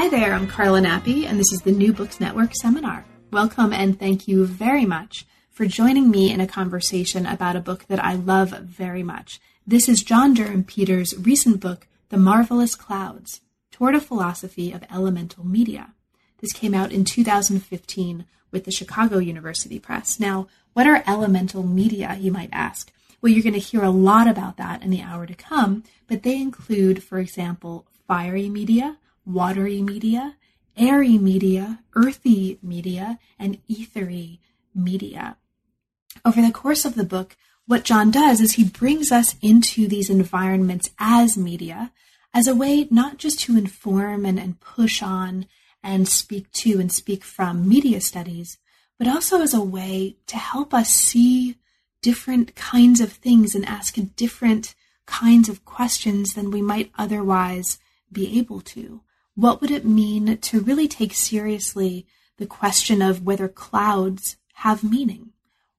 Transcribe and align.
Hi 0.00 0.08
there, 0.08 0.32
I'm 0.32 0.46
Carla 0.46 0.80
Nappi, 0.80 1.26
and 1.26 1.38
this 1.38 1.52
is 1.52 1.60
the 1.60 1.72
New 1.72 1.92
Books 1.92 2.20
Network 2.20 2.54
seminar. 2.54 3.04
Welcome 3.30 3.74
and 3.74 4.00
thank 4.00 4.26
you 4.26 4.46
very 4.46 4.86
much 4.86 5.26
for 5.50 5.66
joining 5.66 6.10
me 6.10 6.32
in 6.32 6.40
a 6.40 6.46
conversation 6.46 7.26
about 7.26 7.54
a 7.54 7.60
book 7.60 7.84
that 7.88 8.02
I 8.02 8.14
love 8.14 8.48
very 8.48 9.02
much. 9.02 9.42
This 9.66 9.90
is 9.90 10.02
John 10.02 10.32
Durham 10.32 10.64
Peters' 10.64 11.14
recent 11.18 11.60
book, 11.60 11.86
The 12.08 12.16
Marvelous 12.16 12.74
Clouds 12.76 13.42
Toward 13.70 13.94
a 13.94 14.00
Philosophy 14.00 14.72
of 14.72 14.84
Elemental 14.90 15.46
Media. 15.46 15.92
This 16.38 16.54
came 16.54 16.72
out 16.72 16.92
in 16.92 17.04
2015 17.04 18.24
with 18.50 18.64
the 18.64 18.72
Chicago 18.72 19.18
University 19.18 19.78
Press. 19.78 20.18
Now, 20.18 20.48
what 20.72 20.86
are 20.86 21.04
elemental 21.06 21.62
media, 21.62 22.16
you 22.18 22.32
might 22.32 22.48
ask? 22.52 22.90
Well, 23.20 23.34
you're 23.34 23.42
going 23.42 23.52
to 23.52 23.58
hear 23.58 23.82
a 23.82 23.90
lot 23.90 24.28
about 24.28 24.56
that 24.56 24.82
in 24.82 24.88
the 24.88 25.02
hour 25.02 25.26
to 25.26 25.34
come, 25.34 25.84
but 26.06 26.22
they 26.22 26.40
include, 26.40 27.04
for 27.04 27.18
example, 27.18 27.84
fiery 28.08 28.48
media, 28.48 28.96
watery 29.32 29.82
media, 29.82 30.36
airy 30.76 31.18
media, 31.18 31.80
earthy 31.94 32.58
media, 32.62 33.18
and 33.38 33.58
ethery 33.68 34.40
media. 34.74 35.36
Over 36.24 36.42
the 36.42 36.52
course 36.52 36.84
of 36.84 36.94
the 36.94 37.04
book, 37.04 37.36
what 37.66 37.84
John 37.84 38.10
does 38.10 38.40
is 38.40 38.52
he 38.52 38.64
brings 38.64 39.12
us 39.12 39.36
into 39.40 39.86
these 39.86 40.10
environments 40.10 40.90
as 40.98 41.36
media 41.36 41.92
as 42.32 42.46
a 42.46 42.54
way 42.54 42.86
not 42.90 43.16
just 43.16 43.40
to 43.40 43.56
inform 43.56 44.24
and, 44.24 44.38
and 44.38 44.60
push 44.60 45.02
on 45.02 45.46
and 45.82 46.08
speak 46.08 46.50
to 46.52 46.80
and 46.80 46.92
speak 46.92 47.24
from 47.24 47.68
media 47.68 48.00
studies, 48.00 48.58
but 48.98 49.08
also 49.08 49.40
as 49.40 49.54
a 49.54 49.60
way 49.60 50.16
to 50.26 50.36
help 50.36 50.74
us 50.74 50.90
see 50.90 51.56
different 52.02 52.54
kinds 52.54 53.00
of 53.00 53.12
things 53.12 53.54
and 53.54 53.64
ask 53.66 53.96
different 54.16 54.74
kinds 55.06 55.48
of 55.48 55.64
questions 55.64 56.34
than 56.34 56.50
we 56.50 56.62
might 56.62 56.90
otherwise 56.96 57.78
be 58.12 58.38
able 58.38 58.60
to. 58.60 59.00
What 59.34 59.60
would 59.60 59.70
it 59.70 59.84
mean 59.84 60.38
to 60.38 60.60
really 60.60 60.88
take 60.88 61.14
seriously 61.14 62.06
the 62.36 62.46
question 62.46 63.00
of 63.00 63.24
whether 63.24 63.48
clouds 63.48 64.36
have 64.54 64.82
meaning? 64.84 65.30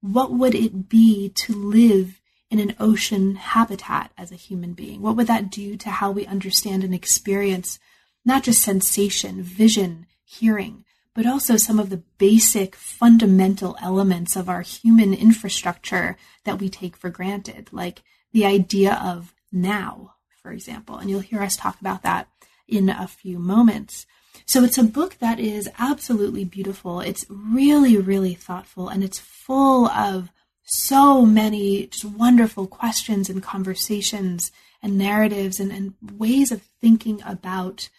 What 0.02 0.32
would 0.32 0.56
it 0.56 0.90
be 0.90 1.30
to 1.30 1.54
live 1.54 2.22
in 2.50 2.60
an 2.60 2.76
ocean 2.80 3.36
habitat 3.36 4.12
as 4.18 4.32
a 4.32 4.36
human 4.36 4.74
being? 4.74 5.02
What 5.02 5.16
would 5.16 5.28
that 5.28 5.52
do 5.52 5.78
to 5.78 5.90
how 5.90 6.12
we 6.12 6.26
understand 6.26 6.84
and 6.84 6.94
experience 6.94 7.80
not 8.26 8.44
just 8.44 8.62
sensation, 8.62 9.42
vision, 9.42 10.06
hearing, 10.24 10.86
but 11.14 11.26
also 11.26 11.58
some 11.58 11.80
of 11.80 11.90
the 11.90 12.04
basic 12.18 12.76
fundamental 12.76 13.76
elements 13.82 14.36
of 14.36 14.48
our 14.48 14.62
human 14.62 15.14
infrastructure 15.14 16.18
that 16.46 16.60
we 16.60 16.70
take 16.70 16.96
for 16.96 17.10
granted, 17.10 17.70
like 17.72 18.04
the 18.32 18.46
idea 18.46 18.94
of 18.94 19.34
now, 19.52 20.16
for 20.42 20.52
example. 20.52 20.98
And 20.98 21.10
you'll 21.10 21.20
hear 21.20 21.42
us 21.42 21.58
talk 21.58 21.80
about 21.82 22.04
that 22.04 22.28
in 22.72 22.90
a 22.90 23.08
few 23.08 23.38
moments. 23.38 24.06
So 24.46 24.64
it's 24.64 24.78
a 24.78 24.84
book 24.84 25.18
that 25.20 25.40
is 25.40 25.70
absolutely 25.78 26.46
beautiful. 26.46 27.02
It's 27.02 27.26
really, 27.30 27.98
really 27.98 28.34
thoughtful 28.34 28.90
and 28.90 29.04
it's 29.04 29.20
full 29.20 29.88
of 29.88 30.32
so 30.64 31.26
many 31.26 31.88
just 31.88 32.06
wonderful 32.06 32.66
questions 32.66 33.30
and 33.30 33.44
conversations 33.44 34.52
and 34.82 34.98
narratives 34.98 35.60
and, 35.60 35.72
and 35.72 35.94
ways 36.18 36.52
of 36.52 36.62
thinking 36.80 37.22
about 37.26 37.90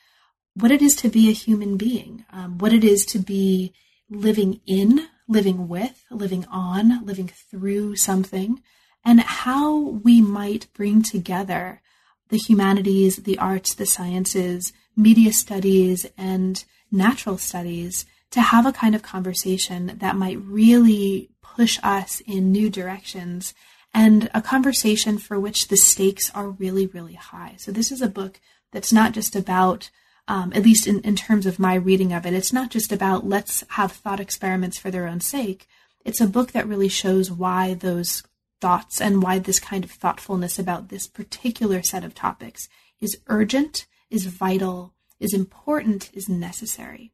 what 0.54 0.70
it 0.70 0.82
is 0.82 0.96
to 0.96 1.08
be 1.08 1.28
a 1.28 1.34
human 1.34 1.76
being, 1.76 2.24
um, 2.30 2.58
what 2.58 2.72
it 2.72 2.84
is 2.84 3.04
to 3.06 3.18
be 3.18 3.72
living 4.10 4.60
in, 4.66 5.06
living 5.28 5.68
with, 5.68 6.04
living 6.10 6.44
on, 6.50 7.04
living 7.04 7.28
through 7.28 7.96
something, 7.96 8.62
and 9.04 9.20
how 9.20 9.78
we 9.78 10.20
might 10.20 10.66
bring 10.74 11.02
together 11.02 11.80
the 12.28 12.38
humanities, 12.38 13.16
the 13.16 13.38
arts, 13.38 13.74
the 13.74 13.86
sciences, 13.86 14.72
media 14.96 15.32
studies, 15.32 16.06
and 16.16 16.64
natural 16.90 17.38
studies 17.38 18.06
to 18.30 18.40
have 18.40 18.66
a 18.66 18.72
kind 18.72 18.94
of 18.94 19.02
conversation 19.02 19.98
that 19.98 20.16
might 20.16 20.40
really 20.42 21.30
push 21.42 21.78
us 21.82 22.20
in 22.26 22.50
new 22.50 22.70
directions 22.70 23.54
and 23.94 24.30
a 24.32 24.40
conversation 24.40 25.18
for 25.18 25.38
which 25.38 25.68
the 25.68 25.76
stakes 25.76 26.30
are 26.34 26.48
really, 26.48 26.86
really 26.86 27.14
high. 27.14 27.54
So, 27.58 27.70
this 27.72 27.92
is 27.92 28.00
a 28.00 28.08
book 28.08 28.40
that's 28.72 28.92
not 28.92 29.12
just 29.12 29.36
about 29.36 29.90
um, 30.28 30.52
at 30.54 30.62
least 30.62 30.86
in, 30.86 31.00
in 31.00 31.16
terms 31.16 31.46
of 31.46 31.58
my 31.58 31.74
reading 31.74 32.12
of 32.12 32.24
it, 32.24 32.34
it's 32.34 32.52
not 32.52 32.70
just 32.70 32.92
about 32.92 33.26
let's 33.26 33.64
have 33.70 33.92
thought 33.92 34.20
experiments 34.20 34.78
for 34.78 34.90
their 34.90 35.06
own 35.06 35.20
sake. 35.20 35.66
It's 36.04 36.20
a 36.20 36.26
book 36.26 36.52
that 36.52 36.66
really 36.66 36.88
shows 36.88 37.30
why 37.30 37.74
those 37.74 38.22
thoughts 38.62 39.00
and 39.00 39.22
why 39.22 39.40
this 39.40 39.58
kind 39.58 39.82
of 39.82 39.90
thoughtfulness 39.90 40.56
about 40.56 40.88
this 40.88 41.08
particular 41.08 41.82
set 41.82 42.04
of 42.04 42.14
topics 42.14 42.68
is 43.00 43.18
urgent, 43.26 43.86
is 44.08 44.26
vital, 44.26 44.94
is 45.18 45.34
important, 45.34 46.10
is 46.14 46.28
necessary. 46.28 47.12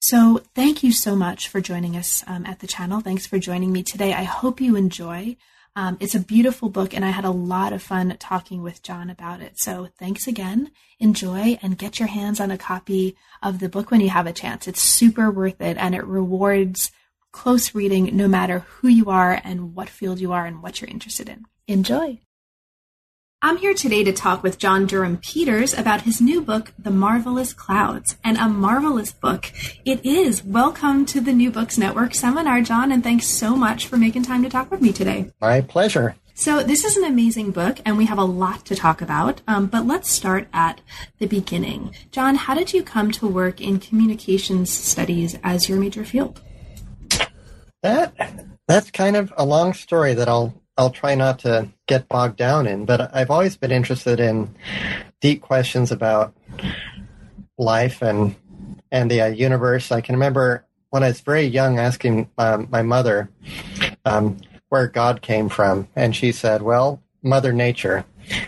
So, 0.00 0.42
thank 0.54 0.82
you 0.82 0.90
so 0.90 1.14
much 1.14 1.46
for 1.48 1.60
joining 1.60 1.94
us 1.94 2.24
um, 2.26 2.46
at 2.46 2.60
the 2.60 2.66
channel. 2.66 3.00
Thanks 3.00 3.26
for 3.26 3.38
joining 3.38 3.70
me 3.70 3.82
today. 3.82 4.14
I 4.14 4.24
hope 4.24 4.60
you 4.60 4.74
enjoy. 4.74 5.36
Um, 5.76 5.96
it's 6.00 6.14
a 6.14 6.20
beautiful 6.20 6.70
book, 6.70 6.94
and 6.94 7.04
I 7.04 7.10
had 7.10 7.24
a 7.24 7.30
lot 7.30 7.72
of 7.72 7.82
fun 7.82 8.16
talking 8.18 8.62
with 8.62 8.82
John 8.82 9.10
about 9.10 9.40
it. 9.42 9.58
So 9.58 9.88
thanks 9.98 10.26
again. 10.26 10.70
Enjoy 10.98 11.58
and 11.62 11.78
get 11.78 11.98
your 11.98 12.08
hands 12.08 12.40
on 12.40 12.50
a 12.50 12.58
copy 12.58 13.14
of 13.42 13.58
the 13.58 13.68
book 13.68 13.90
when 13.90 14.00
you 14.00 14.08
have 14.08 14.26
a 14.26 14.32
chance. 14.32 14.66
It's 14.66 14.82
super 14.82 15.30
worth 15.30 15.60
it, 15.60 15.76
and 15.76 15.94
it 15.94 16.04
rewards 16.04 16.90
close 17.32 17.74
reading 17.74 18.14
no 18.16 18.28
matter 18.28 18.60
who 18.60 18.88
you 18.88 19.06
are 19.06 19.40
and 19.42 19.74
what 19.74 19.88
field 19.88 20.20
you 20.20 20.32
are 20.32 20.46
and 20.46 20.62
what 20.62 20.80
you're 20.80 20.90
interested 20.90 21.28
in. 21.28 21.46
Enjoy. 21.66 22.20
I'm 23.44 23.56
here 23.56 23.74
today 23.74 24.04
to 24.04 24.12
talk 24.12 24.44
with 24.44 24.56
John 24.56 24.86
Durham 24.86 25.16
Peters 25.16 25.74
about 25.76 26.02
his 26.02 26.20
new 26.20 26.40
book, 26.40 26.72
The 26.78 26.92
Marvelous 26.92 27.52
Clouds, 27.52 28.16
and 28.22 28.38
a 28.38 28.48
marvelous 28.48 29.10
book 29.10 29.50
it 29.84 30.06
is. 30.06 30.44
Welcome 30.44 31.06
to 31.06 31.20
the 31.20 31.32
New 31.32 31.50
Books 31.50 31.76
Network 31.76 32.14
seminar, 32.14 32.60
John, 32.60 32.92
and 32.92 33.02
thanks 33.02 33.26
so 33.26 33.56
much 33.56 33.88
for 33.88 33.96
making 33.96 34.22
time 34.22 34.44
to 34.44 34.48
talk 34.48 34.70
with 34.70 34.80
me 34.80 34.92
today. 34.92 35.32
My 35.40 35.60
pleasure. 35.60 36.14
So, 36.34 36.62
this 36.62 36.84
is 36.84 36.96
an 36.96 37.04
amazing 37.04 37.50
book, 37.50 37.78
and 37.84 37.98
we 37.98 38.06
have 38.06 38.18
a 38.18 38.24
lot 38.24 38.64
to 38.66 38.76
talk 38.76 39.02
about, 39.02 39.42
um, 39.48 39.66
but 39.66 39.86
let's 39.86 40.08
start 40.08 40.46
at 40.52 40.80
the 41.18 41.26
beginning. 41.26 41.94
John, 42.12 42.36
how 42.36 42.54
did 42.54 42.72
you 42.72 42.84
come 42.84 43.10
to 43.10 43.26
work 43.26 43.60
in 43.60 43.80
communications 43.80 44.70
studies 44.70 45.36
as 45.42 45.68
your 45.68 45.80
major 45.80 46.04
field? 46.04 46.40
That 47.82 48.14
that's 48.68 48.90
kind 48.90 49.16
of 49.16 49.32
a 49.36 49.44
long 49.44 49.74
story 49.74 50.14
that 50.14 50.28
I'll 50.28 50.54
I'll 50.76 50.90
try 50.90 51.14
not 51.14 51.40
to 51.40 51.68
get 51.86 52.08
bogged 52.08 52.36
down 52.36 52.66
in, 52.66 52.86
but 52.86 53.14
I've 53.14 53.30
always 53.30 53.56
been 53.56 53.72
interested 53.72 54.20
in 54.20 54.54
deep 55.20 55.42
questions 55.42 55.90
about 55.90 56.34
life 57.58 58.02
and 58.02 58.36
and 58.90 59.10
the 59.10 59.22
uh, 59.22 59.26
universe. 59.26 59.90
I 59.90 60.00
can 60.00 60.14
remember 60.14 60.64
when 60.90 61.02
I 61.02 61.08
was 61.08 61.20
very 61.20 61.44
young 61.44 61.78
asking 61.78 62.30
um, 62.38 62.68
my 62.70 62.82
mother 62.82 63.30
um, 64.04 64.38
where 64.68 64.86
God 64.86 65.22
came 65.22 65.48
from, 65.48 65.88
and 65.96 66.14
she 66.14 66.32
said, 66.32 66.62
"Well, 66.62 67.02
Mother 67.22 67.52
Nature." 67.52 68.04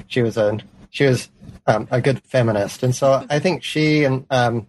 She 0.06 0.22
was 0.22 0.36
a 0.36 0.58
she 0.90 1.04
was 1.04 1.28
um, 1.66 1.88
a 1.90 2.00
good 2.00 2.22
feminist, 2.22 2.82
and 2.82 2.94
so 2.94 3.26
I 3.28 3.40
think 3.40 3.64
she 3.64 4.04
and 4.04 4.26
um, 4.30 4.66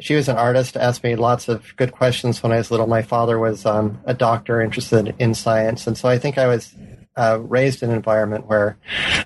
she 0.00 0.14
was 0.14 0.28
an 0.28 0.36
artist, 0.36 0.76
asked 0.76 1.04
me 1.04 1.16
lots 1.16 1.48
of 1.48 1.74
good 1.76 1.92
questions 1.92 2.42
when 2.42 2.52
I 2.52 2.56
was 2.56 2.70
little. 2.70 2.86
My 2.86 3.02
father 3.02 3.38
was 3.38 3.66
um, 3.66 4.00
a 4.04 4.14
doctor 4.14 4.60
interested 4.60 5.14
in 5.18 5.34
science. 5.34 5.86
And 5.86 5.96
so 5.96 6.08
I 6.08 6.18
think 6.18 6.38
I 6.38 6.46
was 6.46 6.74
uh, 7.16 7.38
raised 7.40 7.82
in 7.82 7.90
an 7.90 7.96
environment 7.96 8.46
where 8.46 8.78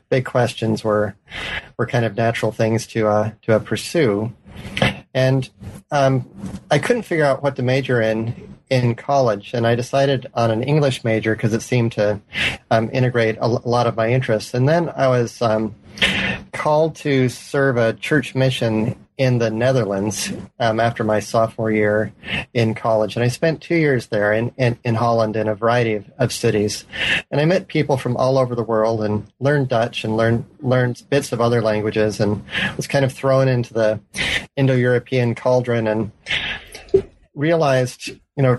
big 0.09 0.25
questions 0.25 0.83
were 0.83 1.15
were 1.79 1.87
kind 1.87 2.05
of 2.05 2.17
natural 2.17 2.53
things 2.53 2.87
to 2.89 3.07
uh, 3.07 3.33
to 3.43 3.57
uh, 3.57 3.59
pursue. 3.59 4.33
And 5.13 5.49
um, 5.91 6.29
I 6.71 6.79
couldn't 6.79 7.03
figure 7.03 7.25
out 7.25 7.43
what 7.43 7.57
to 7.57 7.63
major 7.63 8.01
in 8.01 8.57
in 8.71 8.95
college, 8.95 9.53
and 9.55 9.67
I 9.67 9.75
decided 9.75 10.27
on 10.35 10.51
an 10.51 10.63
English 10.63 11.05
major 11.05 11.37
because 11.37 11.53
it 11.53 11.63
seemed 11.63 11.93
to 11.93 12.21
um, 12.71 12.91
integrate 12.93 13.37
a, 13.41 13.47
lot 13.47 13.87
of 13.87 13.95
my 13.95 14.09
interests. 14.09 14.55
And 14.55 14.69
then 14.69 14.89
I 14.89 15.07
was 15.09 15.41
um, 15.43 15.75
called 16.53 16.97
to 16.97 17.29
serve 17.29 17.77
a 17.77 17.93
church 17.93 18.35
mission 18.35 18.97
in 19.17 19.39
the 19.39 19.51
Netherlands 19.51 20.33
um, 20.59 20.81
after 20.81 21.05
my 21.05 21.21
sophomore 21.21 21.71
year 21.71 22.13
in 22.53 22.75
college. 22.75 23.15
And 23.15 23.25
I 23.25 23.29
spent 23.29 23.61
two 23.61 23.77
years 23.77 24.09
there 24.09 24.33
in, 24.33 24.53
in, 24.57 24.79
in 24.85 24.97
Holland 24.97 25.37
in 25.37 25.49
a 25.49 25.55
variety 25.55 25.95
of, 25.95 26.11
of, 26.19 26.33
cities. 26.33 26.85
And 27.31 27.41
I 27.41 27.45
met 27.45 27.69
people 27.69 27.97
from 27.97 28.17
all 28.17 28.39
over 28.39 28.55
the 28.55 28.63
world 28.63 29.03
and 29.03 29.27
learned 29.39 29.69
Dutch 29.69 30.03
and 30.05 30.17
learned, 30.17 30.45
learned 30.61 31.03
bits 31.11 31.33
of 31.33 31.41
other 31.41 31.63
languages 31.63 32.19
and 32.19 32.45
was 32.77 32.89
kind 32.89 33.05
of 33.05 33.13
thrown 33.13 33.47
into 33.47 33.73
the 33.73 34.01
Indo-European 34.57 35.37
cauldron 35.37 35.87
and 35.87 36.11
realized, 37.35 38.09
you 38.09 38.43
know, 38.43 38.59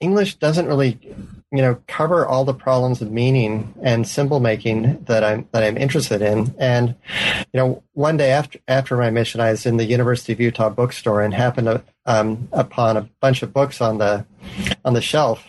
English 0.00 0.36
doesn't 0.36 0.66
really 0.66 0.98
you 1.56 1.62
know 1.62 1.80
cover 1.86 2.26
all 2.26 2.44
the 2.44 2.54
problems 2.54 3.00
of 3.00 3.10
meaning 3.10 3.74
and 3.82 4.06
symbol 4.06 4.40
making 4.40 5.04
that 5.04 5.24
I'm 5.24 5.48
that 5.52 5.62
I'm 5.62 5.76
interested 5.76 6.22
in. 6.22 6.54
And 6.58 6.94
you 7.52 7.60
know, 7.60 7.82
one 7.92 8.16
day 8.16 8.30
after 8.30 8.58
after 8.68 8.96
my 8.96 9.10
mission, 9.10 9.40
I 9.40 9.50
was 9.50 9.66
in 9.66 9.76
the 9.76 9.84
University 9.84 10.32
of 10.32 10.40
Utah 10.40 10.68
bookstore 10.68 11.22
and 11.22 11.32
happened 11.32 11.66
to, 11.66 11.82
um, 12.04 12.48
upon 12.52 12.96
a 12.96 13.08
bunch 13.20 13.42
of 13.42 13.52
books 13.52 13.80
on 13.80 13.98
the 13.98 14.26
on 14.84 14.94
the 14.94 15.00
shelf 15.00 15.44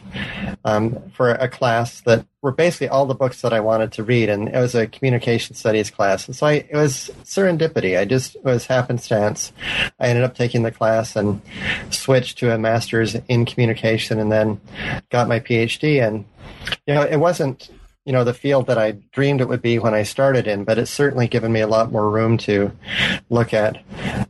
um, 0.65 0.97
for 1.13 1.31
a 1.31 1.47
class 1.47 2.01
that 2.01 2.25
were 2.41 2.51
basically 2.51 2.87
all 2.87 3.05
the 3.05 3.15
books 3.15 3.41
that 3.41 3.53
I 3.53 3.59
wanted 3.59 3.91
to 3.93 4.03
read, 4.03 4.29
and 4.29 4.47
it 4.47 4.57
was 4.57 4.75
a 4.75 4.87
communication 4.87 5.55
studies 5.55 5.89
class. 5.89 6.27
And 6.27 6.35
so 6.35 6.47
I, 6.47 6.53
it 6.69 6.75
was 6.75 7.11
serendipity. 7.23 7.99
I 7.99 8.05
just 8.05 8.35
it 8.35 8.43
was 8.43 8.65
happenstance. 8.65 9.51
I 9.99 10.07
ended 10.07 10.23
up 10.23 10.35
taking 10.35 10.63
the 10.63 10.71
class 10.71 11.15
and 11.15 11.41
switched 11.89 12.37
to 12.39 12.53
a 12.53 12.57
master's 12.57 13.15
in 13.27 13.45
communication, 13.45 14.19
and 14.19 14.31
then 14.31 14.61
got 15.09 15.27
my 15.27 15.39
PhD. 15.39 16.05
And 16.05 16.25
you 16.85 16.93
know, 16.93 17.03
it 17.03 17.17
wasn't 17.17 17.69
you 18.07 18.13
know 18.13 18.23
the 18.23 18.33
field 18.33 18.67
that 18.67 18.77
I 18.77 18.93
dreamed 19.11 19.41
it 19.41 19.49
would 19.49 19.61
be 19.61 19.79
when 19.79 19.93
I 19.93 20.03
started 20.03 20.47
in, 20.47 20.63
but 20.63 20.77
it's 20.77 20.89
certainly 20.89 21.27
given 21.27 21.51
me 21.51 21.59
a 21.59 21.67
lot 21.67 21.91
more 21.91 22.09
room 22.09 22.37
to 22.39 22.71
look 23.29 23.53
at 23.53 23.83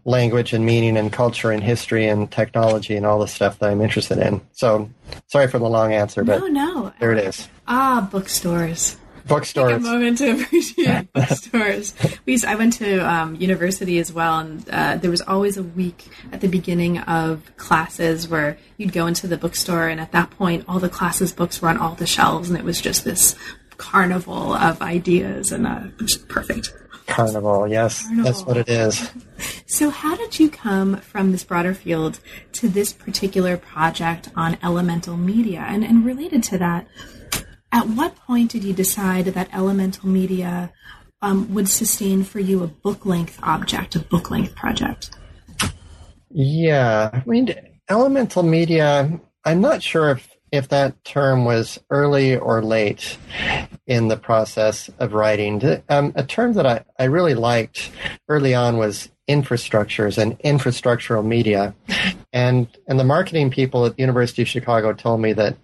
language 0.03 0.51
and 0.51 0.65
meaning 0.65 0.97
and 0.97 1.13
culture 1.13 1.51
and 1.51 1.63
history 1.63 2.07
and 2.07 2.29
technology 2.31 2.95
and 2.95 3.05
all 3.05 3.19
the 3.19 3.27
stuff 3.27 3.59
that 3.59 3.69
I'm 3.69 3.81
interested 3.81 4.17
in. 4.17 4.41
So 4.51 4.89
sorry 5.27 5.47
for 5.47 5.59
the 5.59 5.69
long 5.69 5.93
answer, 5.93 6.23
but 6.23 6.39
no, 6.39 6.47
no, 6.47 6.93
there 6.99 7.11
it 7.11 7.19
is. 7.19 7.47
Ah, 7.67 8.09
bookstores 8.11 8.97
bookstores. 9.27 9.73
Take 9.73 9.79
a 9.79 9.83
moment 9.83 10.17
to 10.19 10.31
appreciate 10.41 11.13
bookstores. 11.13 11.93
We 12.25 12.33
used, 12.33 12.45
I 12.45 12.55
went 12.55 12.73
to 12.73 12.99
um, 12.99 13.35
university 13.35 13.99
as 13.99 14.11
well, 14.11 14.39
and 14.39 14.67
uh, 14.69 14.97
there 14.97 15.11
was 15.11 15.21
always 15.21 15.57
a 15.57 15.63
week 15.63 16.07
at 16.31 16.41
the 16.41 16.47
beginning 16.47 16.99
of 16.99 17.55
classes 17.57 18.27
where 18.27 18.57
you'd 18.77 18.93
go 18.93 19.07
into 19.07 19.27
the 19.27 19.37
bookstore, 19.37 19.87
and 19.87 19.99
at 19.99 20.11
that 20.13 20.31
point, 20.31 20.65
all 20.67 20.79
the 20.79 20.89
classes' 20.89 21.33
books 21.33 21.61
were 21.61 21.69
on 21.69 21.77
all 21.77 21.95
the 21.95 22.07
shelves, 22.07 22.49
and 22.49 22.57
it 22.57 22.63
was 22.63 22.81
just 22.81 23.03
this 23.03 23.35
carnival 23.77 24.53
of 24.53 24.81
ideas, 24.81 25.51
and 25.51 25.67
uh, 25.67 25.83
perfect. 26.27 26.73
Carnival, 27.07 27.67
yes, 27.67 28.03
carnival. 28.03 28.23
that's 28.25 28.43
what 28.43 28.57
it 28.57 28.69
is. 28.69 29.11
So, 29.65 29.89
how 29.89 30.15
did 30.15 30.39
you 30.39 30.49
come 30.49 30.97
from 30.97 31.31
this 31.31 31.43
broader 31.43 31.73
field 31.73 32.19
to 32.53 32.67
this 32.67 32.91
particular 32.91 33.57
project 33.57 34.29
on 34.35 34.57
elemental 34.61 35.15
media? 35.15 35.65
And, 35.67 35.83
and 35.83 36.05
related 36.05 36.43
to 36.43 36.57
that, 36.57 36.87
at 37.71 37.87
what 37.87 38.15
point 38.15 38.51
did 38.51 38.63
you 38.63 38.73
decide 38.73 39.25
that 39.25 39.49
elemental 39.53 40.09
media 40.09 40.71
um, 41.21 41.53
would 41.53 41.67
sustain 41.67 42.23
for 42.23 42.39
you 42.39 42.63
a 42.63 42.67
book 42.67 43.05
length 43.05 43.39
object, 43.43 43.95
a 43.95 43.99
book 43.99 44.31
length 44.31 44.55
project? 44.55 45.11
Yeah, 46.29 47.09
I 47.13 47.23
mean, 47.25 47.53
elemental 47.89 48.43
media, 48.43 49.19
I'm 49.45 49.61
not 49.61 49.81
sure 49.81 50.11
if, 50.11 50.29
if 50.57 50.69
that 50.69 51.03
term 51.05 51.45
was 51.45 51.79
early 51.89 52.35
or 52.35 52.61
late 52.61 53.17
in 53.85 54.09
the 54.09 54.17
process 54.17 54.89
of 54.99 55.13
writing. 55.13 55.81
Um, 55.87 56.11
a 56.15 56.23
term 56.23 56.53
that 56.53 56.65
I, 56.65 56.83
I 56.99 57.05
really 57.05 57.35
liked 57.35 57.91
early 58.27 58.53
on 58.53 58.77
was 58.77 59.09
infrastructures 59.29 60.17
and 60.17 60.37
infrastructural 60.39 61.25
media. 61.25 61.75
And, 62.33 62.67
and 62.87 62.99
the 62.99 63.03
marketing 63.03 63.51
people 63.51 63.85
at 63.85 63.95
the 63.95 64.01
University 64.01 64.41
of 64.41 64.47
Chicago 64.47 64.93
told 64.93 65.21
me 65.21 65.33
that 65.33 65.57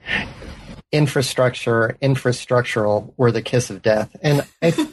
infrastructure, 0.92 1.98
infrastructural 2.02 3.14
were 3.18 3.32
the 3.32 3.42
kiss 3.42 3.70
of 3.70 3.82
death. 3.82 4.16
And 4.22 4.46
I, 4.62 4.90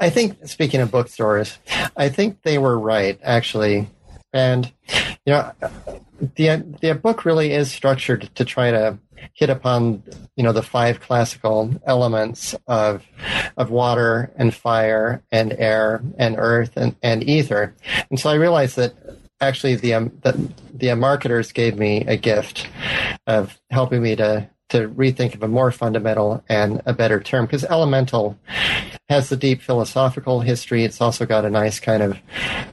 I 0.00 0.10
think, 0.10 0.46
speaking 0.46 0.80
of 0.80 0.90
bookstores, 0.90 1.58
I 1.96 2.08
think 2.08 2.42
they 2.42 2.58
were 2.58 2.78
right, 2.78 3.18
actually. 3.22 3.88
And, 4.32 4.72
you 5.26 5.32
know, 5.32 5.52
the, 6.36 6.76
the 6.80 6.94
book 6.94 7.24
really 7.24 7.52
is 7.52 7.70
structured 7.70 8.30
to 8.36 8.44
try 8.44 8.70
to 8.70 8.98
hit 9.32 9.50
upon, 9.50 10.02
you 10.36 10.44
know, 10.44 10.52
the 10.52 10.62
five 10.62 11.00
classical 11.00 11.70
elements 11.86 12.54
of, 12.66 13.04
of 13.56 13.70
water 13.70 14.32
and 14.36 14.54
fire 14.54 15.22
and 15.30 15.52
air 15.52 16.02
and 16.18 16.36
earth 16.38 16.76
and, 16.76 16.96
and 17.02 17.28
ether. 17.28 17.74
And 18.10 18.18
so 18.18 18.30
I 18.30 18.34
realized 18.34 18.76
that 18.76 18.94
actually 19.40 19.76
the, 19.76 19.94
um, 19.94 20.12
the, 20.22 20.52
the 20.72 20.94
marketers 20.94 21.52
gave 21.52 21.78
me 21.78 22.04
a 22.06 22.16
gift 22.16 22.68
of 23.26 23.58
helping 23.70 24.02
me 24.02 24.16
to 24.16 24.48
to 24.70 24.88
rethink 24.88 25.34
of 25.34 25.42
a 25.42 25.48
more 25.48 25.70
fundamental 25.70 26.42
and 26.48 26.82
a 26.86 26.92
better 26.92 27.20
term 27.20 27.44
because 27.46 27.64
elemental 27.64 28.36
has 29.08 29.28
the 29.28 29.36
deep 29.36 29.60
philosophical 29.60 30.40
history. 30.40 30.84
It's 30.84 31.00
also 31.00 31.26
got 31.26 31.44
a 31.44 31.50
nice 31.50 31.78
kind 31.78 32.02
of 32.02 32.18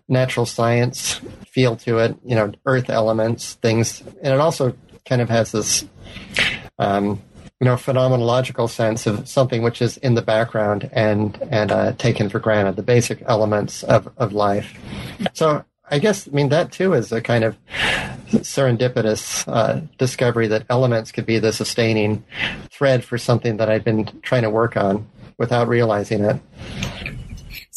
natural 0.08 0.46
science 0.46 1.22
feel 1.48 1.76
to 1.76 2.00
it, 2.00 2.18
you 2.26 2.36
know, 2.36 2.54
earth 2.66 2.90
elements, 2.90 3.56
things, 3.56 4.02
and 4.02 4.34
it 4.34 4.40
also 4.40 4.76
kind 5.06 5.22
of 5.22 5.30
has 5.30 5.52
this, 5.52 5.86
um, 6.80 7.22
you 7.60 7.66
know, 7.66 7.76
phenomenological 7.76 8.70
sense 8.70 9.06
of 9.06 9.28
something 9.28 9.62
which 9.62 9.82
is 9.82 9.98
in 9.98 10.16
the 10.16 10.22
background 10.22 10.90
and 10.92 11.38
and 11.52 11.72
uh, 11.72 11.94
taken 11.94 12.30
for 12.30 12.40
granted, 12.40 12.76
the 12.76 12.84
basic 12.84 13.22
elements 13.28 13.84
of, 13.84 14.10
of 14.18 14.34
life. 14.34 14.78
So 15.34 15.64
I 15.90 16.00
guess, 16.00 16.28
I 16.28 16.32
mean, 16.32 16.50
that 16.50 16.72
too 16.72 16.94
is 16.94 17.12
a 17.12 17.22
kind 17.22 17.44
of 17.44 17.58
serendipitous 18.30 19.46
uh, 19.52 19.82
discovery 19.98 20.48
that 20.48 20.66
elements 20.70 21.12
could 21.12 21.26
be 21.26 21.38
the 21.38 21.52
sustaining 21.52 22.24
thread 22.70 23.04
for 23.04 23.18
something 23.18 23.58
that 23.58 23.70
I'd 23.70 23.84
been 23.84 24.06
trying 24.22 24.44
to 24.44 24.50
work 24.50 24.78
on 24.78 25.06
without 25.38 25.68
realizing 25.68 26.24
it. 26.24 26.40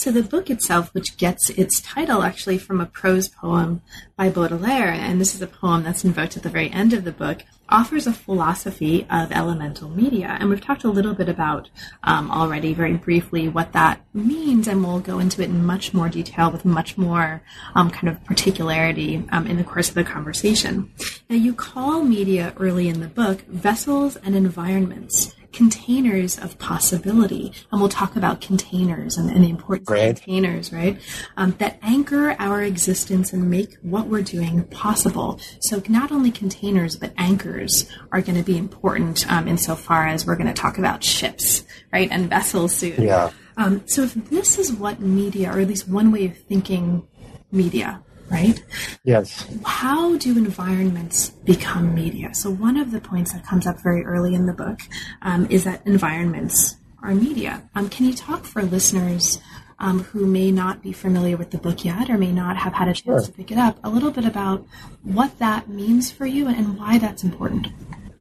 So 0.04 0.12
the 0.12 0.22
book 0.22 0.50
itself, 0.50 0.92
which 0.92 1.16
gets 1.16 1.48
its 1.48 1.80
title 1.80 2.24
actually 2.24 2.58
from 2.58 2.78
a 2.78 2.84
prose 2.84 3.26
poem 3.26 3.80
by 4.18 4.28
Baudelaire, 4.28 4.92
and 4.92 5.18
this 5.18 5.34
is 5.34 5.40
a 5.40 5.46
poem 5.46 5.82
that's 5.82 6.04
invoked 6.04 6.36
at 6.36 6.42
the 6.42 6.50
very 6.50 6.70
end 6.70 6.92
of 6.92 7.04
the 7.04 7.10
book, 7.10 7.42
offers 7.70 8.06
a 8.06 8.12
philosophy 8.12 9.06
of 9.10 9.32
elemental 9.32 9.88
media. 9.88 10.36
And 10.38 10.50
we've 10.50 10.60
talked 10.60 10.84
a 10.84 10.90
little 10.90 11.14
bit 11.14 11.30
about 11.30 11.70
um, 12.02 12.30
already, 12.30 12.74
very 12.74 12.98
briefly, 12.98 13.48
what 13.48 13.72
that 13.72 14.02
means, 14.12 14.68
and 14.68 14.84
we'll 14.84 15.00
go 15.00 15.20
into 15.20 15.40
it 15.40 15.48
in 15.48 15.64
much 15.64 15.94
more 15.94 16.10
detail 16.10 16.50
with 16.50 16.66
much 16.66 16.98
more 16.98 17.42
um, 17.74 17.88
kind 17.88 18.10
of 18.10 18.22
particularity 18.24 19.24
um, 19.32 19.46
in 19.46 19.56
the 19.56 19.64
course 19.64 19.88
of 19.88 19.94
the 19.94 20.04
conversation. 20.04 20.92
Now, 21.30 21.36
you 21.36 21.54
call 21.54 22.04
media 22.04 22.52
early 22.58 22.88
in 22.88 23.00
the 23.00 23.08
book 23.08 23.40
vessels 23.46 24.16
and 24.16 24.36
environments 24.36 25.34
containers 25.54 26.38
of 26.38 26.58
possibility. 26.58 27.52
And 27.70 27.80
we'll 27.80 27.88
talk 27.88 28.16
about 28.16 28.40
containers 28.40 29.16
and, 29.16 29.30
and 29.30 29.44
the 29.44 29.48
importance 29.48 29.88
right. 29.88 30.10
of 30.10 30.20
containers, 30.20 30.72
right? 30.72 31.00
Um, 31.36 31.52
that 31.58 31.78
anchor 31.80 32.36
our 32.38 32.62
existence 32.62 33.32
and 33.32 33.48
make 33.48 33.76
what 33.82 34.08
we're 34.08 34.22
doing 34.22 34.64
possible. 34.64 35.40
So 35.60 35.82
not 35.88 36.12
only 36.12 36.30
containers, 36.30 36.96
but 36.96 37.12
anchors 37.16 37.88
are 38.12 38.20
going 38.20 38.36
to 38.36 38.44
be 38.44 38.58
important 38.58 39.30
um, 39.30 39.48
insofar 39.48 40.06
as 40.06 40.26
we're 40.26 40.36
going 40.36 40.48
to 40.48 40.52
talk 40.52 40.76
about 40.76 41.02
ships, 41.04 41.64
right? 41.92 42.08
And 42.10 42.28
vessels 42.28 42.74
soon. 42.74 43.00
Yeah. 43.02 43.30
Um, 43.56 43.82
so 43.86 44.02
if 44.02 44.14
this 44.30 44.58
is 44.58 44.72
what 44.72 45.00
media, 45.00 45.52
or 45.52 45.60
at 45.60 45.68
least 45.68 45.88
one 45.88 46.10
way 46.10 46.26
of 46.26 46.36
thinking 46.36 47.06
media, 47.52 48.02
right? 48.30 48.62
Yes. 49.04 49.46
How 49.64 50.16
do 50.16 50.36
environments 50.36 51.30
become 51.30 51.94
media? 51.94 52.34
So, 52.34 52.50
one 52.50 52.76
of 52.76 52.90
the 52.90 53.00
points 53.00 53.32
that 53.32 53.44
comes 53.44 53.66
up 53.66 53.80
very 53.82 54.04
early 54.04 54.34
in 54.34 54.46
the 54.46 54.52
book 54.52 54.80
um, 55.22 55.46
is 55.50 55.64
that 55.64 55.86
environments 55.86 56.76
are 57.02 57.14
media. 57.14 57.62
Um, 57.74 57.88
can 57.88 58.06
you 58.06 58.14
talk 58.14 58.44
for 58.44 58.62
listeners 58.62 59.38
um, 59.78 60.00
who 60.04 60.26
may 60.26 60.50
not 60.50 60.82
be 60.82 60.92
familiar 60.92 61.36
with 61.36 61.50
the 61.50 61.58
book 61.58 61.84
yet 61.84 62.08
or 62.08 62.16
may 62.16 62.32
not 62.32 62.56
have 62.56 62.72
had 62.72 62.88
a 62.88 62.94
chance 62.94 63.04
sure. 63.04 63.20
to 63.22 63.32
pick 63.32 63.50
it 63.50 63.58
up 63.58 63.78
a 63.84 63.90
little 63.90 64.10
bit 64.10 64.24
about 64.24 64.64
what 65.02 65.38
that 65.38 65.68
means 65.68 66.10
for 66.10 66.26
you 66.26 66.48
and 66.48 66.78
why 66.78 66.98
that's 66.98 67.24
important? 67.24 67.68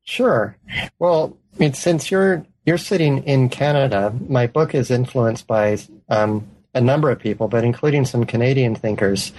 Sure. 0.04 0.58
Well, 1.00 1.38
I 1.56 1.60
mean, 1.60 1.74
since 1.74 2.12
you're 2.12 2.46
you're 2.66 2.78
sitting 2.78 3.24
in 3.24 3.50
Canada, 3.50 4.14
my 4.28 4.48
book 4.48 4.74
is 4.74 4.90
influenced 4.90 5.48
by 5.48 5.78
um, 6.10 6.48
a 6.74 6.82
number 6.82 7.10
of 7.10 7.20
people, 7.20 7.48
but 7.48 7.64
including 7.64 8.06
some 8.06 8.26
Canadian 8.26 8.76
thinkers, 8.76 9.32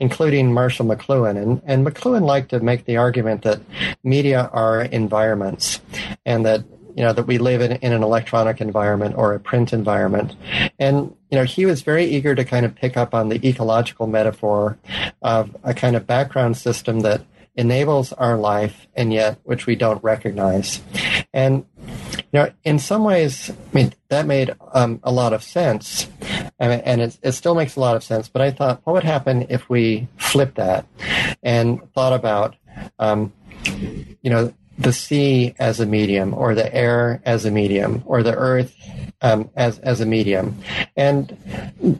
including 0.00 0.52
Marshall 0.52 0.86
McLuhan. 0.86 1.40
And, 1.40 1.62
and 1.64 1.86
McLuhan 1.86 2.22
liked 2.22 2.50
to 2.50 2.60
make 2.60 2.84
the 2.84 2.96
argument 2.96 3.42
that 3.42 3.60
media 4.02 4.50
are 4.52 4.82
environments 4.82 5.80
and 6.24 6.44
that 6.46 6.64
you 6.94 7.02
know 7.02 7.12
that 7.12 7.26
we 7.26 7.38
live 7.38 7.60
in, 7.60 7.72
in 7.72 7.92
an 7.92 8.02
electronic 8.02 8.60
environment 8.60 9.14
or 9.16 9.34
a 9.34 9.40
print 9.40 9.72
environment 9.72 10.36
and 10.78 11.14
you 11.30 11.38
know 11.38 11.44
he 11.44 11.64
was 11.64 11.82
very 11.82 12.04
eager 12.04 12.34
to 12.34 12.44
kind 12.44 12.66
of 12.66 12.74
pick 12.74 12.96
up 12.96 13.14
on 13.14 13.30
the 13.30 13.48
ecological 13.48 14.06
metaphor 14.06 14.78
of 15.22 15.56
a 15.64 15.72
kind 15.72 15.96
of 15.96 16.06
background 16.06 16.56
system 16.56 17.00
that 17.00 17.24
enables 17.56 18.12
our 18.14 18.36
life 18.36 18.86
and 18.94 19.12
yet 19.12 19.38
which 19.44 19.66
we 19.66 19.74
don't 19.76 20.02
recognize 20.02 20.82
and 21.32 21.64
you 22.12 22.40
know, 22.40 22.50
in 22.64 22.78
some 22.78 23.04
ways, 23.04 23.50
I 23.50 23.74
mean, 23.74 23.92
that 24.08 24.26
made 24.26 24.54
um, 24.72 25.00
a 25.02 25.12
lot 25.12 25.32
of 25.32 25.42
sense, 25.42 26.08
and, 26.58 26.82
and 26.82 27.00
it, 27.00 27.18
it, 27.22 27.32
still 27.32 27.54
makes 27.54 27.76
a 27.76 27.80
lot 27.80 27.96
of 27.96 28.04
sense. 28.04 28.28
But 28.28 28.42
I 28.42 28.50
thought, 28.50 28.80
what 28.84 28.94
would 28.94 29.04
happen 29.04 29.46
if 29.48 29.68
we 29.68 30.08
flipped 30.16 30.56
that 30.56 30.86
and 31.42 31.80
thought 31.94 32.12
about, 32.12 32.56
um, 32.98 33.32
you 33.64 34.30
know, 34.30 34.52
the 34.78 34.92
sea 34.92 35.54
as 35.58 35.80
a 35.80 35.86
medium, 35.86 36.34
or 36.34 36.54
the 36.54 36.74
air 36.74 37.20
as 37.24 37.44
a 37.44 37.50
medium, 37.50 38.02
or 38.06 38.22
the 38.22 38.34
earth 38.34 38.74
um, 39.20 39.50
as 39.54 39.78
as 39.80 40.00
a 40.00 40.06
medium, 40.06 40.58
and 40.96 41.36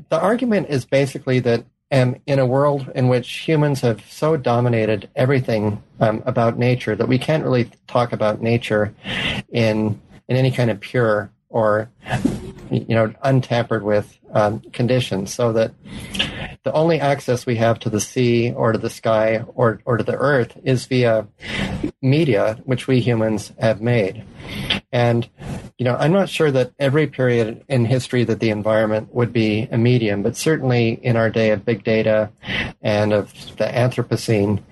the 0.08 0.20
argument 0.20 0.68
is 0.70 0.84
basically 0.84 1.40
that 1.40 1.64
in 1.92 2.38
a 2.38 2.46
world 2.46 2.90
in 2.94 3.08
which 3.08 3.30
humans 3.30 3.82
have 3.82 4.02
so 4.10 4.36
dominated 4.36 5.10
everything 5.14 5.82
um, 6.00 6.22
about 6.24 6.58
nature 6.58 6.96
that 6.96 7.06
we 7.06 7.18
can't 7.18 7.44
really 7.44 7.70
talk 7.86 8.12
about 8.12 8.40
nature 8.40 8.94
in 9.50 10.00
in 10.28 10.36
any 10.36 10.50
kind 10.50 10.70
of 10.70 10.80
pure 10.80 11.30
or 11.50 11.90
you 12.70 12.94
know 12.94 13.12
untampered 13.22 13.82
with 13.82 14.18
um, 14.32 14.60
conditions 14.72 15.34
so 15.34 15.52
that 15.52 15.72
the 16.64 16.72
only 16.72 17.00
access 17.00 17.44
we 17.44 17.56
have 17.56 17.78
to 17.80 17.90
the 17.90 18.00
sea 18.00 18.52
or 18.52 18.72
to 18.72 18.78
the 18.78 18.88
sky 18.88 19.44
or, 19.54 19.80
or 19.84 19.96
to 19.96 20.04
the 20.04 20.16
earth 20.16 20.56
is 20.64 20.86
via 20.86 21.26
media 22.00 22.58
which 22.64 22.86
we 22.86 23.00
humans 23.00 23.52
have 23.58 23.80
made. 23.80 24.24
And, 24.92 25.28
you 25.82 25.88
know, 25.88 25.96
I'm 25.96 26.12
not 26.12 26.28
sure 26.28 26.52
that 26.52 26.70
every 26.78 27.08
period 27.08 27.64
in 27.68 27.84
history 27.84 28.22
that 28.22 28.38
the 28.38 28.50
environment 28.50 29.12
would 29.12 29.32
be 29.32 29.66
a 29.72 29.76
medium, 29.76 30.22
but 30.22 30.36
certainly 30.36 30.90
in 30.90 31.16
our 31.16 31.28
day 31.28 31.50
of 31.50 31.64
big 31.64 31.82
data 31.82 32.30
and 32.80 33.12
of 33.12 33.32
the 33.56 33.64
Anthropocene, 33.64 34.62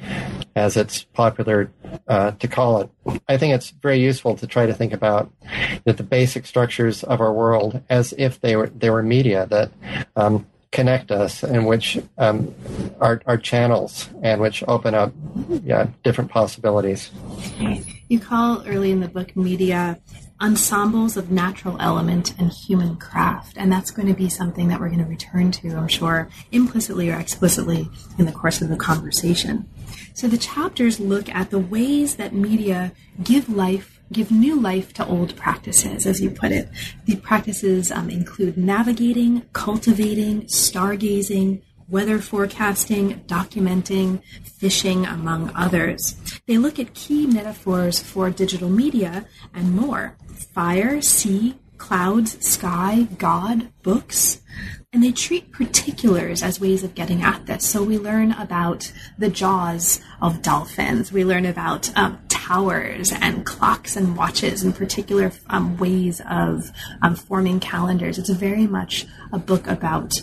as 0.54 0.76
it's 0.76 1.02
popular 1.02 1.72
uh, 2.06 2.30
to 2.30 2.46
call 2.46 2.82
it, 2.82 2.90
I 3.28 3.38
think 3.38 3.54
it's 3.54 3.70
very 3.70 3.98
useful 3.98 4.36
to 4.36 4.46
try 4.46 4.66
to 4.66 4.72
think 4.72 4.92
about 4.92 5.32
that 5.82 5.96
the 5.96 6.04
basic 6.04 6.46
structures 6.46 7.02
of 7.02 7.20
our 7.20 7.32
world 7.32 7.82
as 7.90 8.14
if 8.16 8.40
they 8.40 8.54
were 8.54 8.68
they 8.68 8.90
were 8.90 9.02
media 9.02 9.46
that 9.46 9.72
um, 10.14 10.46
connect 10.70 11.10
us 11.10 11.42
and 11.42 11.66
which 11.66 11.98
um, 12.18 12.54
are, 13.00 13.20
are 13.26 13.36
channels 13.36 14.08
and 14.22 14.40
which 14.40 14.62
open 14.68 14.94
up 14.94 15.12
yeah, 15.64 15.88
different 16.04 16.30
possibilities. 16.30 17.10
You 18.08 18.20
call 18.20 18.62
early 18.64 18.92
in 18.92 19.00
the 19.00 19.08
book 19.08 19.34
media 19.34 19.98
ensembles 20.40 21.16
of 21.16 21.30
natural 21.30 21.76
element 21.80 22.34
and 22.38 22.50
human 22.50 22.96
craft. 22.96 23.56
And 23.56 23.70
that's 23.70 23.90
going 23.90 24.08
to 24.08 24.14
be 24.14 24.28
something 24.28 24.68
that 24.68 24.80
we're 24.80 24.88
going 24.88 25.04
to 25.04 25.04
return 25.04 25.50
to, 25.52 25.76
I'm 25.76 25.88
sure, 25.88 26.28
implicitly 26.50 27.10
or 27.10 27.18
explicitly 27.18 27.88
in 28.18 28.26
the 28.26 28.32
course 28.32 28.62
of 28.62 28.68
the 28.68 28.76
conversation. 28.76 29.68
So 30.14 30.28
the 30.28 30.38
chapters 30.38 30.98
look 31.00 31.28
at 31.28 31.50
the 31.50 31.58
ways 31.58 32.16
that 32.16 32.32
media 32.32 32.92
give 33.22 33.48
life 33.48 34.00
give 34.12 34.32
new 34.32 34.60
life 34.60 34.92
to 34.92 35.06
old 35.06 35.36
practices, 35.36 36.04
as 36.04 36.20
you 36.20 36.30
put 36.30 36.50
it. 36.50 36.68
The 37.04 37.14
practices 37.14 37.92
um, 37.92 38.10
include 38.10 38.56
navigating, 38.56 39.42
cultivating, 39.52 40.42
stargazing, 40.46 41.62
weather 41.88 42.18
forecasting, 42.18 43.20
documenting, 43.26 44.22
fishing, 44.42 45.04
among 45.06 45.52
others. 45.54 46.16
They 46.46 46.56
look 46.56 46.78
at 46.78 46.94
key 46.94 47.26
metaphors 47.26 48.00
for 48.00 48.30
digital 48.30 48.68
media 48.68 49.26
and 49.54 49.74
more 49.74 50.16
fire, 50.40 51.00
sea, 51.00 51.56
clouds, 51.78 52.44
sky, 52.46 53.08
God, 53.18 53.68
books. 53.82 54.40
And 54.92 55.02
they 55.04 55.12
treat 55.12 55.52
particulars 55.52 56.42
as 56.42 56.60
ways 56.60 56.82
of 56.82 56.94
getting 56.94 57.22
at 57.22 57.46
this. 57.46 57.64
So 57.64 57.82
we 57.82 57.96
learn 57.96 58.32
about 58.32 58.92
the 59.18 59.28
jaws 59.28 60.00
of 60.20 60.42
dolphins. 60.42 61.12
We 61.12 61.24
learn 61.24 61.46
about 61.46 61.96
um, 61.96 62.18
towers 62.28 63.12
and 63.12 63.46
clocks 63.46 63.96
and 63.96 64.16
watches 64.16 64.64
and 64.64 64.74
particular 64.74 65.30
um, 65.48 65.76
ways 65.76 66.20
of 66.28 66.72
um, 67.02 67.14
forming 67.14 67.60
calendars. 67.60 68.18
It's 68.18 68.30
very 68.30 68.66
much 68.66 69.06
a 69.32 69.38
book 69.38 69.68
about 69.68 70.20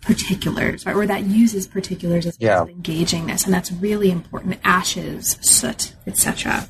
particulars, 0.00 0.84
right? 0.84 0.96
Or 0.96 1.06
that 1.06 1.24
uses 1.24 1.66
particulars 1.66 2.26
as 2.26 2.36
yeah. 2.40 2.64
engaging 2.64 3.26
this, 3.26 3.44
and 3.44 3.54
that's 3.54 3.70
really 3.70 4.10
important. 4.10 4.58
Ashes, 4.64 5.38
soot, 5.40 5.94
etc. 6.06 6.68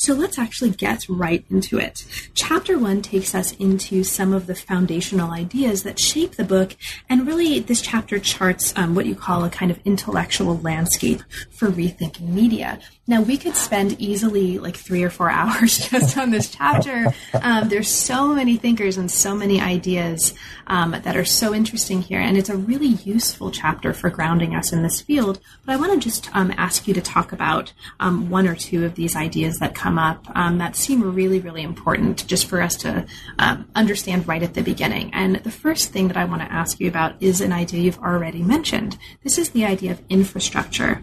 So 0.00 0.14
let's 0.14 0.38
actually 0.38 0.70
get 0.70 1.08
right 1.08 1.44
into 1.50 1.78
it. 1.78 2.06
Chapter 2.32 2.78
one 2.78 3.02
takes 3.02 3.34
us 3.34 3.52
into 3.56 4.04
some 4.04 4.32
of 4.32 4.46
the 4.46 4.54
foundational 4.54 5.32
ideas 5.32 5.82
that 5.82 5.98
shape 5.98 6.36
the 6.36 6.44
book, 6.44 6.76
and 7.08 7.26
really 7.26 7.58
this 7.58 7.82
chapter 7.82 8.20
charts 8.20 8.72
um, 8.76 8.94
what 8.94 9.06
you 9.06 9.16
call 9.16 9.44
a 9.44 9.50
kind 9.50 9.72
of 9.72 9.80
intellectual 9.84 10.56
landscape 10.58 11.22
for 11.50 11.68
rethinking 11.68 12.28
media. 12.28 12.78
Now 13.08 13.22
we 13.22 13.38
could 13.38 13.56
spend 13.56 13.98
easily 13.98 14.58
like 14.58 14.76
three 14.76 15.02
or 15.02 15.08
four 15.08 15.30
hours 15.38 15.78
just 15.88 16.18
on 16.18 16.30
this 16.30 16.50
chapter. 16.50 17.14
Um, 17.42 17.70
there's 17.70 17.88
so 17.88 18.34
many 18.34 18.58
thinkers 18.58 18.98
and 18.98 19.10
so 19.10 19.34
many 19.34 19.60
ideas 19.60 20.34
um, 20.66 20.90
that 20.90 21.16
are 21.16 21.24
so 21.24 21.54
interesting 21.54 22.02
here, 22.02 22.20
and 22.20 22.36
it's 22.36 22.50
a 22.50 22.56
really 22.56 22.88
useful 22.88 23.50
chapter 23.50 23.94
for 23.94 24.10
grounding 24.10 24.54
us 24.54 24.74
in 24.74 24.82
this 24.82 25.00
field. 25.00 25.40
But 25.64 25.72
I 25.72 25.76
want 25.76 25.94
to 25.94 25.98
just 25.98 26.34
um, 26.36 26.52
ask 26.58 26.86
you 26.86 26.92
to 26.92 27.00
talk 27.00 27.32
about 27.32 27.72
um, 27.98 28.28
one 28.28 28.46
or 28.46 28.54
two 28.54 28.84
of 28.84 28.94
these 28.94 29.16
ideas 29.16 29.58
that 29.58 29.74
come 29.74 29.98
up 29.98 30.26
um, 30.34 30.58
that 30.58 30.76
seem 30.76 31.14
really, 31.14 31.40
really 31.40 31.62
important 31.62 32.26
just 32.26 32.44
for 32.44 32.60
us 32.60 32.76
to 32.76 33.06
um, 33.38 33.66
understand 33.74 34.28
right 34.28 34.42
at 34.42 34.52
the 34.52 34.62
beginning. 34.62 35.10
And 35.14 35.36
the 35.36 35.50
first 35.50 35.92
thing 35.92 36.08
that 36.08 36.18
I 36.18 36.26
want 36.26 36.42
to 36.42 36.52
ask 36.52 36.78
you 36.78 36.88
about 36.88 37.14
is 37.20 37.40
an 37.40 37.52
idea 37.52 37.80
you've 37.80 37.98
already 38.00 38.42
mentioned. 38.42 38.98
This 39.24 39.38
is 39.38 39.50
the 39.50 39.64
idea 39.64 39.92
of 39.92 40.02
infrastructure. 40.10 41.02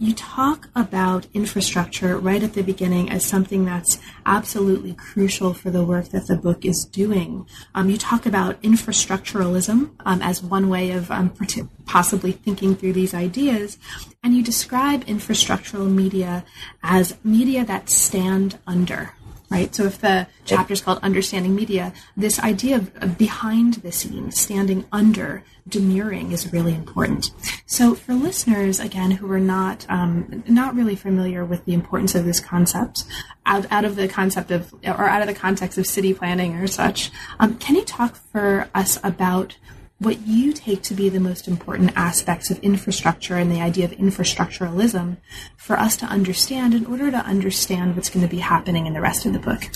you 0.00 0.14
talk 0.14 0.68
about 0.74 1.27
infrastructure 1.34 2.16
right 2.18 2.42
at 2.42 2.54
the 2.54 2.62
beginning 2.62 3.10
as 3.10 3.24
something 3.24 3.64
that's 3.64 3.98
absolutely 4.26 4.94
crucial 4.94 5.54
for 5.54 5.70
the 5.70 5.84
work 5.84 6.08
that 6.08 6.26
the 6.26 6.36
book 6.36 6.64
is 6.64 6.84
doing. 6.84 7.46
Um, 7.74 7.90
you 7.90 7.96
talk 7.96 8.26
about 8.26 8.60
infrastructuralism 8.62 9.90
um, 10.04 10.22
as 10.22 10.42
one 10.42 10.68
way 10.68 10.90
of 10.90 11.10
um, 11.10 11.32
possibly 11.86 12.32
thinking 12.32 12.74
through 12.74 12.92
these 12.92 13.14
ideas, 13.14 13.78
and 14.22 14.34
you 14.34 14.42
describe 14.42 15.04
infrastructural 15.06 15.90
media 15.90 16.44
as 16.82 17.16
media 17.24 17.64
that 17.64 17.90
stand 17.90 18.58
under 18.66 19.12
right? 19.50 19.74
So 19.74 19.84
if 19.84 20.00
the 20.00 20.26
chapter 20.44 20.72
is 20.72 20.80
called 20.80 20.98
Understanding 21.02 21.54
Media, 21.54 21.92
this 22.16 22.38
idea 22.40 22.76
of 22.76 23.16
behind 23.16 23.74
the 23.74 23.92
scenes, 23.92 24.40
standing 24.40 24.84
under, 24.92 25.42
demurring 25.68 26.32
is 26.32 26.52
really 26.52 26.74
important. 26.74 27.30
So 27.66 27.94
for 27.94 28.14
listeners, 28.14 28.80
again, 28.80 29.12
who 29.12 29.30
are 29.32 29.40
not 29.40 29.86
um, 29.88 30.42
not 30.48 30.74
really 30.74 30.96
familiar 30.96 31.44
with 31.44 31.64
the 31.64 31.74
importance 31.74 32.14
of 32.14 32.24
this 32.24 32.40
concept, 32.40 33.04
out, 33.46 33.66
out 33.70 33.84
of 33.84 33.96
the 33.96 34.08
concept 34.08 34.50
of, 34.50 34.74
or 34.84 35.04
out 35.04 35.22
of 35.22 35.28
the 35.28 35.34
context 35.34 35.78
of 35.78 35.86
city 35.86 36.14
planning 36.14 36.56
or 36.56 36.66
such, 36.66 37.10
um, 37.38 37.56
can 37.58 37.76
you 37.76 37.84
talk 37.84 38.16
for 38.16 38.68
us 38.74 38.98
about 39.02 39.56
what 39.98 40.26
you 40.26 40.52
take 40.52 40.82
to 40.82 40.94
be 40.94 41.08
the 41.08 41.20
most 41.20 41.48
important 41.48 41.92
aspects 41.96 42.50
of 42.50 42.58
infrastructure 42.60 43.36
and 43.36 43.50
the 43.50 43.60
idea 43.60 43.84
of 43.84 43.90
infrastructuralism 43.92 45.16
for 45.56 45.78
us 45.78 45.96
to 45.96 46.06
understand 46.06 46.72
in 46.72 46.86
order 46.86 47.10
to 47.10 47.18
understand 47.18 47.96
what's 47.96 48.08
going 48.08 48.24
to 48.24 48.30
be 48.30 48.38
happening 48.38 48.86
in 48.86 48.92
the 48.92 49.00
rest 49.00 49.26
of 49.26 49.32
the 49.32 49.38
book. 49.38 49.70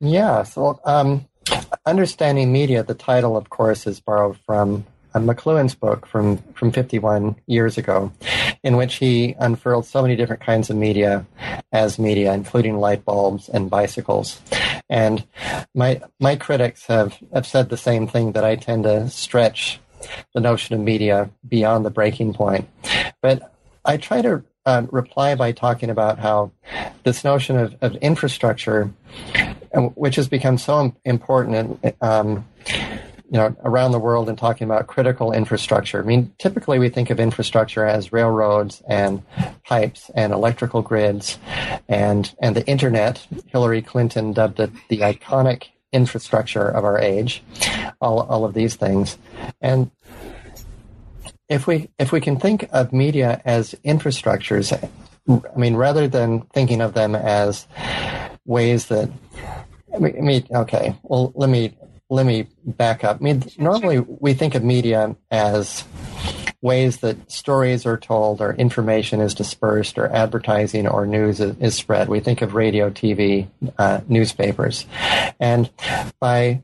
Yeah, 0.00 0.42
so 0.42 0.80
um, 0.84 1.26
understanding 1.86 2.52
media, 2.52 2.82
the 2.82 2.94
title, 2.94 3.36
of 3.36 3.48
course, 3.48 3.86
is 3.86 4.00
borrowed 4.00 4.38
from 4.44 4.84
McLuhan's 5.14 5.74
book 5.74 6.06
from, 6.06 6.38
from 6.54 6.70
51 6.70 7.36
years 7.46 7.78
ago, 7.78 8.12
in 8.62 8.76
which 8.76 8.96
he 8.96 9.34
unfurled 9.38 9.86
so 9.86 10.02
many 10.02 10.16
different 10.16 10.42
kinds 10.42 10.70
of 10.70 10.76
media 10.76 11.26
as 11.72 11.98
media, 11.98 12.32
including 12.32 12.78
light 12.78 13.04
bulbs 13.04 13.48
and 13.48 13.70
bicycles. 13.70 14.40
And 14.90 15.26
my 15.74 16.00
my 16.18 16.36
critics 16.36 16.86
have, 16.86 17.18
have 17.34 17.46
said 17.46 17.68
the 17.68 17.76
same 17.76 18.08
thing 18.08 18.32
that 18.32 18.44
I 18.44 18.56
tend 18.56 18.84
to 18.84 19.08
stretch 19.10 19.80
the 20.34 20.40
notion 20.40 20.74
of 20.74 20.80
media 20.80 21.30
beyond 21.46 21.84
the 21.84 21.90
breaking 21.90 22.34
point. 22.34 22.68
But 23.20 23.52
I 23.84 23.96
try 23.96 24.22
to 24.22 24.44
uh, 24.66 24.86
reply 24.90 25.34
by 25.34 25.52
talking 25.52 25.88
about 25.90 26.18
how 26.18 26.52
this 27.02 27.24
notion 27.24 27.56
of, 27.56 27.74
of 27.80 27.96
infrastructure, 27.96 28.92
which 29.94 30.16
has 30.16 30.28
become 30.28 30.58
so 30.58 30.94
important, 31.04 31.82
um, 32.02 32.46
you 33.30 33.38
know, 33.38 33.54
around 33.64 33.92
the 33.92 33.98
world 33.98 34.28
and 34.28 34.38
talking 34.38 34.64
about 34.64 34.86
critical 34.86 35.32
infrastructure. 35.32 36.00
I 36.02 36.06
mean, 36.06 36.32
typically 36.38 36.78
we 36.78 36.88
think 36.88 37.10
of 37.10 37.20
infrastructure 37.20 37.84
as 37.84 38.12
railroads 38.12 38.82
and 38.88 39.22
pipes 39.64 40.10
and 40.14 40.32
electrical 40.32 40.80
grids 40.80 41.38
and, 41.88 42.34
and 42.40 42.56
the 42.56 42.66
internet. 42.66 43.26
Hillary 43.46 43.82
Clinton 43.82 44.32
dubbed 44.32 44.60
it 44.60 44.70
the 44.88 45.00
iconic 45.00 45.64
infrastructure 45.92 46.68
of 46.68 46.84
our 46.84 46.98
age, 46.98 47.42
all, 48.00 48.20
all 48.20 48.44
of 48.44 48.54
these 48.54 48.76
things. 48.76 49.18
And 49.60 49.90
if 51.48 51.66
we, 51.66 51.90
if 51.98 52.12
we 52.12 52.20
can 52.20 52.38
think 52.38 52.68
of 52.72 52.92
media 52.92 53.42
as 53.44 53.74
infrastructures, 53.84 54.72
I 55.28 55.58
mean, 55.58 55.76
rather 55.76 56.08
than 56.08 56.42
thinking 56.54 56.80
of 56.80 56.94
them 56.94 57.14
as 57.14 57.66
ways 58.46 58.86
that 58.86 59.10
I 59.94 59.98
mean, 59.98 60.46
okay. 60.50 60.96
Well, 61.02 61.32
let 61.34 61.48
me 61.48 61.76
let 62.10 62.26
me 62.26 62.48
back 62.64 63.04
up. 63.04 63.18
I 63.20 63.22
mean, 63.22 63.44
normally 63.58 64.00
we 64.00 64.34
think 64.34 64.54
of 64.54 64.64
media 64.64 65.16
as 65.30 65.84
ways 66.60 66.98
that 66.98 67.30
stories 67.30 67.86
are 67.86 67.96
told 67.96 68.40
or 68.40 68.52
information 68.54 69.20
is 69.20 69.34
dispersed 69.34 69.96
or 69.96 70.08
advertising 70.08 70.88
or 70.88 71.06
news 71.06 71.40
is, 71.40 71.56
is 71.58 71.74
spread. 71.76 72.08
We 72.08 72.20
think 72.20 72.42
of 72.42 72.54
radio, 72.54 72.90
TV, 72.90 73.46
uh, 73.78 74.00
newspapers. 74.08 74.86
And 75.38 75.70
by 76.18 76.62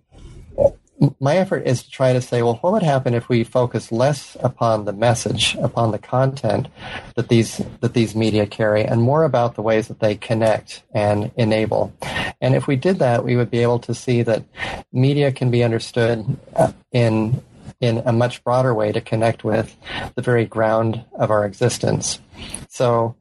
my 1.21 1.37
effort 1.37 1.67
is 1.67 1.83
to 1.83 1.91
try 1.91 2.13
to 2.13 2.21
say, 2.21 2.43
well, 2.43 2.57
what 2.57 2.73
would 2.73 2.83
happen 2.83 3.15
if 3.15 3.29
we 3.29 3.45
focus 3.45 3.91
less 3.91 4.37
upon 4.41 4.85
the 4.85 4.93
message, 4.93 5.57
upon 5.57 5.91
the 5.91 5.99
content 5.99 6.69
that 7.17 7.29
these 7.29 7.61
that 7.81 7.95
these 7.95 8.15
media 8.15 8.47
carry, 8.47 8.85
and 8.85 9.03
more 9.03 9.25
about 9.25 9.55
the 9.55 9.63
ways 9.63 9.89
that 9.89 10.01
they 10.01 10.15
connect 10.15 10.83
and 10.95 11.31
enable. 11.37 11.93
And 12.41 12.55
if 12.55 12.67
we 12.67 12.77
did 12.77 12.99
that, 13.01 13.25
we 13.25 13.37
would 13.37 13.51
be 13.51 13.59
able 13.59 13.81
to 13.81 13.95
see 13.95 14.23
that 14.23 14.45
media 14.93 15.33
can 15.33 15.51
be 15.51 15.65
understood 15.65 16.25
uh, 16.55 16.73
in 16.93 17.43
in 17.81 17.99
a 18.05 18.13
much 18.13 18.43
broader 18.45 18.75
way 18.75 18.93
to 18.93 19.01
connect 19.01 19.45
with 19.45 19.77
the 20.15 20.23
very 20.23 20.45
ground 20.45 21.05
of 21.15 21.31
our 21.31 21.45
existence. 21.45 22.21
So 22.69 23.15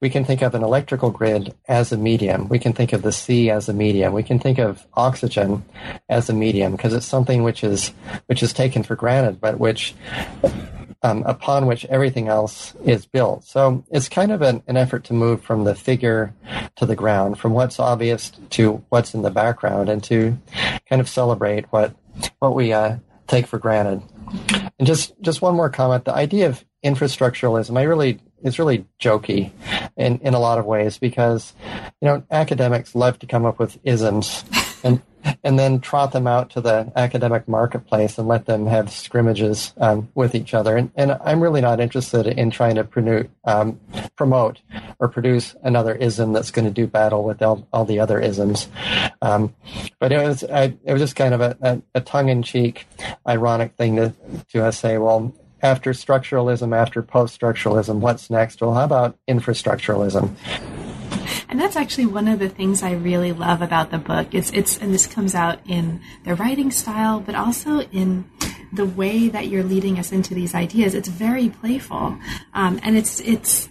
we 0.00 0.10
can 0.10 0.24
think 0.24 0.42
of 0.42 0.54
an 0.54 0.62
electrical 0.62 1.10
grid 1.10 1.54
as 1.68 1.92
a 1.92 1.96
medium. 1.96 2.48
We 2.48 2.58
can 2.58 2.72
think 2.72 2.92
of 2.92 3.02
the 3.02 3.12
sea 3.12 3.50
as 3.50 3.68
a 3.68 3.74
medium. 3.74 4.12
We 4.12 4.22
can 4.22 4.38
think 4.38 4.58
of 4.58 4.86
oxygen 4.94 5.64
as 6.08 6.30
a 6.30 6.32
medium 6.32 6.72
because 6.72 6.94
it's 6.94 7.06
something 7.06 7.42
which 7.42 7.64
is 7.64 7.88
which 8.26 8.42
is 8.42 8.52
taken 8.52 8.82
for 8.82 8.94
granted, 8.94 9.40
but 9.40 9.58
which 9.58 9.94
um, 11.02 11.22
upon 11.26 11.66
which 11.66 11.84
everything 11.86 12.28
else 12.28 12.74
is 12.84 13.06
built. 13.06 13.44
So 13.44 13.84
it's 13.90 14.08
kind 14.08 14.30
of 14.30 14.42
an, 14.42 14.62
an, 14.66 14.76
effort 14.76 15.04
to 15.04 15.14
move 15.14 15.42
from 15.42 15.64
the 15.64 15.74
figure 15.74 16.34
to 16.76 16.84
the 16.84 16.96
ground, 16.96 17.38
from 17.38 17.52
what's 17.52 17.80
obvious 17.80 18.30
to 18.50 18.84
what's 18.90 19.14
in 19.14 19.22
the 19.22 19.30
background, 19.30 19.88
and 19.88 20.04
to 20.04 20.36
kind 20.88 21.00
of 21.00 21.08
celebrate 21.08 21.66
what 21.72 21.94
what 22.38 22.54
we 22.54 22.72
uh, 22.72 22.96
take 23.30 23.46
for 23.46 23.58
granted. 23.58 24.02
And 24.78 24.86
just 24.86 25.14
just 25.20 25.40
one 25.40 25.54
more 25.54 25.70
comment: 25.70 26.04
the 26.04 26.14
idea 26.14 26.48
of 26.48 26.64
infrastructuralism, 26.84 27.78
I 27.78 27.82
really 27.82 28.20
is 28.42 28.58
really 28.58 28.86
jokey 29.00 29.52
in 29.96 30.18
in 30.18 30.34
a 30.34 30.38
lot 30.38 30.58
of 30.58 30.66
ways 30.66 30.98
because 30.98 31.54
you 32.00 32.08
know 32.08 32.22
academics 32.30 32.94
love 32.94 33.18
to 33.20 33.26
come 33.26 33.44
up 33.44 33.58
with 33.58 33.78
isms 33.84 34.44
and 34.84 35.02
and 35.44 35.58
then 35.58 35.80
trot 35.80 36.12
them 36.12 36.26
out 36.26 36.50
to 36.50 36.60
the 36.60 36.92
academic 36.96 37.48
marketplace 37.48 38.18
and 38.18 38.28
let 38.28 38.46
them 38.46 38.66
have 38.66 38.90
scrimmages 38.90 39.72
um, 39.78 40.08
with 40.14 40.34
each 40.34 40.54
other. 40.54 40.76
And, 40.76 40.90
and, 40.96 41.10
I'm 41.22 41.42
really 41.42 41.60
not 41.60 41.80
interested 41.80 42.26
in 42.26 42.50
trying 42.50 42.76
to 42.76 42.84
promote, 42.84 43.28
um, 43.44 43.78
promote 44.16 44.60
or 44.98 45.08
produce 45.08 45.54
another 45.62 45.94
ism 45.94 46.32
that's 46.32 46.50
going 46.50 46.64
to 46.64 46.70
do 46.70 46.86
battle 46.86 47.24
with 47.24 47.42
all, 47.42 47.66
all 47.72 47.84
the 47.84 48.00
other 48.00 48.20
isms. 48.20 48.68
Um, 49.22 49.54
but 49.98 50.12
it 50.12 50.18
was 50.26 50.44
I, 50.44 50.74
it 50.84 50.92
was 50.92 51.02
just 51.02 51.16
kind 51.16 51.34
of 51.34 51.40
a, 51.40 51.56
a, 51.60 51.82
a 51.96 52.00
tongue-in-cheek, 52.00 52.86
ironic 53.26 53.74
thing 53.76 53.96
to 53.96 54.14
to 54.52 54.64
uh, 54.64 54.70
say. 54.70 54.98
Well, 54.98 55.34
after 55.62 55.92
structuralism, 55.92 56.74
after 56.74 57.02
post-structuralism, 57.02 58.00
what's 58.00 58.30
next? 58.30 58.60
Well, 58.60 58.74
how 58.74 58.84
about 58.84 59.18
infrastructuralism? 59.28 60.34
And 61.48 61.60
that's 61.60 61.76
actually 61.76 62.06
one 62.06 62.28
of 62.28 62.38
the 62.38 62.48
things 62.48 62.82
I 62.82 62.92
really 62.92 63.32
love 63.32 63.62
about 63.62 63.90
the 63.90 63.98
book. 63.98 64.28
It's 64.32 64.50
it's 64.52 64.78
and 64.78 64.92
this 64.92 65.06
comes 65.06 65.34
out 65.34 65.60
in 65.66 66.00
the 66.24 66.34
writing 66.34 66.70
style, 66.70 67.20
but 67.20 67.34
also 67.34 67.80
in 67.80 68.24
the 68.72 68.86
way 68.86 69.28
that 69.28 69.48
you're 69.48 69.64
leading 69.64 69.98
us 69.98 70.12
into 70.12 70.34
these 70.34 70.54
ideas. 70.54 70.94
It's 70.94 71.08
very 71.08 71.48
playful, 71.48 72.18
um, 72.54 72.80
and 72.82 72.96
it's 72.96 73.20
it's 73.20 73.68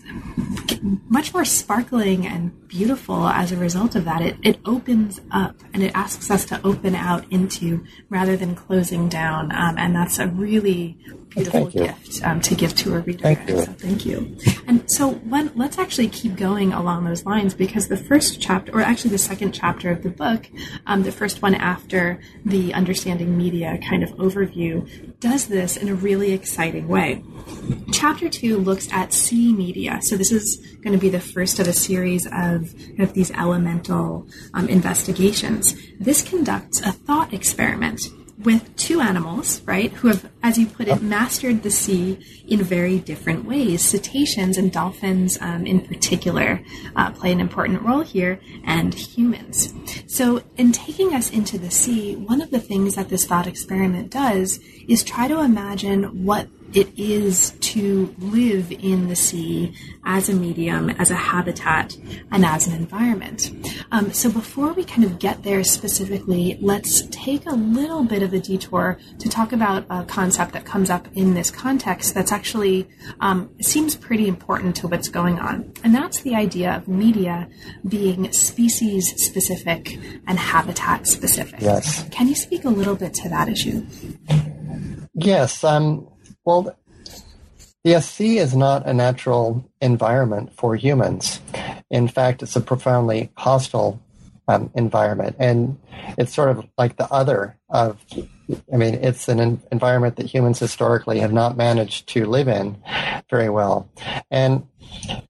much 1.10 1.34
more 1.34 1.46
sparkling 1.46 2.28
and 2.28 2.68
beautiful 2.68 3.28
as 3.28 3.51
a 3.51 3.58
result 3.58 3.96
of 3.96 4.06
that. 4.06 4.22
It 4.22 4.38
it 4.44 4.60
opens 4.66 5.22
up 5.32 5.56
and 5.74 5.84
it 5.84 5.92
asks 5.96 6.30
us 6.30 6.46
to 6.46 6.60
open 6.66 6.96
out 6.96 7.25
into 7.32 7.86
rather 8.10 8.36
than 8.36 8.56
closing 8.56 9.08
down, 9.10 9.51
um, 9.56 9.78
and 9.78 9.96
that's 9.96 10.20
a 10.20 10.28
really 10.28 10.98
beautiful 11.30 11.68
gift 11.68 12.24
um, 12.24 12.42
to 12.42 12.56
give 12.56 12.76
to 12.76 12.96
a 12.96 13.00
reader. 13.00 13.22
Thank 13.22 13.50
you. 13.50 13.60
So 13.62 13.72
thank 13.74 14.06
you. 14.06 14.38
And 14.68 14.90
so 14.92 15.12
when, 15.12 15.52
let's 15.56 15.78
actually 15.78 16.10
keep 16.10 16.36
going 16.36 16.74
along 16.74 17.06
those 17.06 17.26
lines 17.26 17.54
because 17.54 17.88
the 17.88 17.98
first 17.98 18.42
chapter, 18.42 18.72
or 18.74 18.82
actually 18.82 19.12
the 19.12 19.18
second 19.18 19.52
chapter 19.52 19.92
of 19.92 20.04
the 20.04 20.10
book, 20.10 20.48
um, 20.88 21.04
the 21.04 21.12
first 21.12 21.42
one 21.42 21.56
after 21.56 22.20
the 22.46 22.74
understanding 22.74 23.38
media 23.38 23.80
kind 23.88 24.04
of 24.04 24.10
overview, 24.12 25.20
does 25.20 25.48
this 25.48 25.78
in 25.78 25.90
a 25.90 25.96
really 25.96 26.32
exciting 26.32 26.88
way. 26.88 27.24
Chapter 27.92 28.30
two 28.30 28.58
looks 28.58 28.92
at 28.92 29.14
sea 29.14 29.54
media. 29.54 30.00
So 30.02 30.18
this 30.18 30.32
is 30.32 30.58
going 30.82 30.94
to 30.94 31.00
be 31.00 31.10
the 31.10 31.20
first 31.20 31.60
of 31.60 31.68
a 31.68 31.74
series 31.74 32.26
of, 32.28 32.74
of 33.00 33.14
these 33.14 33.32
elemental 33.32 34.28
um, 34.54 34.68
investigations. 34.68 35.76
This 36.00 36.22
conducts 36.22 36.82
a 36.82 36.92
thought 36.92 37.34
experiment 37.34 38.02
with 38.43 38.74
two 38.77 39.01
animals, 39.01 39.62
right, 39.65 39.91
who 39.91 40.08
have, 40.08 40.29
as 40.41 40.58
you 40.58 40.65
put 40.65 40.88
it, 40.88 41.01
mastered 41.01 41.62
the 41.62 41.69
sea 41.69 42.17
in 42.48 42.63
very 42.63 42.98
different 42.98 43.46
ways. 43.46 43.84
Cetaceans 43.84 44.58
and 44.58 44.72
dolphins, 44.72 45.38
um, 45.41 45.65
in 45.65 45.81
particular, 45.81 46.62
uh, 46.96 47.12
play 47.12 47.31
an 47.31 47.41
important 47.41 47.81
role 47.81 48.01
here, 48.01 48.39
and 48.63 48.93
humans. 48.93 49.74
So, 50.08 50.41
in 50.55 50.72
taking 50.72 51.13
us 51.13 51.29
into 51.29 51.58
the 51.58 51.72
sea, 51.72 52.15
one 52.15 52.41
of 52.41 52.50
the 52.50 52.62
things 52.62 52.96
that 52.96 53.10
this 53.10 53.25
thought 53.25 53.48
experiment 53.48 54.10
does 54.10 54.60
is 54.88 55.03
try 55.03 55.27
to 55.27 55.41
imagine 55.41 56.24
what 56.25 56.48
it 56.74 56.88
is 56.98 57.52
to 57.62 58.14
live 58.20 58.72
in 58.72 59.08
the 59.08 59.16
sea 59.16 59.74
as 60.06 60.30
a 60.30 60.34
medium, 60.34 60.90
as 60.92 61.12
a 61.12 61.16
habitat, 61.16 61.98
and 62.32 62.46
as 62.46 62.68
an 62.68 62.74
environment. 62.74 63.52
Um, 63.92 64.12
so 64.12 64.32
before 64.32 64.74
we 64.74 64.84
kind 64.84 65.04
of 65.04 65.20
get 65.20 65.44
there 65.44 65.64
specifically, 65.64 66.58
let's 66.62 67.04
take 67.12 67.46
a 67.46 67.56
little 67.56 68.04
bit 68.04 68.24
of 68.24 68.34
a 68.34 68.40
detour 68.40 69.00
to 69.20 69.30
talk 69.30 69.52
about 69.52 69.86
a 69.90 70.04
concept 70.06 70.54
that 70.54 70.66
comes 70.66 70.90
up 70.90 71.08
in 71.14 71.34
this 71.34 71.52
context 71.52 72.14
that's 72.14 72.32
actually 72.32 72.88
um, 73.20 73.50
seems 73.62 73.96
pretty 73.96 74.28
important 74.28 74.76
to 74.78 74.88
what's 74.88 75.10
going 75.10 75.39
on, 75.39 75.72
and 75.84 75.93
that's 75.93 76.22
the 76.22 76.36
idea 76.36 76.76
of 76.76 76.88
media 76.88 77.48
being 77.88 78.32
species 78.32 79.13
specific 79.24 79.98
and 80.28 80.39
habitat 80.39 81.08
specific. 81.08 81.62
Yes. 81.62 82.08
Can 82.10 82.28
you 82.28 82.36
speak 82.36 82.65
a 82.65 82.70
little 82.70 82.96
bit 82.96 83.13
to 83.15 83.30
that 83.30 83.50
issue? 83.50 83.86
Yes. 85.13 85.63
Um, 85.63 86.08
well, 86.50 86.76
the 87.84 88.02
sea 88.02 88.40
is 88.40 88.56
not 88.56 88.88
a 88.88 88.94
natural 88.94 89.70
environment 89.82 90.52
for 90.56 90.76
humans. 90.76 91.40
In 91.92 92.08
fact, 92.08 92.42
it's 92.42 92.56
a 92.56 92.62
profoundly 92.62 93.30
hostile 93.38 94.02
um, 94.48 94.72
environment, 94.74 95.36
and 95.38 95.78
it's 96.18 96.34
sort 96.34 96.50
of 96.50 96.68
like 96.76 96.98
the 96.98 97.08
other 97.14 97.56
of. 97.70 98.04
I 98.74 98.78
mean, 98.78 98.96
it's 98.96 99.28
an 99.28 99.62
environment 99.72 100.16
that 100.16 100.26
humans 100.26 100.58
historically 100.58 101.20
have 101.20 101.32
not 101.32 101.56
managed 101.56 102.10
to 102.10 102.26
live 102.26 102.48
in 102.48 102.78
very 103.30 103.50
well, 103.50 103.88
and 104.32 104.66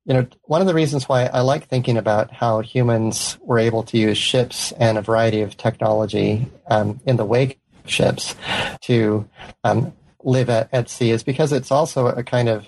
you 0.05 0.13
know, 0.13 0.25
one 0.43 0.61
of 0.61 0.67
the 0.67 0.73
reasons 0.73 1.09
why 1.09 1.25
I 1.25 1.41
like 1.41 1.67
thinking 1.67 1.97
about 1.97 2.31
how 2.31 2.61
humans 2.61 3.37
were 3.41 3.59
able 3.59 3.83
to 3.83 3.97
use 3.97 4.17
ships 4.17 4.71
and 4.79 4.97
a 4.97 5.01
variety 5.01 5.41
of 5.41 5.57
technology 5.57 6.47
um, 6.67 7.01
in 7.05 7.17
the 7.17 7.25
wake 7.25 7.59
ships 7.85 8.35
to 8.83 9.27
um, 9.65 9.91
live 10.23 10.49
at, 10.49 10.69
at 10.73 10.89
sea 10.89 11.11
is 11.11 11.23
because 11.23 11.51
it's 11.51 11.71
also 11.71 12.07
a 12.07 12.23
kind 12.23 12.49
of 12.49 12.65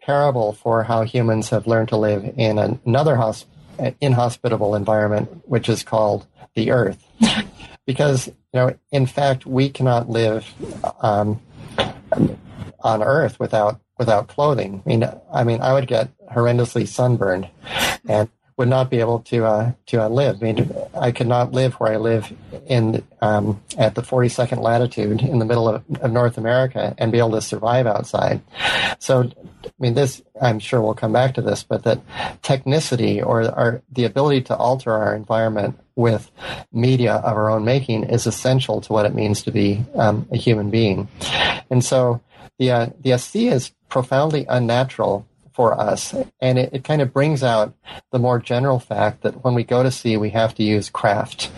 parable 0.00 0.52
for 0.52 0.82
how 0.82 1.02
humans 1.02 1.50
have 1.50 1.66
learned 1.66 1.88
to 1.88 1.96
live 1.96 2.24
in 2.36 2.58
another 2.58 3.14
hosp- 3.14 3.46
inhospitable 4.00 4.74
environment, 4.74 5.42
which 5.48 5.68
is 5.68 5.82
called 5.82 6.26
the 6.54 6.70
earth. 6.70 7.04
because, 7.86 8.26
you 8.26 8.34
know, 8.54 8.74
in 8.90 9.06
fact, 9.06 9.46
we 9.46 9.68
cannot 9.68 10.08
live 10.08 10.46
um, 11.00 11.40
on 12.80 13.02
earth 13.02 13.38
without 13.38 13.80
without 13.98 14.26
clothing. 14.26 14.82
I 14.84 14.88
mean, 14.88 15.10
I 15.32 15.44
mean, 15.44 15.60
I 15.60 15.72
would 15.72 15.86
get 15.86 16.10
horrendously 16.28 16.88
sunburned, 16.88 17.48
and 18.08 18.28
would 18.56 18.68
not 18.68 18.90
be 18.90 19.00
able 19.00 19.20
to 19.20 19.44
uh, 19.44 19.72
to 19.86 20.04
uh, 20.04 20.08
live. 20.08 20.42
I 20.42 20.52
mean, 20.52 20.74
I 20.94 21.10
could 21.12 21.26
not 21.26 21.52
live 21.52 21.74
where 21.74 21.92
I 21.92 21.96
live 21.96 22.32
in 22.66 23.02
um, 23.20 23.62
at 23.78 23.94
the 23.94 24.02
42nd 24.02 24.60
latitude 24.60 25.22
in 25.22 25.38
the 25.38 25.44
middle 25.44 25.68
of, 25.68 25.84
of, 26.00 26.12
North 26.12 26.36
America 26.38 26.94
and 26.98 27.12
be 27.12 27.18
able 27.18 27.32
to 27.32 27.40
survive 27.40 27.86
outside. 27.86 28.42
So, 28.98 29.30
I 29.64 29.70
mean, 29.78 29.94
this 29.94 30.22
I'm 30.40 30.58
sure 30.58 30.80
we'll 30.80 30.94
come 30.94 31.12
back 31.12 31.34
to 31.34 31.42
this, 31.42 31.62
but 31.62 31.84
that 31.84 32.00
technicity 32.42 33.24
or 33.24 33.42
our, 33.54 33.82
the 33.90 34.04
ability 34.04 34.42
to 34.42 34.56
alter 34.56 34.92
our 34.92 35.14
environment 35.14 35.78
with 35.94 36.30
media 36.72 37.14
of 37.14 37.36
our 37.36 37.50
own 37.50 37.64
making 37.64 38.04
is 38.04 38.26
essential 38.26 38.80
to 38.82 38.92
what 38.92 39.06
it 39.06 39.14
means 39.14 39.42
to 39.42 39.50
be 39.50 39.84
um, 39.94 40.26
a 40.30 40.36
human 40.36 40.70
being. 40.70 41.08
And 41.70 41.84
so, 41.84 42.20
the 42.58 42.70
uh, 42.70 42.86
the 43.00 43.16
sea 43.18 43.48
is 43.48 43.72
profoundly 43.88 44.46
unnatural 44.48 45.26
for 45.62 45.78
us. 45.80 46.12
And 46.40 46.58
it, 46.58 46.70
it, 46.72 46.82
kind 46.82 47.00
of 47.00 47.12
brings 47.12 47.44
out 47.44 47.72
the 48.10 48.18
more 48.18 48.40
general 48.40 48.80
fact 48.80 49.22
that 49.22 49.44
when 49.44 49.54
we 49.54 49.62
go 49.62 49.84
to 49.84 49.92
sea, 49.92 50.16
we 50.16 50.30
have 50.30 50.56
to 50.56 50.64
use 50.64 50.90
craft 50.90 51.52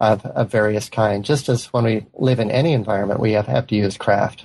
of, 0.00 0.26
of 0.26 0.50
various 0.50 0.88
kinds, 0.88 1.28
just 1.28 1.48
as 1.48 1.66
when 1.66 1.84
we 1.84 2.04
live 2.14 2.40
in 2.40 2.50
any 2.50 2.72
environment, 2.72 3.20
we 3.20 3.30
have, 3.30 3.46
have 3.46 3.68
to 3.68 3.76
use 3.76 3.96
craft. 3.96 4.44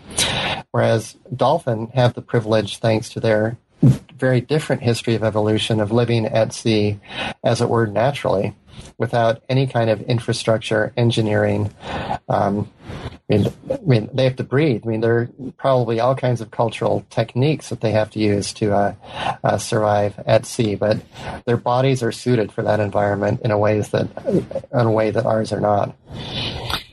Whereas 0.69 1.17
dolphin 1.35 1.87
have 1.95 2.13
the 2.13 2.21
privilege, 2.21 2.77
thanks 2.77 3.09
to 3.09 3.19
their 3.19 3.57
very 3.81 4.41
different 4.41 4.83
history 4.83 5.15
of 5.15 5.23
evolution, 5.23 5.79
of 5.79 5.91
living 5.91 6.27
at 6.27 6.53
sea, 6.53 6.99
as 7.43 7.61
it 7.61 7.69
were, 7.69 7.87
naturally, 7.87 8.55
without 8.97 9.43
any 9.49 9.67
kind 9.67 9.89
of 9.89 10.01
infrastructure, 10.01 10.93
engineering, 10.97 11.73
um, 12.27 12.69
I 13.29 13.37
mean, 13.37 13.53
I 13.71 13.77
mean, 13.85 14.09
they 14.13 14.23
have 14.23 14.37
to 14.37 14.43
breathe. 14.43 14.81
I 14.85 14.89
mean, 14.89 15.01
there 15.01 15.17
are 15.17 15.29
probably 15.57 15.99
all 15.99 16.15
kinds 16.15 16.41
of 16.41 16.49
cultural 16.49 17.05
techniques 17.11 17.69
that 17.69 17.81
they 17.81 17.91
have 17.91 18.09
to 18.11 18.19
use 18.19 18.53
to 18.53 18.73
uh, 18.73 18.95
uh, 19.43 19.57
survive 19.57 20.17
at 20.25 20.45
sea, 20.45 20.75
but 20.75 20.99
their 21.45 21.57
bodies 21.57 22.01
are 22.01 22.11
suited 22.11 22.51
for 22.51 22.63
that 22.63 22.79
environment 22.79 23.41
in 23.43 23.51
a 23.51 23.57
ways 23.57 23.89
that, 23.89 24.09
in 24.25 24.79
a 24.79 24.91
way 24.91 25.11
that 25.11 25.25
ours 25.25 25.53
are 25.53 25.61
not. 25.61 25.95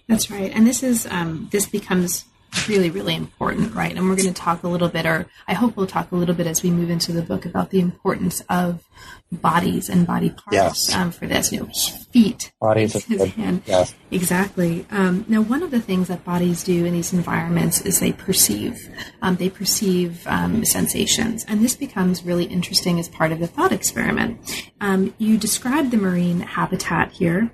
That's 0.09 0.31
right, 0.31 0.53
and 0.55 0.66
this 0.66 0.83
is 0.83 1.07
um, 1.07 1.49
this 1.51 1.66
becomes 1.66 2.27
really, 2.68 2.90
really 2.90 3.14
important, 3.14 3.74
right? 3.74 3.94
And 3.94 4.08
we're 4.08 4.16
going 4.16 4.28
to 4.28 4.34
talk 4.34 4.62
a 4.62 4.68
little 4.68 4.88
bit, 4.88 5.06
or 5.06 5.26
I 5.46 5.54
hope 5.54 5.76
we'll 5.76 5.86
talk 5.86 6.12
a 6.12 6.16
little 6.16 6.34
bit 6.34 6.46
as 6.46 6.62
we 6.62 6.70
move 6.70 6.90
into 6.90 7.12
the 7.12 7.22
book 7.22 7.44
about 7.44 7.70
the 7.70 7.80
importance 7.80 8.42
of 8.48 8.84
bodies 9.30 9.88
and 9.88 10.06
body 10.06 10.30
parts 10.30 10.52
yes. 10.52 10.94
um, 10.94 11.10
for 11.10 11.26
this. 11.26 11.52
You 11.52 11.60
know, 11.60 11.70
feet, 12.12 12.52
bodies, 12.60 13.04
hand. 13.04 13.62
Yes. 13.66 13.94
Exactly. 14.10 14.86
Um, 14.90 15.24
now, 15.28 15.42
one 15.42 15.62
of 15.62 15.70
the 15.70 15.80
things 15.80 16.08
that 16.08 16.24
bodies 16.24 16.62
do 16.62 16.84
in 16.84 16.92
these 16.92 17.12
environments 17.12 17.80
is 17.80 18.00
they 18.00 18.12
perceive. 18.12 18.88
Um, 19.22 19.36
they 19.36 19.50
perceive 19.50 20.26
um, 20.26 20.64
sensations, 20.64 21.44
and 21.48 21.64
this 21.64 21.76
becomes 21.76 22.24
really 22.24 22.44
interesting 22.44 22.98
as 22.98 23.08
part 23.08 23.32
of 23.32 23.38
the 23.38 23.46
thought 23.46 23.72
experiment. 23.72 24.38
Um, 24.80 25.14
you 25.18 25.36
describe 25.36 25.90
the 25.90 25.96
marine 25.96 26.40
habitat 26.40 27.12
here 27.12 27.50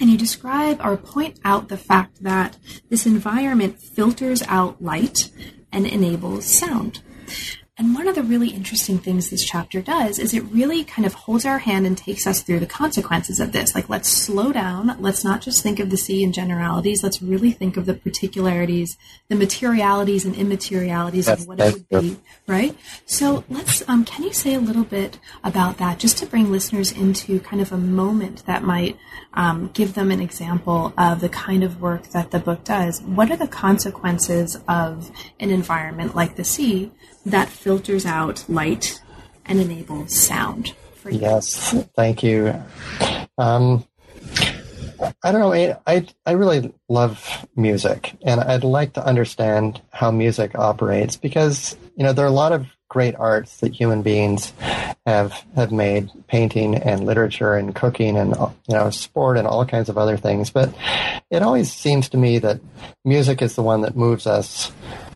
and 0.00 0.10
you 0.10 0.18
describe 0.18 0.80
or 0.84 0.96
point 0.96 1.38
out 1.44 1.68
the 1.68 1.76
fact 1.76 2.22
that 2.22 2.56
this 2.90 3.06
environment 3.06 3.80
filters 3.80 4.42
out 4.48 4.82
light 4.82 5.30
and 5.72 5.86
enables 5.86 6.46
sound. 6.46 7.02
And 7.78 7.94
one 7.94 8.08
of 8.08 8.14
the 8.14 8.22
really 8.22 8.48
interesting 8.48 8.96
things 8.98 9.28
this 9.28 9.44
chapter 9.44 9.82
does 9.82 10.18
is 10.18 10.32
it 10.32 10.40
really 10.44 10.82
kind 10.82 11.04
of 11.04 11.12
holds 11.12 11.44
our 11.44 11.58
hand 11.58 11.86
and 11.86 11.96
takes 11.96 12.26
us 12.26 12.40
through 12.40 12.60
the 12.60 12.66
consequences 12.66 13.38
of 13.38 13.52
this. 13.52 13.74
Like, 13.74 13.90
let's 13.90 14.08
slow 14.08 14.50
down. 14.50 14.96
Let's 14.98 15.24
not 15.24 15.42
just 15.42 15.62
think 15.62 15.78
of 15.78 15.90
the 15.90 15.98
sea 15.98 16.22
in 16.22 16.32
generalities. 16.32 17.02
Let's 17.02 17.20
really 17.20 17.52
think 17.52 17.76
of 17.76 17.84
the 17.84 17.92
particularities, 17.92 18.96
the 19.28 19.36
materialities 19.36 20.24
and 20.24 20.34
immaterialities 20.34 21.26
That's- 21.26 21.42
of 21.42 21.48
what 21.48 21.60
it 21.60 21.72
would 21.74 21.86
that's 21.90 22.04
be, 22.06 22.16
right? 22.46 22.74
So 23.04 23.44
let's, 23.50 23.86
um, 23.86 24.06
can 24.06 24.24
you 24.24 24.32
say 24.32 24.54
a 24.54 24.60
little 24.60 24.84
bit 24.84 25.18
about 25.44 25.76
that 25.76 25.98
just 25.98 26.16
to 26.18 26.26
bring 26.26 26.50
listeners 26.50 26.92
into 26.92 27.40
kind 27.40 27.60
of 27.60 27.72
a 27.72 27.78
moment 27.78 28.46
that 28.46 28.62
might 28.62 28.96
um, 29.34 29.68
give 29.74 29.92
them 29.92 30.10
an 30.10 30.22
example 30.22 30.94
of 30.96 31.20
the 31.20 31.28
kind 31.28 31.62
of 31.62 31.82
work 31.82 32.08
that 32.12 32.30
the 32.30 32.38
book 32.38 32.64
does? 32.64 33.02
What 33.02 33.30
are 33.30 33.36
the 33.36 33.46
consequences 33.46 34.58
of 34.66 35.10
an 35.38 35.50
environment 35.50 36.16
like 36.16 36.36
the 36.36 36.44
sea 36.44 36.90
that 37.26 37.48
filters 37.48 38.06
out 38.06 38.44
light 38.48 39.02
and 39.44 39.60
enables 39.60 40.14
sound 40.16 40.74
for 40.94 41.10
you? 41.10 41.20
Yes, 41.20 41.72
thank 41.94 42.22
you. 42.22 42.54
Um, 43.36 43.86
I 45.22 45.32
don't 45.32 45.40
know. 45.40 45.52
I, 45.52 45.76
I 45.86 46.06
I 46.24 46.32
really 46.32 46.72
love 46.88 47.46
music, 47.54 48.16
and 48.24 48.40
I'd 48.40 48.64
like 48.64 48.94
to 48.94 49.04
understand 49.04 49.82
how 49.92 50.10
music 50.10 50.54
operates 50.54 51.16
because 51.16 51.76
you 51.96 52.04
know 52.04 52.12
there 52.12 52.24
are 52.24 52.28
a 52.28 52.32
lot 52.32 52.52
of 52.52 52.66
great 52.88 53.14
arts 53.16 53.58
that 53.58 53.74
human 53.74 54.00
beings 54.02 54.52
have 55.04 55.44
have 55.54 55.70
made, 55.70 56.10
painting 56.28 56.76
and 56.76 57.04
literature 57.04 57.54
and 57.54 57.74
cooking 57.74 58.16
and 58.16 58.34
you 58.68 58.74
know 58.74 58.88
sport 58.90 59.36
and 59.36 59.46
all 59.46 59.66
kinds 59.66 59.88
of 59.88 59.98
other 59.98 60.16
things. 60.16 60.48
But 60.50 60.74
it 61.30 61.42
always 61.42 61.70
seems 61.70 62.08
to 62.10 62.16
me 62.16 62.38
that 62.38 62.60
music 63.04 63.42
is 63.42 63.54
the 63.54 63.62
one 63.62 63.82
that 63.82 63.96
moves 63.96 64.26
us 64.26 64.72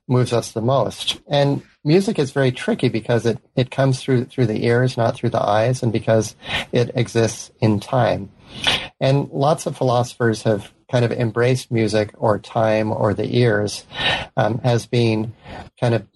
moves 0.09 0.33
us 0.33 0.53
the 0.53 0.61
most. 0.61 1.21
And 1.29 1.63
music 1.85 2.19
is 2.19 2.31
very 2.31 2.53
tricky 2.53 2.89
because 2.89 3.27
it, 3.27 3.39
it 3.57 3.71
comes 3.71 4.01
through 4.01 4.27
through 4.27 4.47
the 4.47 4.65
ears, 4.65 4.97
not 4.97 5.15
through 5.15 5.31
the 5.31 5.43
eyes, 5.43 5.83
and 5.83 5.93
because 5.93 6.37
it 6.73 6.91
exists 6.95 7.51
in 7.61 7.81
time. 7.81 8.31
And 9.01 9.29
lots 9.31 9.67
of 9.67 9.77
philosophers 9.77 10.43
have 10.43 10.73
kind 10.91 11.05
of 11.05 11.13
embraced 11.13 11.71
music 11.71 12.11
or 12.19 12.39
time 12.39 12.91
or 12.91 13.15
the 13.15 13.37
ears 13.37 13.87
um, 14.37 14.61
as 14.65 14.87
being 14.87 15.33
kind 15.79 15.95
of 15.95 16.07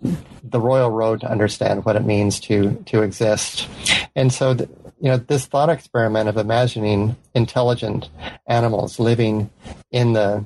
the 0.42 0.60
royal 0.60 0.90
road 0.90 1.20
to 1.20 1.30
understand 1.30 1.84
what 1.84 1.96
it 1.96 2.04
means 2.04 2.40
to 2.40 2.82
to 2.86 3.02
exist. 3.02 3.68
And 4.16 4.32
so, 4.32 4.54
th- 4.54 4.68
you 5.00 5.10
know, 5.10 5.16
this 5.16 5.46
thought 5.46 5.68
experiment 5.68 6.28
of 6.28 6.36
imagining 6.36 7.16
intelligent 7.34 8.08
animals 8.46 8.98
living 8.98 9.50
in 9.90 10.12
the 10.12 10.44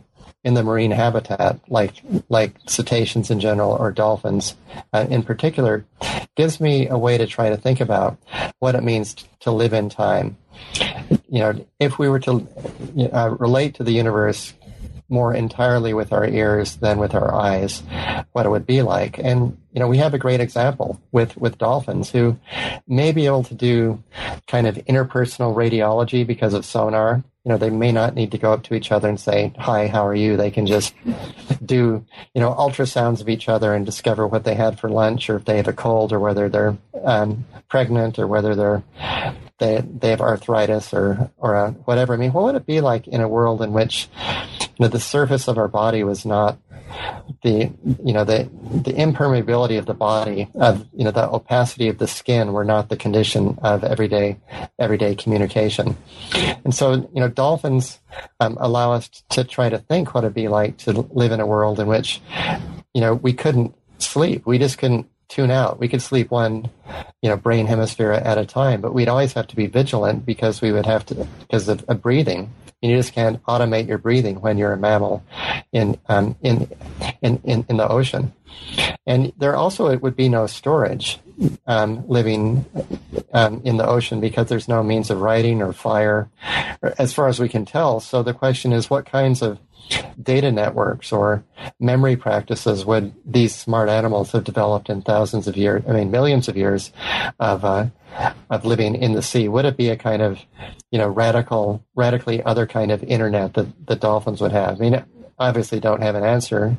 in 0.49 0.55
the 0.55 0.63
marine 0.63 0.91
habitat, 0.91 1.61
like 1.69 1.93
like 2.31 2.55
cetaceans 2.67 3.31
in 3.31 3.39
general 3.39 3.73
or 3.73 3.93
dolphins 3.93 4.57
uh, 4.95 5.07
in 5.11 5.23
particular, 5.23 5.85
gives 6.37 6.59
me 6.59 6.89
a 6.89 6.97
way 6.97 7.19
to 7.19 7.27
try 7.27 7.51
to 7.51 7.57
think 7.59 7.83
about 7.83 8.17
what 8.59 8.75
it 8.75 8.83
means 8.83 9.15
to 9.41 9.51
live 9.51 9.75
in 9.75 9.91
time. 9.91 10.39
You 11.29 11.41
know, 11.41 11.67
if 11.79 11.99
we 11.99 12.09
were 12.09 12.21
to 12.21 12.49
uh, 13.13 13.37
relate 13.39 13.75
to 13.75 13.85
the 13.85 13.93
universe 13.93 14.55
more 15.11 15.35
entirely 15.35 15.93
with 15.93 16.15
our 16.15 16.27
ears 16.27 16.77
than 16.77 16.99
with 16.99 17.15
our 17.15 17.35
eyes, 17.35 17.83
what 18.33 18.47
it 18.47 18.51
would 18.51 18.67
be 18.67 18.81
like. 18.81 19.19
And 19.19 19.55
you 19.73 19.81
know, 19.81 19.89
we 19.89 19.99
have 19.99 20.15
a 20.15 20.19
great 20.19 20.41
example 20.41 20.99
with 21.13 21.37
with 21.37 21.59
dolphins 21.59 22.11
who 22.11 22.39
may 22.87 23.13
be 23.13 23.27
able 23.27 23.45
to 23.45 23.55
do 23.55 24.03
kind 24.47 24.67
of 24.67 24.77
interpersonal 24.77 25.55
radiology 25.55 26.27
because 26.27 26.55
of 26.55 26.65
sonar. 26.65 27.23
You 27.49 27.55
know, 27.55 27.59
they 27.59 27.71
may 27.71 27.93
not 27.93 28.15
need 28.15 28.33
to 28.33 28.37
go 28.37 28.53
up 28.53 28.65
to 28.65 28.75
each 28.75 28.93
other 28.93 29.09
and 29.09 29.19
say, 29.19 29.55
"Hi, 29.57 29.87
how 29.89 30.07
are 30.07 30.15
you?" 30.15 30.37
They 30.37 30.51
can 30.51 30.67
just 30.67 30.93
do 31.65 32.05
you 32.35 32.43
know 32.43 32.53
ultrasounds 32.53 33.23
of 33.23 33.31
each 33.31 33.49
other 33.49 33.73
and 33.73 33.87
discover 33.87 34.27
what 34.27 34.45
they 34.45 34.55
had 34.55 34.79
for 34.79 34.91
lunch, 34.91 35.31
or 35.31 35.37
if 35.37 35.47
they 35.47 35.57
have 35.57 35.67
a 35.67 35.73
cold, 35.73 36.13
or 36.13 36.21
whether 36.21 36.51
they're 36.51 36.77
um, 37.03 37.47
pregnant, 37.71 38.19
or 38.19 38.27
whether 38.27 38.55
they're 38.55 38.83
they 39.57 39.81
they 39.81 40.11
have 40.11 40.21
arthritis 40.21 40.93
or 40.93 41.31
or 41.39 41.57
uh, 41.57 41.71
whatever. 41.87 42.13
I 42.13 42.19
mean, 42.19 42.35
what 42.35 42.45
would 42.45 42.55
it 42.55 42.67
be 42.67 42.83
like 42.83 43.09
in 43.09 43.23
a 43.23 43.29
world 43.29 43.63
in 43.63 43.73
which 43.73 44.11
you 44.61 44.67
know, 44.81 44.89
the 44.89 45.01
surface 45.01 45.49
of 45.49 45.57
our 45.57 45.69
body 45.69 46.05
was 46.05 46.27
not 46.27 46.59
the 47.43 47.73
you 48.05 48.13
know 48.13 48.25
the 48.25 48.51
the 48.85 48.93
impermeability 48.93 49.79
of 49.79 49.87
the 49.87 49.95
body 49.95 50.49
of 50.55 50.87
you 50.93 51.05
know 51.05 51.11
the 51.11 51.29
opacity 51.29 51.89
of 51.89 51.99
the 51.99 52.07
skin 52.07 52.53
were 52.53 52.65
not 52.65 52.89
the 52.89 52.97
condition 52.97 53.59
of 53.63 53.85
everyday 53.85 54.39
everyday 54.79 55.15
communication. 55.15 55.97
And 56.65 56.75
so 56.75 56.93
you 56.93 57.21
know 57.21 57.29
dolphins 57.29 58.01
um, 58.41 58.57
allow 58.61 58.93
us 58.93 59.09
to 59.31 59.45
try 59.45 59.69
to 59.69 59.79
think 59.79 60.15
what 60.15 60.25
it'd 60.25 60.35
be 60.35 60.49
like 60.49 60.79
to 60.79 60.93
live 60.93 61.33
in 61.33 61.41
a 61.41 61.47
world 61.47 61.81
in 61.81 61.87
which 61.87 62.21
you 62.95 63.01
know 63.01 63.15
we 63.15 63.33
couldn't 63.33 63.75
sleep. 63.99 64.47
We 64.47 64.59
just 64.59 64.79
couldn't 64.79 65.09
tune 65.29 65.51
out 65.51 65.79
we 65.79 65.89
could 65.89 66.03
sleep 66.03 66.31
one 66.31 66.71
you 67.23 67.29
know 67.29 67.37
brain 67.37 67.67
hemisphere 67.67 68.13
at 68.13 68.39
a 68.39 68.47
time 68.47 68.81
but 68.81 68.95
we'd 68.95 69.09
always 69.09 69.33
have 69.33 69.47
to 69.47 69.57
be 69.57 69.67
vigilant 69.67 70.25
because 70.25 70.61
we 70.61 70.73
would 70.73 70.87
have 70.87 71.05
to 71.05 71.15
because 71.41 71.69
of, 71.69 71.85
of 71.89 72.01
breathing 72.01 72.51
you 72.81 72.97
just 72.97 73.13
can't 73.13 73.43
automate 73.45 73.89
your 73.89 73.99
breathing 73.99 74.41
when 74.41 74.57
you're 74.57 74.73
a 74.73 74.77
mammal 74.77 75.25
in 75.73 75.99
um, 76.09 76.37
in, 76.43 76.71
in 77.23 77.41
in 77.43 77.67
in 77.69 77.77
the 77.77 77.89
ocean. 77.89 78.33
And 79.05 79.33
there 79.37 79.57
also 79.57 79.89
it 79.89 80.01
would 80.01 80.15
be 80.15 80.29
no 80.29 80.47
storage 80.47 81.19
um, 81.67 82.07
living 82.09 82.65
um, 83.33 83.63
in 83.65 83.79
the 83.79 83.87
ocean 83.87 84.21
because 84.21 84.49
there's 84.49 84.69
no 84.69 84.83
means 84.83 85.11
of 85.11 85.21
writing 85.21 85.61
or 85.61 85.73
fire, 85.73 86.31
as 86.99 87.13
far 87.13 87.29
as 87.29 87.41
we 87.41 87.49
can 87.49 87.65
tell. 87.65 87.99
So 88.01 88.23
the 88.23 88.35
question 88.35 88.73
is, 88.73 88.89
what 88.89 89.07
kinds 89.07 89.43
of 89.43 89.59
data 90.23 90.51
networks 90.53 91.13
or 91.13 91.45
memory 91.81 92.17
practices 92.17 92.85
would 92.85 93.15
these 93.25 93.55
smart 93.55 93.89
animals 93.89 94.33
have 94.33 94.45
developed 94.45 94.89
in 94.89 95.03
thousands 95.03 95.47
of 95.49 95.57
years, 95.57 95.83
I 95.89 95.93
mean, 95.93 96.11
millions 96.11 96.49
of 96.49 96.57
years 96.57 96.93
of, 97.39 97.65
uh, 97.65 97.87
of 98.51 98.65
living 98.65 98.95
in 98.95 99.13
the 99.13 99.23
sea? 99.23 99.49
Would 99.49 99.65
it 99.65 99.77
be 99.77 99.89
a 99.91 99.97
kind 99.97 100.23
of, 100.23 100.41
you 100.91 100.99
know, 100.99 101.09
radical, 101.09 101.85
radically 101.95 102.43
other 102.43 102.67
kind 102.67 102.91
of 102.91 103.03
internet 103.03 103.55
that 103.55 103.87
the 103.87 103.97
dolphins 103.97 104.41
would 104.41 104.53
have? 104.53 104.77
I 104.77 104.79
mean, 104.79 105.05
obviously 105.39 105.81
don't 105.81 106.03
have 106.03 106.15
an 106.15 106.25
answer 106.25 106.77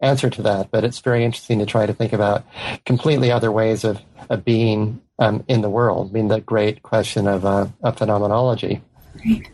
answer 0.00 0.30
to 0.30 0.42
that, 0.42 0.70
but 0.70 0.84
it's 0.84 1.00
very 1.00 1.24
interesting 1.24 1.58
to 1.58 1.66
try 1.66 1.86
to 1.86 1.92
think 1.92 2.12
about 2.12 2.44
completely 2.84 3.30
other 3.30 3.52
ways 3.52 3.84
of, 3.84 4.00
of 4.30 4.44
being 4.44 5.00
um, 5.18 5.44
in 5.48 5.60
the 5.60 5.70
world. 5.70 6.10
I 6.10 6.12
mean, 6.12 6.28
the 6.28 6.40
great 6.40 6.82
question 6.82 7.26
of, 7.26 7.44
uh, 7.44 7.66
of 7.82 7.98
phenomenology. 7.98 8.82
Great. 9.20 9.50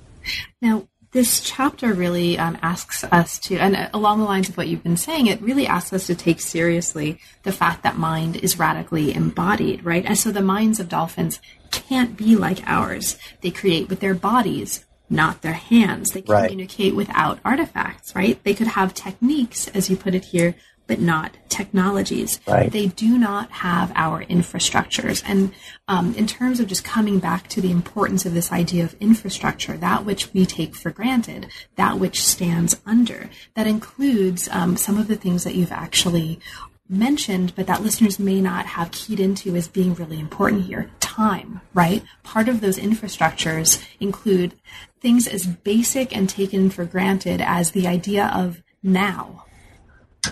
Now, 0.60 0.88
this 1.14 1.40
chapter 1.40 1.94
really 1.94 2.36
um, 2.36 2.58
asks 2.60 3.04
us 3.04 3.38
to, 3.38 3.56
and 3.56 3.88
along 3.94 4.18
the 4.18 4.24
lines 4.24 4.48
of 4.48 4.56
what 4.56 4.66
you've 4.66 4.82
been 4.82 4.96
saying, 4.96 5.28
it 5.28 5.40
really 5.40 5.64
asks 5.64 5.92
us 5.92 6.08
to 6.08 6.14
take 6.16 6.40
seriously 6.40 7.20
the 7.44 7.52
fact 7.52 7.84
that 7.84 7.96
mind 7.96 8.34
is 8.36 8.58
radically 8.58 9.14
embodied, 9.14 9.84
right? 9.84 10.04
And 10.04 10.18
so 10.18 10.32
the 10.32 10.42
minds 10.42 10.80
of 10.80 10.88
dolphins 10.88 11.40
can't 11.70 12.16
be 12.16 12.34
like 12.34 12.62
ours. 12.66 13.16
They 13.42 13.52
create 13.52 13.88
with 13.88 14.00
their 14.00 14.14
bodies, 14.14 14.84
not 15.08 15.42
their 15.42 15.52
hands. 15.52 16.10
They 16.10 16.22
Right. 16.26 16.50
communicate 16.50 16.96
without 16.96 17.38
artifacts, 17.44 18.12
right? 18.16 18.42
They 18.42 18.54
could 18.54 18.66
have 18.66 18.92
techniques, 18.92 19.68
as 19.68 19.88
you 19.88 19.96
put 19.96 20.16
it 20.16 20.24
here, 20.26 20.56
but 20.86 21.00
not 21.00 21.36
technologies. 21.48 22.40
Right. 22.46 22.70
They 22.70 22.88
do 22.88 23.16
not 23.18 23.50
have 23.50 23.92
our 23.94 24.24
infrastructures. 24.24 25.22
And 25.26 25.52
um, 25.88 26.14
in 26.14 26.26
terms 26.26 26.60
of 26.60 26.66
just 26.66 26.84
coming 26.84 27.18
back 27.18 27.48
to 27.48 27.60
the 27.60 27.70
importance 27.70 28.26
of 28.26 28.34
this 28.34 28.52
idea 28.52 28.84
of 28.84 28.94
infrastructure, 29.00 29.76
that 29.76 30.04
which 30.04 30.32
we 30.32 30.46
take 30.46 30.74
for 30.74 30.90
granted, 30.90 31.48
that 31.76 31.98
which 31.98 32.22
stands 32.22 32.80
under, 32.84 33.30
that 33.54 33.66
includes 33.66 34.48
um, 34.50 34.76
some 34.76 34.98
of 34.98 35.08
the 35.08 35.16
things 35.16 35.44
that 35.44 35.54
you've 35.54 35.72
actually 35.72 36.40
mentioned, 36.88 37.54
but 37.56 37.66
that 37.66 37.82
listeners 37.82 38.18
may 38.18 38.40
not 38.40 38.66
have 38.66 38.90
keyed 38.90 39.20
into 39.20 39.56
as 39.56 39.68
being 39.68 39.94
really 39.94 40.20
important 40.20 40.64
here. 40.64 40.90
Time, 41.00 41.60
right? 41.72 42.02
Part 42.22 42.48
of 42.48 42.60
those 42.60 42.78
infrastructures 42.78 43.82
include 44.00 44.54
things 45.00 45.26
as 45.26 45.46
basic 45.46 46.14
and 46.14 46.28
taken 46.28 46.70
for 46.70 46.84
granted 46.84 47.40
as 47.40 47.70
the 47.70 47.86
idea 47.86 48.30
of 48.34 48.62
now. 48.82 49.44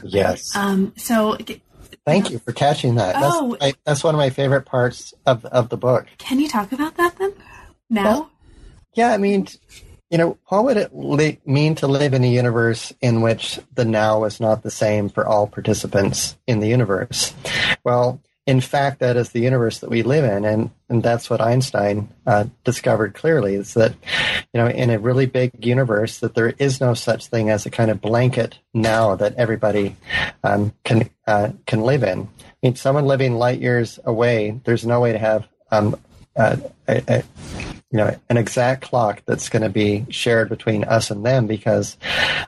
Yes. 0.04 0.54
Um, 0.56 0.92
so, 0.96 1.36
Thank 2.04 2.30
you 2.30 2.38
for 2.40 2.52
catching 2.52 2.96
that. 2.96 3.14
That's, 3.14 3.26
Oh. 3.36 3.56
I, 3.60 3.74
that's 3.84 4.02
one 4.02 4.14
of 4.14 4.18
my 4.18 4.30
favorite 4.30 4.66
parts 4.66 5.14
of, 5.26 5.44
of 5.44 5.68
the 5.68 5.76
book. 5.76 6.06
can 6.18 6.40
you 6.40 6.48
talk 6.48 6.72
about 6.72 6.96
that 6.96 7.16
then? 7.18 7.32
Now? 7.90 8.04
Well, 8.04 8.30
Yeah, 8.94 9.12
I 9.12 9.18
mean, 9.18 9.46
you 10.10 10.18
know, 10.18 10.36
what 10.48 10.64
would 10.64 10.76
it 10.76 10.94
li- 10.94 11.38
mean 11.46 11.74
to 11.76 11.86
live 11.86 12.12
in 12.12 12.24
a 12.24 12.28
universe 12.30 12.92
in 13.00 13.20
which 13.22 13.60
the 13.74 13.84
now 13.84 14.24
is 14.24 14.40
not 14.40 14.62
the 14.62 14.70
same 14.70 15.08
for 15.10 15.26
all 15.26 15.46
participants 15.46 16.36
in 16.46 16.60
the 16.60 16.68
universe? 16.68 17.32
Well, 17.84 18.20
in 18.46 18.60
fact, 18.60 18.98
that 18.98 19.16
is 19.16 19.30
the 19.30 19.40
universe 19.40 19.78
that 19.78 19.90
we 19.90 20.02
live 20.02 20.24
in, 20.24 20.44
and, 20.44 20.70
and 20.88 21.02
that's 21.02 21.30
what 21.30 21.40
Einstein 21.40 22.08
uh, 22.26 22.46
discovered 22.64 23.14
clearly 23.14 23.54
is 23.54 23.74
that, 23.74 23.92
you 24.52 24.60
know, 24.60 24.66
in 24.66 24.90
a 24.90 24.98
really 24.98 25.26
big 25.26 25.64
universe, 25.64 26.18
that 26.18 26.34
there 26.34 26.52
is 26.58 26.80
no 26.80 26.94
such 26.94 27.28
thing 27.28 27.50
as 27.50 27.66
a 27.66 27.70
kind 27.70 27.90
of 27.90 28.00
blanket 28.00 28.58
now 28.74 29.14
that 29.14 29.36
everybody 29.36 29.94
um, 30.42 30.72
can 30.82 31.08
uh, 31.28 31.50
can 31.66 31.82
live 31.82 32.02
in. 32.02 32.28
I 32.40 32.46
mean, 32.64 32.74
someone 32.74 33.06
living 33.06 33.34
light 33.34 33.60
years 33.60 34.00
away, 34.04 34.60
there's 34.64 34.84
no 34.84 35.00
way 35.00 35.12
to 35.12 35.18
have 35.18 35.46
um, 35.70 35.96
uh, 36.34 36.56
a, 36.88 37.02
a, 37.06 37.24
you 37.92 37.98
know 37.98 38.16
an 38.28 38.36
exact 38.36 38.82
clock 38.82 39.22
that's 39.24 39.50
going 39.50 39.62
to 39.62 39.68
be 39.68 40.04
shared 40.10 40.48
between 40.48 40.82
us 40.84 41.12
and 41.12 41.24
them 41.24 41.46
because 41.46 41.96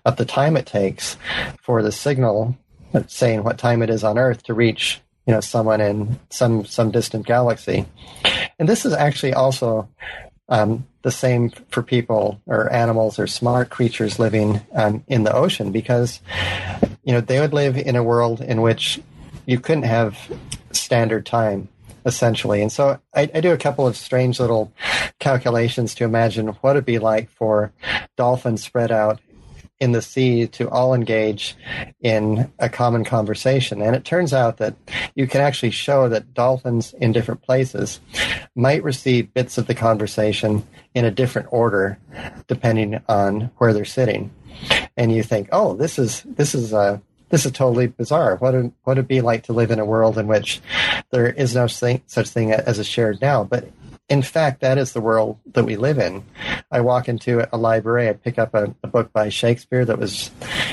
of 0.04 0.16
the 0.16 0.24
time 0.24 0.56
it 0.56 0.66
takes 0.66 1.16
for 1.62 1.82
the 1.82 1.92
signal 1.92 2.56
saying 3.06 3.42
what 3.42 3.58
time 3.58 3.82
it 3.82 3.90
is 3.90 4.04
on 4.04 4.18
Earth 4.18 4.42
to 4.44 4.54
reach 4.54 5.00
you 5.26 5.32
know 5.32 5.40
someone 5.40 5.80
in 5.80 6.18
some 6.30 6.64
some 6.64 6.90
distant 6.90 7.26
galaxy. 7.26 7.86
And 8.58 8.68
this 8.68 8.84
is 8.84 8.92
actually 8.92 9.34
also 9.34 9.88
um, 10.48 10.86
the 11.02 11.10
same 11.10 11.50
for 11.70 11.82
people 11.82 12.40
or 12.46 12.72
animals 12.72 13.18
or 13.18 13.26
smart 13.26 13.70
creatures 13.70 14.18
living 14.18 14.60
um, 14.74 15.04
in 15.08 15.24
the 15.24 15.34
ocean 15.34 15.72
because 15.72 16.20
you 17.04 17.12
know 17.12 17.20
they 17.20 17.40
would 17.40 17.52
live 17.52 17.76
in 17.76 17.96
a 17.96 18.02
world 18.02 18.40
in 18.40 18.60
which 18.60 19.00
you 19.46 19.58
couldn't 19.58 19.84
have 19.84 20.18
standard 20.72 21.26
time 21.26 21.68
essentially. 22.06 22.60
And 22.60 22.70
so 22.70 22.98
I, 23.14 23.30
I, 23.34 23.40
do 23.40 23.52
a 23.52 23.56
couple 23.56 23.86
of 23.86 23.96
strange 23.96 24.38
little 24.38 24.70
calculations 25.20 25.94
to 25.94 26.04
imagine 26.04 26.48
what 26.48 26.72
it'd 26.72 26.84
be 26.84 26.98
like 26.98 27.30
for 27.30 27.72
dolphins 28.16 28.62
spread 28.62 28.92
out 28.92 29.20
in 29.80 29.92
the 29.92 30.02
sea 30.02 30.46
to 30.46 30.68
all 30.70 30.94
engage 30.94 31.56
in 32.00 32.50
a 32.58 32.68
common 32.68 33.04
conversation. 33.04 33.82
And 33.82 33.94
it 33.94 34.04
turns 34.04 34.32
out 34.32 34.58
that 34.58 34.76
you 35.14 35.26
can 35.26 35.40
actually 35.40 35.70
show 35.70 36.08
that 36.08 36.32
dolphins 36.34 36.94
in 36.94 37.12
different 37.12 37.42
places 37.42 38.00
might 38.54 38.82
receive 38.82 39.34
bits 39.34 39.58
of 39.58 39.66
the 39.66 39.74
conversation 39.74 40.66
in 40.94 41.04
a 41.04 41.10
different 41.10 41.48
order 41.50 41.98
depending 42.46 43.00
on 43.08 43.50
where 43.58 43.72
they're 43.72 43.84
sitting. 43.84 44.30
And 44.96 45.12
you 45.12 45.22
think, 45.22 45.48
oh, 45.50 45.74
this 45.74 45.98
is 45.98 46.22
this 46.22 46.54
is 46.54 46.72
a 46.72 47.02
this 47.30 47.44
is 47.44 47.52
totally 47.52 47.88
bizarre. 47.88 48.36
What 48.36 48.54
would, 48.54 48.72
what 48.84 48.96
would 48.96 48.98
it 48.98 49.08
be 49.08 49.20
like 49.20 49.42
to 49.44 49.52
live 49.52 49.72
in 49.72 49.80
a 49.80 49.84
world 49.84 50.18
in 50.18 50.28
which 50.28 50.60
there 51.10 51.28
is 51.28 51.54
no 51.54 51.66
such 51.66 52.28
thing 52.28 52.52
as 52.52 52.78
a 52.78 52.84
shared 52.84 53.20
now? 53.20 53.42
But 53.42 53.68
in 54.08 54.20
fact, 54.20 54.60
that 54.60 54.76
is 54.76 54.92
the 54.92 55.00
world 55.00 55.38
that 55.54 55.64
we 55.64 55.76
live 55.76 55.98
in. 55.98 56.24
I 56.70 56.80
walk 56.82 57.08
into 57.08 57.48
a 57.54 57.56
library, 57.56 58.08
I 58.08 58.12
pick 58.12 58.38
up 58.38 58.54
a, 58.54 58.74
a, 58.82 58.86
book 58.86 59.12
by 59.12 59.30
Shakespeare 59.30 59.84
that 59.84 59.98
was, 59.98 60.30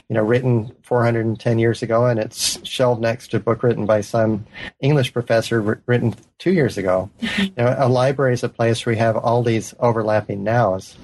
you 0.09 0.15
know, 0.15 0.23
written 0.23 0.75
410 0.83 1.57
years 1.57 1.81
ago, 1.81 2.05
and 2.07 2.19
it's 2.19 2.65
shelved 2.67 3.01
next 3.01 3.29
to 3.29 3.37
a 3.37 3.39
book 3.39 3.63
written 3.63 3.85
by 3.85 4.01
some 4.01 4.45
English 4.81 5.13
professor 5.13 5.81
written 5.85 6.13
two 6.39 6.51
years 6.51 6.77
ago. 6.77 7.09
Mm-hmm. 7.21 7.41
You 7.43 7.51
know, 7.57 7.75
a 7.77 7.87
library 7.87 8.33
is 8.33 8.43
a 8.43 8.49
place 8.49 8.85
where 8.85 8.93
we 8.93 8.99
have 8.99 9.15
all 9.15 9.43
these 9.43 9.73
overlapping 9.79 10.43
nows, 10.43 10.97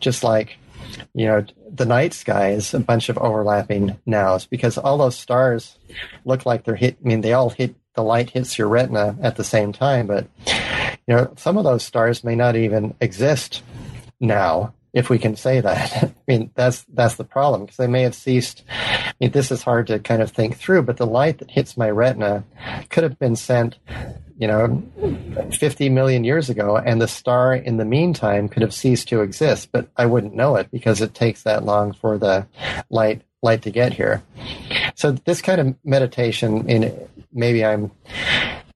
just 0.00 0.24
like 0.24 0.58
you 1.14 1.26
know, 1.26 1.44
the 1.70 1.86
night 1.86 2.14
sky 2.14 2.50
is 2.50 2.74
a 2.74 2.80
bunch 2.80 3.08
of 3.08 3.18
overlapping 3.18 3.98
nows 4.06 4.46
because 4.46 4.78
all 4.78 4.98
those 4.98 5.16
stars 5.16 5.78
look 6.24 6.44
like 6.46 6.64
they're 6.64 6.74
hit. 6.74 6.98
I 7.02 7.06
mean, 7.08 7.20
they 7.20 7.32
all 7.32 7.50
hit 7.50 7.76
the 7.94 8.02
light 8.02 8.30
hits 8.30 8.56
your 8.56 8.68
retina 8.68 9.16
at 9.20 9.34
the 9.34 9.42
same 9.42 9.72
time, 9.72 10.06
but 10.06 10.28
you 11.08 11.14
know, 11.14 11.32
some 11.36 11.56
of 11.56 11.64
those 11.64 11.82
stars 11.82 12.22
may 12.22 12.36
not 12.36 12.54
even 12.54 12.94
exist 13.00 13.62
now, 14.20 14.74
if 14.92 15.08
we 15.08 15.18
can 15.18 15.36
say 15.36 15.60
that. 15.60 15.92
I 16.04 16.12
mean, 16.28 16.50
that's 16.54 16.84
that's 16.92 17.16
the 17.16 17.24
problem 17.24 17.62
because 17.62 17.78
they 17.78 17.86
may 17.86 18.02
have 18.02 18.14
ceased. 18.14 18.62
I 18.68 19.14
mean, 19.18 19.30
this 19.32 19.50
is 19.50 19.62
hard 19.62 19.86
to 19.86 19.98
kind 19.98 20.22
of 20.22 20.30
think 20.30 20.56
through, 20.56 20.82
but 20.82 20.98
the 20.98 21.06
light 21.06 21.38
that 21.38 21.50
hits 21.50 21.76
my 21.76 21.90
retina 21.90 22.44
could 22.90 23.04
have 23.04 23.18
been 23.18 23.36
sent 23.36 23.78
you 24.38 24.46
know, 24.46 24.82
50 25.50 25.88
million 25.88 26.22
years 26.22 26.48
ago, 26.48 26.76
and 26.76 27.02
the 27.02 27.08
star 27.08 27.54
in 27.54 27.76
the 27.76 27.84
meantime 27.84 28.48
could 28.48 28.62
have 28.62 28.72
ceased 28.72 29.08
to 29.08 29.20
exist, 29.20 29.70
but 29.72 29.88
I 29.96 30.06
wouldn't 30.06 30.34
know 30.34 30.54
it 30.54 30.70
because 30.70 31.00
it 31.00 31.12
takes 31.12 31.42
that 31.42 31.64
long 31.64 31.92
for 31.92 32.18
the 32.18 32.46
light 32.88 33.22
light 33.42 33.62
to 33.62 33.70
get 33.70 33.92
here. 33.92 34.22
So 34.94 35.12
this 35.12 35.42
kind 35.42 35.60
of 35.60 35.76
meditation, 35.84 36.68
in 36.68 37.08
maybe 37.32 37.64
I'm 37.64 37.90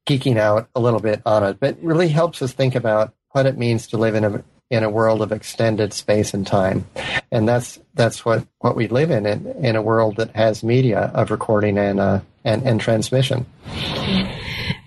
geeking 0.06 0.38
out 0.38 0.68
a 0.74 0.80
little 0.80 1.00
bit 1.00 1.22
on 1.24 1.44
it, 1.44 1.58
but 1.60 1.76
really 1.82 2.08
helps 2.08 2.42
us 2.42 2.52
think 2.52 2.74
about 2.74 3.14
what 3.30 3.46
it 3.46 3.56
means 3.56 3.86
to 3.88 3.96
live 3.96 4.14
in 4.14 4.24
a 4.24 4.44
in 4.70 4.82
a 4.82 4.90
world 4.90 5.20
of 5.20 5.32
extended 5.32 5.92
space 5.92 6.32
and 6.32 6.46
time, 6.46 6.86
and 7.30 7.46
that's 7.46 7.78
that's 7.94 8.24
what, 8.24 8.46
what 8.60 8.74
we 8.74 8.88
live 8.88 9.10
in, 9.10 9.26
in 9.26 9.46
in 9.64 9.76
a 9.76 9.82
world 9.82 10.16
that 10.16 10.34
has 10.34 10.64
media 10.64 11.10
of 11.14 11.30
recording 11.30 11.76
and 11.78 12.00
uh, 12.00 12.20
and 12.44 12.62
and 12.62 12.80
transmission. 12.80 13.44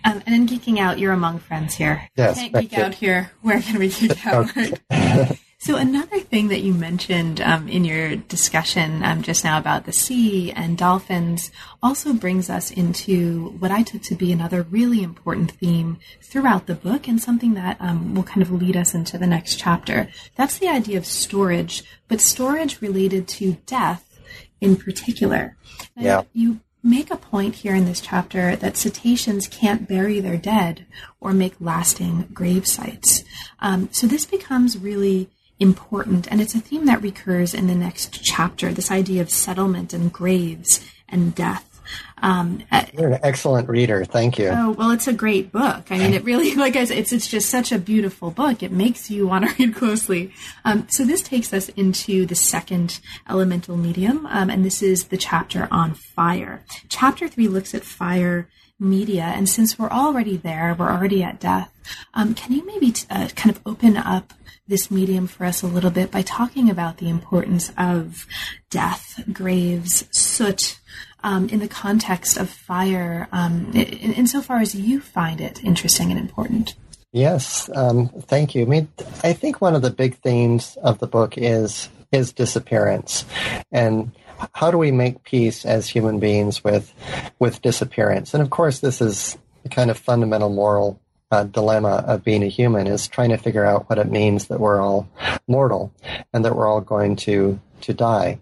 Um, 0.04 0.22
and 0.26 0.36
in 0.36 0.48
geeking 0.48 0.80
out, 0.80 1.00
you're 1.00 1.14
among 1.14 1.40
friends 1.40 1.76
here. 1.76 2.10
Yes, 2.16 2.38
can't 2.40 2.54
geek 2.54 2.74
out 2.74 2.94
here. 2.96 3.32
Where 3.42 3.62
can 3.62 3.80
we 3.80 3.90
geek 3.90 4.26
out? 4.28 4.50
so 5.66 5.78
another 5.78 6.20
thing 6.20 6.50
that 6.50 6.62
you 6.62 6.76
mentioned 6.76 7.42
um, 7.42 7.68
in 7.68 7.86
your 7.86 8.16
discussion 8.16 9.04
um, 9.04 9.24
just 9.24 9.44
now 9.44 9.58
about 9.58 9.86
the 9.86 9.92
sea 9.92 10.52
and 10.52 10.78
dolphins 10.78 11.52
also 11.82 12.14
brings 12.14 12.52
us 12.52 12.70
into 12.70 13.50
what 13.58 13.72
I 13.72 13.82
took 13.82 14.04
to 14.04 14.16
be 14.16 14.32
another 14.32 14.62
really 14.62 15.02
important 15.02 15.54
theme 15.54 15.98
throughout 16.22 16.68
the 16.68 16.76
book, 16.76 17.08
and 17.08 17.20
something 17.20 17.56
that 17.56 17.78
um, 17.80 18.14
will 18.14 18.24
kind 18.24 18.44
of 18.44 18.52
lead 18.52 18.78
us 18.78 18.94
into 18.94 19.18
the 19.18 19.26
next 19.26 19.56
chapter. 19.56 20.08
That's 20.36 20.60
the 20.60 20.68
idea 20.68 21.00
of 21.00 21.06
storage, 21.08 21.84
but 22.08 22.22
storage 22.22 22.80
related 22.80 23.28
to 23.30 23.54
death 23.66 24.20
in 24.62 24.76
particular. 24.76 25.58
yeah. 25.96 26.24
You 26.34 26.60
make 26.84 27.10
a 27.10 27.18
point 27.18 27.56
here 27.56 27.74
in 27.74 27.86
this 27.86 28.02
chapter 28.02 28.56
that 28.56 28.78
cetaceans 28.78 29.48
can't 29.48 29.88
bury 29.88 30.20
their 30.20 30.38
dead 30.38 30.86
or 31.20 31.34
make 31.34 31.56
lasting 31.60 32.30
grave 32.34 32.68
sites. 32.68 33.24
Um, 33.60 33.90
so 33.92 34.06
this 34.06 34.26
becomes 34.26 34.78
really 34.78 35.32
important, 35.60 36.28
and 36.32 36.42
it's 36.42 36.56
a 36.56 36.60
theme 36.60 36.86
that 36.86 37.02
recurs 37.02 37.54
in 37.54 37.68
the 37.68 37.76
next 37.76 38.24
chapter 38.24 38.74
this 38.74 38.92
idea 38.92 39.22
of 39.22 39.30
settlement 39.30 39.94
and 39.94 40.12
graves 40.12 40.86
and 41.08 41.34
death. 41.34 41.76
Um, 42.22 42.64
uh, 42.72 42.86
You're 42.94 43.12
an 43.12 43.20
excellent 43.24 43.70
reader. 43.70 44.06
Thank 44.06 44.40
you. 44.40 44.48
Oh 44.48 44.72
well, 44.72 44.92
it's 44.92 45.08
a 45.08 45.14
great 45.14 45.52
book. 45.52 45.86
I 45.92 45.98
mean, 45.98 46.14
it 46.14 46.24
really, 46.24 46.56
like 46.56 46.76
I 46.76 46.86
said, 46.86 46.98
it's 46.98 47.12
it's 47.12 47.28
just 47.28 47.50
such 47.50 47.72
a 47.72 47.78
beautiful 47.78 48.32
book. 48.32 48.64
It 48.64 48.72
makes 48.72 49.10
you 49.12 49.28
want 49.28 49.48
to 49.48 49.56
read 49.60 49.76
closely. 49.76 50.34
Um, 50.64 50.88
so 50.90 51.06
this 51.06 51.22
takes 51.22 51.54
us 51.54 51.70
into 51.70 52.26
the 52.26 52.36
second 52.36 53.00
elemental 53.30 53.78
medium, 53.78 54.26
um, 54.28 54.50
and 54.50 54.66
this 54.66 54.82
is 54.82 55.06
the 55.06 55.18
chapter 55.18 55.68
on 55.72 55.94
fire. 55.94 56.64
Chapter 56.90 57.28
three 57.28 57.48
looks 57.48 57.74
at 57.76 57.84
fire 57.84 58.50
media, 58.80 59.24
and 59.24 59.48
since 59.48 59.80
we're 59.80 59.90
already 59.90 60.38
there, 60.38 60.76
we're 60.78 60.92
already 60.92 61.24
at 61.24 61.40
death. 61.40 61.72
Um, 62.14 62.34
can 62.34 62.54
you 62.54 62.66
maybe 62.66 62.92
t- 62.92 63.08
uh, 63.10 63.30
kind 63.36 63.56
of 63.56 63.62
open 63.66 63.96
up 63.96 64.34
this 64.68 64.90
medium 64.90 65.28
for 65.28 65.46
us 65.46 65.62
a 65.62 65.68
little 65.68 65.92
bit 65.92 66.12
by 66.12 66.22
talking 66.22 66.70
about 66.70 66.98
the 66.98 67.10
importance 67.10 67.72
of 67.78 68.26
death, 68.70 69.24
graves, 69.32 70.08
soot, 70.12 70.80
um, 71.24 71.50
in 71.50 71.60
the 71.60 71.68
context 71.68 72.38
of 72.38 72.50
fire, 72.50 73.28
um, 73.32 73.72
in, 73.74 74.14
insofar 74.14 74.58
as 74.58 74.76
you 74.76 75.00
find 75.00 75.42
it 75.42 75.64
interesting 75.64 76.12
and 76.12 76.20
important. 76.20 76.76
Yes, 77.12 77.70
um, 77.74 78.10
thank 78.10 78.56
you. 78.56 78.64
I 78.64 78.66
mean, 78.66 78.88
I 79.24 79.34
think 79.34 79.62
one 79.62 79.76
of 79.76 79.82
the 79.82 79.90
big 79.90 80.18
themes 80.18 80.78
of 80.84 81.00
the 81.00 81.08
book 81.08 81.38
is 81.38 81.90
is 82.12 82.34
disappearance, 82.34 83.26
and 83.72 84.12
how 84.54 84.70
do 84.70 84.78
we 84.78 84.92
make 84.92 85.24
peace 85.24 85.66
as 85.66 85.88
human 85.88 86.20
beings 86.20 86.64
with 86.64 86.94
with 87.40 87.62
disappearance? 87.62 88.34
And 88.34 88.44
of 88.44 88.50
course, 88.50 88.80
this 88.80 89.02
is 89.02 89.38
a 89.64 89.70
kind 89.70 89.90
of 89.90 89.98
fundamental 89.98 90.50
moral 90.50 91.00
uh, 91.32 91.44
dilemma 91.44 92.04
of 92.08 92.24
being 92.24 92.44
a 92.44 92.48
human 92.48 92.88
is 92.88 93.08
trying 93.08 93.30
to 93.30 93.38
figure 93.38 93.66
out 93.66 93.90
what 93.90 94.00
it 94.00 94.12
means 94.12 94.48
that 94.48 94.60
we're 94.60 94.82
all 94.82 95.08
mortal 95.48 95.94
and 96.34 96.46
that 96.46 96.56
we're 96.56 96.68
all 96.68 96.82
going 96.82 97.16
to 97.16 97.60
to 97.82 97.94
die. 97.94 98.40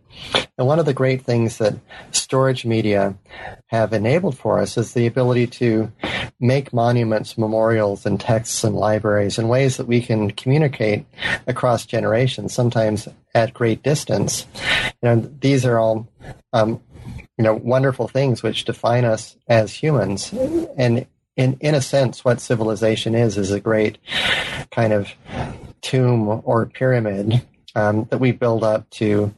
And 0.58 0.68
one 0.68 0.80
of 0.80 0.86
the 0.86 0.94
great 0.94 1.24
things 1.24 1.58
that 1.58 1.76
storage 2.12 2.66
media 2.66 3.16
have 3.68 3.92
enabled 3.92 4.38
for 4.38 4.60
us 4.60 4.78
is 4.78 4.94
the 4.94 5.08
ability 5.08 5.48
to 5.48 5.92
make 6.40 6.72
monuments, 6.72 7.38
memorials, 7.38 8.06
and 8.06 8.20
texts 8.20 8.64
and 8.64 8.76
libraries 8.76 9.38
in 9.40 9.48
ways 9.48 9.78
that 9.78 9.88
we 9.88 10.02
can 10.02 10.32
communicate 10.32 11.06
across 11.48 11.86
generations, 11.86 12.54
sometimes 12.54 13.08
at 13.34 13.54
great 13.54 13.84
distance. 13.84 14.46
You 15.02 15.10
know, 15.10 15.32
these 15.42 15.66
are 15.66 15.80
all 15.80 16.08
um, 16.54 16.82
you 17.38 17.44
know 17.44 17.56
wonderful 17.56 18.08
things 18.08 18.44
which 18.44 18.66
define 18.66 19.06
us 19.06 19.36
as 19.48 19.74
humans 19.74 20.32
and 20.78 21.06
in 21.36 21.58
in 21.60 21.76
a 21.76 21.82
sense 21.82 22.24
what 22.24 22.40
civilization 22.40 23.16
is 23.16 23.38
is 23.38 23.52
a 23.52 23.60
great 23.60 23.98
kind 24.72 24.94
of 24.94 25.10
tomb 25.82 26.42
or 26.44 26.66
pyramid 26.66 27.46
um, 27.76 28.06
that 28.10 28.20
we 28.20 28.32
build 28.32 28.64
up 28.64 28.90
to 28.92 29.34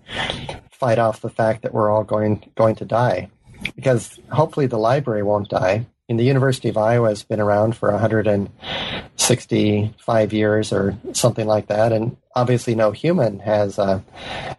fight 0.71 0.99
off 0.99 1.21
the 1.21 1.29
fact 1.29 1.63
that 1.63 1.73
we're 1.73 1.89
all 1.89 2.03
going 2.03 2.51
going 2.55 2.75
to 2.75 2.85
die, 2.85 3.29
because 3.75 4.19
hopefully 4.31 4.67
the 4.67 4.77
library 4.77 5.23
won't 5.23 5.49
die. 5.49 5.87
And 6.07 6.19
the 6.19 6.23
University 6.23 6.69
of 6.69 6.77
Iowa 6.77 7.09
has 7.09 7.23
been 7.23 7.39
around 7.39 7.75
for 7.75 7.91
165 7.91 10.33
years 10.33 10.71
or 10.71 10.95
something 11.13 11.47
like 11.47 11.65
that, 11.67 11.91
and 11.91 12.15
obviously 12.35 12.75
no 12.75 12.91
human 12.91 13.39
has 13.39 13.79
uh, 13.79 14.01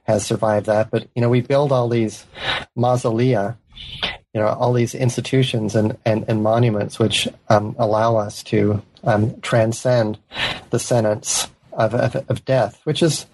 has 0.02 0.26
survived 0.26 0.66
that. 0.66 0.90
But 0.90 1.06
you 1.14 1.22
know, 1.22 1.28
we 1.28 1.42
build 1.42 1.70
all 1.70 1.88
these 1.88 2.26
mausolea, 2.76 3.56
you 4.36 4.42
know, 4.42 4.48
all 4.48 4.74
these 4.74 4.94
institutions 4.94 5.74
and 5.74 5.96
and, 6.04 6.26
and 6.28 6.42
monuments 6.42 6.98
which 6.98 7.26
um, 7.48 7.74
allow 7.78 8.16
us 8.16 8.42
to 8.42 8.82
um, 9.02 9.40
transcend 9.40 10.18
the 10.68 10.78
sentence 10.78 11.48
of, 11.72 11.94
of, 11.94 12.16
of 12.28 12.44
death, 12.44 12.78
which 12.84 13.02
is, 13.02 13.24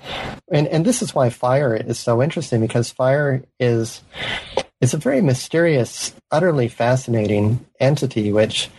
and, 0.53 0.69
and 0.69 0.85
this 0.85 1.03
is 1.03 1.13
why 1.13 1.29
fire 1.29 1.75
is 1.75 1.99
so 1.99 2.23
interesting 2.23 2.61
because 2.61 2.93
fire 2.93 3.43
is 3.59 4.01
is 4.81 4.95
a 4.95 4.97
very 4.97 5.21
mysterious, 5.21 6.15
utterly 6.31 6.69
fascinating 6.69 7.67
entity, 7.81 8.31
which 8.31 8.71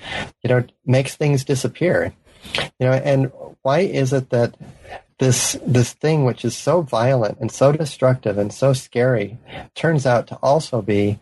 you 0.44 0.50
know 0.50 0.64
makes 0.86 1.18
things 1.18 1.44
disappear. 1.44 2.14
You 2.80 2.88
know, 2.88 2.94
and 2.94 3.34
why 3.64 3.80
is 3.80 4.14
it 4.14 4.30
that 4.30 4.56
this 5.20 5.58
this 5.66 5.94
thing 5.94 6.26
which 6.26 6.44
is 6.44 6.56
so 6.56 6.82
violent 6.82 7.38
and 7.40 7.52
so 7.52 7.72
destructive 7.72 8.38
and 8.38 8.54
so 8.54 8.74
scary 8.74 9.38
turns 9.76 10.06
out 10.06 10.28
to 10.28 10.36
also 10.38 10.82
be 10.82 11.20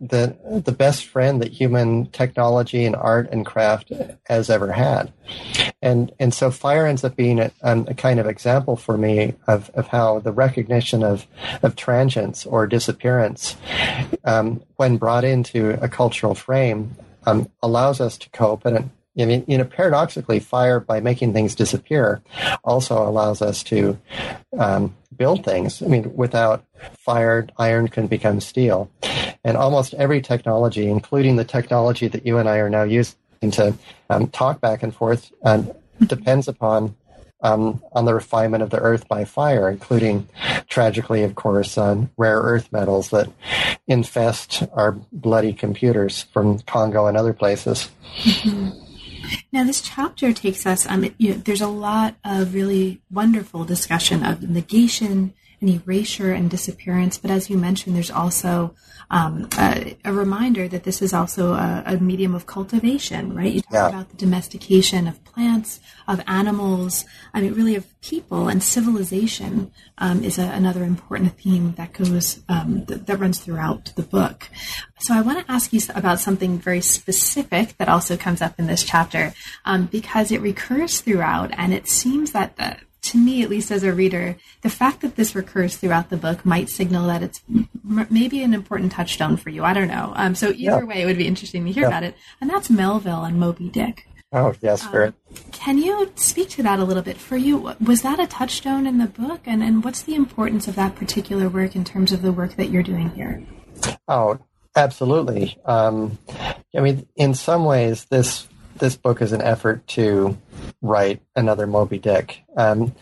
the 0.00 0.36
the 0.64 0.72
best 0.72 1.06
friend 1.06 1.42
that 1.42 1.52
human 1.52 2.06
technology 2.06 2.84
and 2.84 2.96
art 2.96 3.28
and 3.30 3.44
craft 3.44 3.92
has 4.26 4.50
ever 4.50 4.72
had. 4.72 5.12
And 5.82 6.12
and 6.18 6.32
so 6.32 6.50
fire 6.50 6.86
ends 6.86 7.04
up 7.04 7.16
being 7.16 7.40
a, 7.40 7.50
a 7.62 7.94
kind 7.94 8.20
of 8.20 8.26
example 8.26 8.76
for 8.76 8.96
me 8.96 9.34
of, 9.46 9.70
of 9.74 9.88
how 9.88 10.20
the 10.20 10.32
recognition 10.32 11.02
of 11.02 11.26
of 11.62 11.76
transience 11.76 12.46
or 12.46 12.66
disappearance 12.66 13.56
um, 14.24 14.62
when 14.76 14.96
brought 14.96 15.24
into 15.24 15.82
a 15.82 15.88
cultural 15.88 16.34
frame 16.34 16.96
um, 17.26 17.50
allows 17.62 18.00
us 18.00 18.16
to 18.18 18.30
cope 18.30 18.64
and 18.64 18.90
I 19.18 19.24
mean, 19.24 19.44
you 19.46 19.58
know, 19.58 19.64
paradoxically, 19.64 20.38
fire 20.38 20.80
by 20.80 21.00
making 21.00 21.32
things 21.32 21.54
disappear 21.54 22.22
also 22.64 22.96
allows 23.06 23.42
us 23.42 23.62
to 23.64 23.98
um, 24.58 24.94
build 25.16 25.44
things. 25.44 25.82
I 25.82 25.86
mean, 25.86 26.14
without 26.14 26.64
fire, 26.98 27.46
iron 27.58 27.88
can 27.88 28.06
become 28.06 28.40
steel, 28.40 28.90
and 29.44 29.56
almost 29.56 29.94
every 29.94 30.20
technology, 30.20 30.88
including 30.88 31.36
the 31.36 31.44
technology 31.44 32.08
that 32.08 32.24
you 32.24 32.38
and 32.38 32.48
I 32.48 32.58
are 32.58 32.70
now 32.70 32.84
using 32.84 33.16
to 33.50 33.74
um, 34.10 34.28
talk 34.28 34.60
back 34.60 34.82
and 34.82 34.94
forth, 34.94 35.32
um, 35.42 35.70
depends 36.06 36.48
upon 36.48 36.94
um, 37.40 37.82
on 37.92 38.04
the 38.04 38.14
refinement 38.14 38.62
of 38.62 38.70
the 38.70 38.80
earth 38.80 39.06
by 39.08 39.24
fire, 39.24 39.68
including, 39.68 40.28
tragically, 40.68 41.22
of 41.22 41.34
course, 41.34 41.78
on 41.78 42.10
rare 42.16 42.40
earth 42.40 42.72
metals 42.72 43.10
that 43.10 43.28
infest 43.86 44.64
our 44.72 44.92
bloody 45.12 45.52
computers 45.52 46.24
from 46.32 46.58
Congo 46.60 47.06
and 47.06 47.16
other 47.16 47.32
places. 47.32 47.90
Mm-hmm. 48.22 48.87
Now, 49.52 49.64
this 49.64 49.80
chapter 49.80 50.32
takes 50.32 50.66
us, 50.66 50.86
um, 50.86 51.04
you 51.18 51.34
know, 51.34 51.36
there's 51.38 51.60
a 51.60 51.68
lot 51.68 52.16
of 52.24 52.54
really 52.54 53.00
wonderful 53.10 53.64
discussion 53.64 54.24
of 54.24 54.48
negation 54.48 55.34
and 55.60 55.70
erasure 55.70 56.32
and 56.32 56.50
disappearance. 56.50 57.18
But 57.18 57.30
as 57.30 57.50
you 57.50 57.58
mentioned, 57.58 57.96
there's 57.96 58.10
also 58.10 58.74
um, 59.10 59.48
a, 59.56 59.96
a, 60.04 60.12
reminder 60.12 60.68
that 60.68 60.84
this 60.84 61.00
is 61.00 61.14
also 61.14 61.54
a, 61.54 61.82
a 61.86 61.96
medium 61.96 62.34
of 62.34 62.46
cultivation, 62.46 63.34
right? 63.34 63.52
You 63.52 63.62
talk 63.62 63.72
yeah. 63.72 63.88
about 63.88 64.10
the 64.10 64.16
domestication 64.16 65.08
of 65.08 65.24
plants, 65.24 65.80
of 66.06 66.20
animals, 66.26 67.06
I 67.32 67.40
mean, 67.40 67.54
really 67.54 67.74
of 67.74 67.86
people 68.02 68.48
and 68.48 68.62
civilization 68.62 69.72
um, 69.96 70.22
is 70.22 70.38
a, 70.38 70.42
another 70.42 70.84
important 70.84 71.38
theme 71.38 71.72
that 71.78 71.94
goes 71.94 72.42
um, 72.50 72.84
th- 72.84 73.06
that 73.06 73.18
runs 73.18 73.38
throughout 73.38 73.92
the 73.96 74.02
book. 74.02 74.50
So 74.98 75.14
I 75.14 75.22
want 75.22 75.38
to 75.38 75.50
ask 75.50 75.72
you 75.72 75.80
about 75.94 76.20
something 76.20 76.58
very 76.58 76.82
specific 76.82 77.78
that 77.78 77.88
also 77.88 78.16
comes 78.16 78.42
up 78.42 78.58
in 78.58 78.66
this 78.66 78.84
chapter 78.84 79.32
um, 79.64 79.86
because 79.86 80.30
it 80.30 80.42
recurs 80.42 81.00
throughout, 81.00 81.50
and 81.56 81.72
it 81.72 81.88
seems 81.88 82.32
that 82.32 82.56
the, 82.56 82.76
to 83.08 83.18
me, 83.18 83.42
at 83.42 83.50
least 83.50 83.70
as 83.70 83.82
a 83.82 83.92
reader, 83.92 84.36
the 84.62 84.70
fact 84.70 85.00
that 85.00 85.16
this 85.16 85.34
recurs 85.34 85.76
throughout 85.76 86.10
the 86.10 86.16
book 86.16 86.44
might 86.44 86.68
signal 86.68 87.06
that 87.08 87.22
it's 87.22 87.42
m- 87.48 87.68
maybe 88.10 88.42
an 88.42 88.54
important 88.54 88.92
touchstone 88.92 89.36
for 89.36 89.50
you. 89.50 89.64
I 89.64 89.72
don't 89.72 89.88
know. 89.88 90.12
Um, 90.16 90.34
so 90.34 90.48
either 90.48 90.56
yeah. 90.56 90.84
way, 90.84 91.02
it 91.02 91.06
would 91.06 91.18
be 91.18 91.26
interesting 91.26 91.64
to 91.64 91.72
hear 91.72 91.82
yeah. 91.82 91.88
about 91.88 92.04
it. 92.04 92.14
And 92.40 92.48
that's 92.48 92.70
Melville 92.70 93.24
and 93.24 93.38
Moby 93.38 93.68
Dick. 93.68 94.06
Oh 94.30 94.54
yes, 94.60 94.86
very. 94.88 95.08
Um, 95.08 95.14
can 95.52 95.78
you 95.78 96.12
speak 96.16 96.50
to 96.50 96.62
that 96.62 96.78
a 96.78 96.84
little 96.84 97.02
bit? 97.02 97.16
For 97.16 97.38
you, 97.38 97.74
was 97.80 98.02
that 98.02 98.20
a 98.20 98.26
touchstone 98.26 98.86
in 98.86 98.98
the 98.98 99.06
book, 99.06 99.40
and 99.46 99.62
and 99.62 99.82
what's 99.82 100.02
the 100.02 100.14
importance 100.14 100.68
of 100.68 100.74
that 100.74 100.96
particular 100.96 101.48
work 101.48 101.74
in 101.74 101.82
terms 101.82 102.12
of 102.12 102.20
the 102.20 102.30
work 102.30 102.56
that 102.56 102.68
you're 102.68 102.82
doing 102.82 103.08
here? 103.10 103.42
Oh, 104.06 104.38
absolutely. 104.76 105.56
Um, 105.64 106.18
I 106.76 106.80
mean, 106.80 107.06
in 107.16 107.32
some 107.32 107.64
ways, 107.64 108.04
this 108.10 108.46
this 108.76 108.96
book 108.96 109.22
is 109.22 109.32
an 109.32 109.40
effort 109.40 109.86
to 109.88 110.36
write 110.82 111.20
another 111.36 111.66
Moby 111.66 111.98
Dick. 111.98 112.42
Um, 112.56 112.94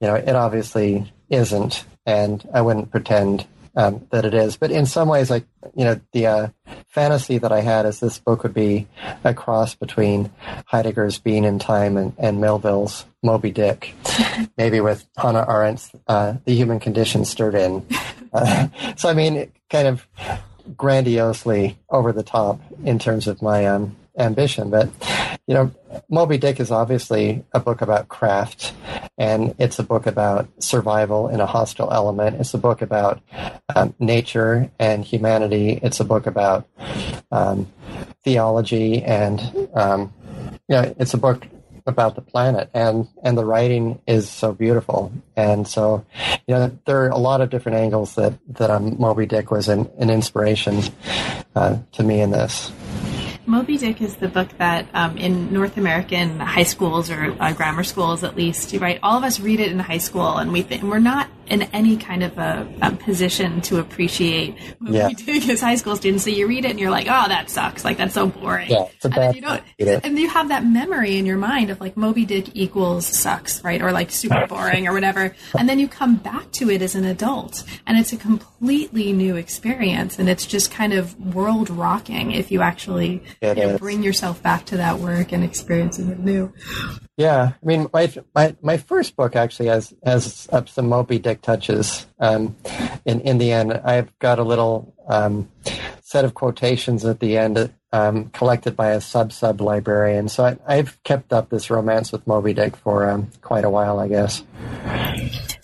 you 0.00 0.06
know, 0.06 0.14
it 0.14 0.34
obviously 0.34 1.12
isn't, 1.28 1.84
and 2.06 2.46
I 2.52 2.62
wouldn't 2.62 2.90
pretend 2.90 3.46
um, 3.76 4.06
that 4.10 4.24
it 4.24 4.34
is. 4.34 4.56
But 4.56 4.70
in 4.70 4.86
some 4.86 5.08
ways, 5.08 5.30
like 5.30 5.44
you 5.74 5.84
know, 5.84 6.00
the 6.12 6.26
uh, 6.26 6.48
fantasy 6.88 7.38
that 7.38 7.52
I 7.52 7.60
had 7.60 7.86
is 7.86 8.00
this 8.00 8.18
book 8.18 8.42
would 8.42 8.54
be 8.54 8.86
a 9.24 9.34
cross 9.34 9.74
between 9.74 10.30
Heidegger's 10.66 11.18
Being 11.18 11.44
in 11.44 11.58
Time 11.58 11.96
and, 11.96 12.14
and 12.18 12.40
Melville's 12.40 13.04
Moby 13.22 13.50
Dick, 13.50 13.94
maybe 14.56 14.80
with 14.80 15.06
Hannah 15.16 15.44
Arendt's 15.46 15.90
uh, 16.06 16.34
The 16.44 16.54
Human 16.54 16.80
Condition 16.80 17.24
stirred 17.24 17.54
in. 17.54 17.86
Uh, 18.34 18.66
so 18.96 19.08
I 19.08 19.14
mean, 19.14 19.52
kind 19.70 19.86
of 19.86 20.08
grandiosely 20.76 21.78
over 21.88 22.10
the 22.10 22.24
top 22.24 22.60
in 22.84 22.98
terms 22.98 23.28
of 23.28 23.40
my 23.40 23.64
um, 23.64 23.94
ambition. 24.18 24.70
But, 24.70 24.90
you 25.46 25.54
know, 25.54 25.70
Moby 26.08 26.38
Dick 26.38 26.58
is 26.58 26.70
obviously 26.70 27.44
a 27.52 27.60
book 27.60 27.82
about 27.82 28.08
craft, 28.08 28.72
and 29.18 29.54
it's 29.58 29.78
a 29.78 29.82
book 29.82 30.06
about 30.06 30.48
survival 30.62 31.28
in 31.28 31.40
a 31.40 31.46
hostile 31.46 31.92
element. 31.92 32.40
It's 32.40 32.54
a 32.54 32.58
book 32.58 32.80
about 32.80 33.20
um, 33.74 33.94
nature 33.98 34.70
and 34.78 35.04
humanity. 35.04 35.78
It's 35.82 36.00
a 36.00 36.04
book 36.04 36.26
about 36.26 36.66
um, 37.30 37.70
theology, 38.22 39.02
and, 39.02 39.40
um, 39.74 40.12
know, 40.76 40.94
it's 40.98 41.12
a 41.12 41.18
book 41.18 41.46
about 41.86 42.14
the 42.14 42.22
planet 42.22 42.70
and 42.72 43.06
and 43.22 43.36
the 43.36 43.44
writing 43.44 44.00
is 44.06 44.28
so 44.28 44.54
beautiful 44.54 45.12
and 45.36 45.68
so 45.68 46.02
you 46.46 46.54
know 46.54 46.78
there 46.86 47.04
are 47.04 47.10
a 47.10 47.18
lot 47.18 47.42
of 47.42 47.50
different 47.50 47.76
angles 47.76 48.14
that 48.14 48.32
that 48.48 48.70
um, 48.70 48.96
Moby 48.98 49.26
Dick 49.26 49.50
was 49.50 49.68
an, 49.68 49.90
an 49.98 50.08
inspiration 50.08 50.80
uh, 51.54 51.78
to 51.92 52.02
me 52.02 52.20
in 52.20 52.30
this. 52.30 52.72
Moby 53.46 53.76
Dick 53.76 54.00
is 54.00 54.16
the 54.16 54.28
book 54.28 54.48
that 54.58 54.86
um, 54.94 55.18
in 55.18 55.52
North 55.52 55.76
American 55.76 56.40
high 56.40 56.62
schools 56.62 57.10
or 57.10 57.36
uh, 57.38 57.52
grammar 57.52 57.84
schools, 57.84 58.24
at 58.24 58.36
least, 58.36 58.72
right? 58.74 58.98
All 59.02 59.18
of 59.18 59.24
us 59.24 59.38
read 59.38 59.60
it 59.60 59.70
in 59.70 59.78
high 59.78 59.98
school, 59.98 60.38
and 60.38 60.50
we 60.50 60.62
think 60.62 60.82
we're 60.82 60.98
not 60.98 61.28
in 61.46 61.62
any 61.74 61.96
kind 61.96 62.22
of 62.22 62.36
a, 62.38 62.66
a 62.82 62.92
position 62.92 63.60
to 63.62 63.78
appreciate 63.78 64.56
Moby 64.80 64.96
yeah. 64.96 65.08
Dick 65.08 65.48
as 65.48 65.60
high 65.60 65.74
school 65.76 65.96
students. 65.96 66.24
So 66.24 66.30
you 66.30 66.46
read 66.46 66.64
it 66.64 66.70
and 66.70 66.80
you're 66.80 66.90
like, 66.90 67.06
"Oh, 67.06 67.28
that 67.28 67.50
sucks! 67.50 67.84
Like 67.84 67.96
that's 67.96 68.14
so 68.14 68.28
boring." 68.28 68.70
Yeah, 68.70 68.86
it's 68.92 69.04
a 69.04 69.08
bad. 69.08 69.36
And, 69.36 69.62
you 69.78 70.00
and 70.04 70.18
you 70.18 70.28
have 70.28 70.48
that 70.48 70.64
memory 70.64 71.16
in 71.16 71.26
your 71.26 71.36
mind 71.36 71.70
of 71.70 71.80
like 71.80 71.96
Moby 71.96 72.24
Dick 72.24 72.50
equals 72.54 73.06
sucks, 73.06 73.62
right? 73.62 73.82
Or 73.82 73.92
like 73.92 74.10
super 74.10 74.46
boring 74.48 74.86
or 74.86 74.92
whatever. 74.92 75.34
And 75.58 75.68
then 75.68 75.78
you 75.78 75.88
come 75.88 76.16
back 76.16 76.50
to 76.52 76.70
it 76.70 76.82
as 76.82 76.94
an 76.94 77.04
adult, 77.04 77.64
and 77.86 77.98
it's 77.98 78.12
a 78.12 78.16
completely 78.16 79.12
new 79.12 79.36
experience, 79.36 80.18
and 80.18 80.28
it's 80.28 80.46
just 80.46 80.70
kind 80.70 80.92
of 80.92 81.34
world 81.34 81.70
rocking 81.70 82.32
if 82.32 82.50
you 82.50 82.62
actually 82.62 83.22
you 83.42 83.54
know, 83.54 83.78
bring 83.78 84.02
yourself 84.02 84.42
back 84.42 84.64
to 84.66 84.76
that 84.76 84.98
work 84.98 85.32
and 85.32 85.44
experience 85.44 85.98
it 85.98 86.18
new. 86.18 86.52
Yeah, 87.16 87.52
I 87.62 87.66
mean, 87.66 87.88
my 87.92 88.12
my 88.34 88.56
my 88.60 88.76
first 88.76 89.14
book 89.14 89.36
actually 89.36 89.68
has 89.68 89.94
has 90.04 90.48
some 90.66 90.88
Moby 90.88 91.18
Dick 91.20 91.42
touches. 91.42 92.06
Um, 92.18 92.56
in 93.04 93.20
in 93.20 93.38
the 93.38 93.52
end, 93.52 93.72
I've 93.72 94.18
got 94.18 94.40
a 94.40 94.42
little 94.42 94.92
um, 95.06 95.48
set 96.02 96.24
of 96.24 96.34
quotations 96.34 97.04
at 97.04 97.20
the 97.20 97.38
end, 97.38 97.72
um, 97.92 98.30
collected 98.30 98.74
by 98.74 98.90
a 98.90 99.00
sub 99.00 99.32
sub 99.32 99.60
librarian. 99.60 100.28
So 100.28 100.58
I, 100.66 100.76
have 100.76 101.00
kept 101.04 101.32
up 101.32 101.50
this 101.50 101.70
romance 101.70 102.10
with 102.10 102.26
Moby 102.26 102.52
Dick 102.52 102.76
for 102.76 103.08
um, 103.08 103.30
quite 103.42 103.64
a 103.64 103.70
while, 103.70 104.00
I 104.00 104.08
guess. 104.08 104.42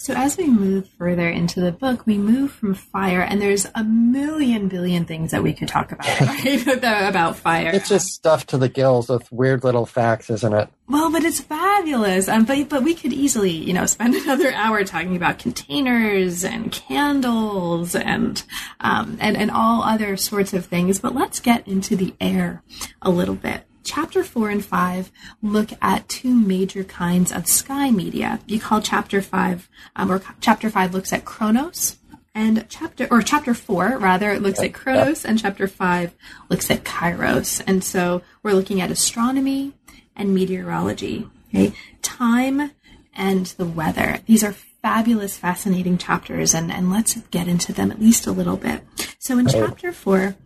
So 0.00 0.14
as 0.14 0.38
we 0.38 0.46
move 0.46 0.88
further 0.96 1.28
into 1.28 1.60
the 1.60 1.72
book, 1.72 2.06
we 2.06 2.16
move 2.16 2.52
from 2.52 2.72
fire, 2.72 3.20
and 3.20 3.38
there's 3.38 3.66
a 3.74 3.84
million 3.84 4.66
billion 4.66 5.04
things 5.04 5.30
that 5.30 5.42
we 5.42 5.52
could 5.52 5.68
talk 5.68 5.92
about, 5.92 6.20
right? 6.22 6.66
about 6.78 7.36
fire. 7.36 7.70
It's 7.74 7.90
just 7.90 8.06
stuff 8.06 8.46
to 8.46 8.56
the 8.56 8.70
gills 8.70 9.10
with 9.10 9.30
weird 9.30 9.62
little 9.62 9.84
facts, 9.84 10.30
isn't 10.30 10.54
it? 10.54 10.70
Well, 10.88 11.12
but 11.12 11.22
it's 11.22 11.40
fabulous. 11.40 12.28
Um, 12.28 12.46
but 12.46 12.70
but 12.70 12.82
we 12.82 12.94
could 12.94 13.12
easily, 13.12 13.50
you 13.50 13.74
know, 13.74 13.84
spend 13.84 14.14
another 14.24 14.50
hour 14.54 14.84
talking 14.84 15.16
about 15.16 15.38
containers 15.38 16.44
and 16.44 16.72
candles 16.72 17.94
and 17.94 18.42
um, 18.80 19.18
and 19.20 19.36
and 19.36 19.50
all 19.50 19.82
other 19.82 20.16
sorts 20.16 20.54
of 20.54 20.64
things. 20.64 20.98
But 20.98 21.14
let's 21.14 21.40
get 21.40 21.68
into 21.68 21.94
the 21.94 22.14
air 22.22 22.62
a 23.02 23.10
little 23.10 23.34
bit 23.34 23.66
chapter 23.90 24.22
four 24.22 24.50
and 24.50 24.64
five 24.64 25.10
look 25.42 25.70
at 25.82 26.08
two 26.08 26.32
major 26.32 26.84
kinds 26.84 27.32
of 27.32 27.48
sky 27.48 27.90
media. 27.90 28.38
You 28.46 28.60
call 28.60 28.80
chapter 28.80 29.20
five, 29.20 29.68
um, 29.96 30.12
or 30.12 30.22
chapter 30.40 30.70
five 30.70 30.94
looks 30.94 31.12
at 31.12 31.24
chronos, 31.24 31.96
and 32.32 32.64
chapter 32.68 33.08
or 33.10 33.20
chapter 33.20 33.52
four 33.52 33.98
rather 33.98 34.30
it 34.30 34.42
looks 34.42 34.60
at 34.60 34.74
chronos, 34.74 35.24
and 35.24 35.40
chapter 35.40 35.66
five 35.66 36.14
looks 36.48 36.70
at 36.70 36.84
kairos. 36.84 37.60
And 37.66 37.82
so 37.82 38.22
we're 38.44 38.52
looking 38.52 38.80
at 38.80 38.92
astronomy 38.92 39.72
and 40.14 40.32
meteorology. 40.32 41.28
Okay, 41.48 41.72
time 42.00 42.70
and 43.12 43.46
the 43.46 43.66
weather. 43.66 44.20
These 44.26 44.44
are 44.44 44.52
fabulous, 44.82 45.36
fascinating 45.36 45.98
chapters, 45.98 46.54
and, 46.54 46.70
and 46.70 46.92
let's 46.92 47.16
get 47.32 47.48
into 47.48 47.72
them 47.72 47.90
at 47.90 48.00
least 48.00 48.28
a 48.28 48.32
little 48.32 48.56
bit. 48.56 48.84
So 49.18 49.36
in 49.36 49.48
chapter 49.48 49.92
four, 49.92 50.36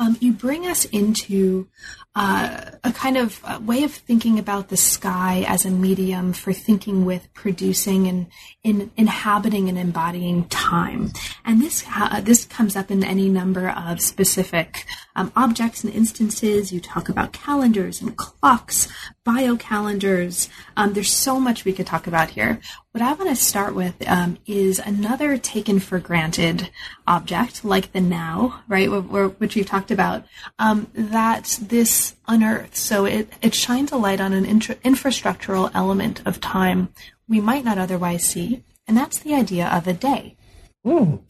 um, 0.00 0.16
you 0.18 0.32
bring 0.32 0.66
us 0.66 0.86
into 0.86 1.68
uh, 2.16 2.72
a 2.82 2.92
kind 2.92 3.16
of 3.16 3.40
uh, 3.44 3.60
way 3.62 3.84
of 3.84 3.92
thinking 3.92 4.38
about 4.38 4.68
the 4.68 4.76
sky 4.76 5.44
as 5.46 5.64
a 5.64 5.70
medium 5.70 6.32
for 6.32 6.52
thinking 6.52 7.04
with 7.04 7.32
producing 7.34 8.08
and 8.08 8.26
in 8.64 8.90
inhabiting 8.96 9.68
and 9.68 9.78
embodying 9.78 10.48
time. 10.48 11.12
And 11.44 11.62
this 11.62 11.84
uh, 11.94 12.20
this 12.22 12.46
comes 12.46 12.76
up 12.76 12.90
in 12.90 13.04
any 13.04 13.28
number 13.28 13.68
of 13.68 14.00
specific 14.00 14.86
um, 15.14 15.30
objects 15.36 15.84
and 15.84 15.92
instances. 15.92 16.72
You 16.72 16.80
talk 16.80 17.08
about 17.08 17.32
calendars 17.32 18.00
and 18.00 18.16
clocks, 18.16 18.88
biocalendars. 19.24 20.48
Um, 20.76 20.94
there's 20.94 21.12
so 21.12 21.38
much 21.38 21.64
we 21.64 21.74
could 21.74 21.86
talk 21.86 22.06
about 22.06 22.30
here. 22.30 22.60
What 22.92 23.02
I 23.02 23.12
want 23.12 23.30
to 23.30 23.36
start 23.36 23.76
with 23.76 23.94
um, 24.08 24.38
is 24.46 24.80
another 24.80 25.38
taken 25.38 25.78
for 25.78 26.00
granted 26.00 26.70
object, 27.06 27.64
like 27.64 27.92
the 27.92 28.00
now, 28.00 28.64
right, 28.66 28.88
which 28.88 29.54
we've 29.54 29.64
talked 29.64 29.92
about, 29.92 30.26
um, 30.58 30.88
that 30.92 31.56
this 31.62 32.16
unearths. 32.26 32.80
So 32.80 33.04
it, 33.04 33.32
it 33.42 33.54
shines 33.54 33.92
a 33.92 33.96
light 33.96 34.20
on 34.20 34.32
an 34.32 34.44
intra- 34.44 34.74
infrastructural 34.76 35.70
element 35.72 36.20
of 36.26 36.40
time 36.40 36.92
we 37.28 37.40
might 37.40 37.64
not 37.64 37.78
otherwise 37.78 38.24
see, 38.24 38.64
and 38.88 38.96
that's 38.96 39.20
the 39.20 39.34
idea 39.34 39.68
of 39.68 39.86
a 39.86 39.92
day. 39.92 40.36
Mm. 40.84 41.20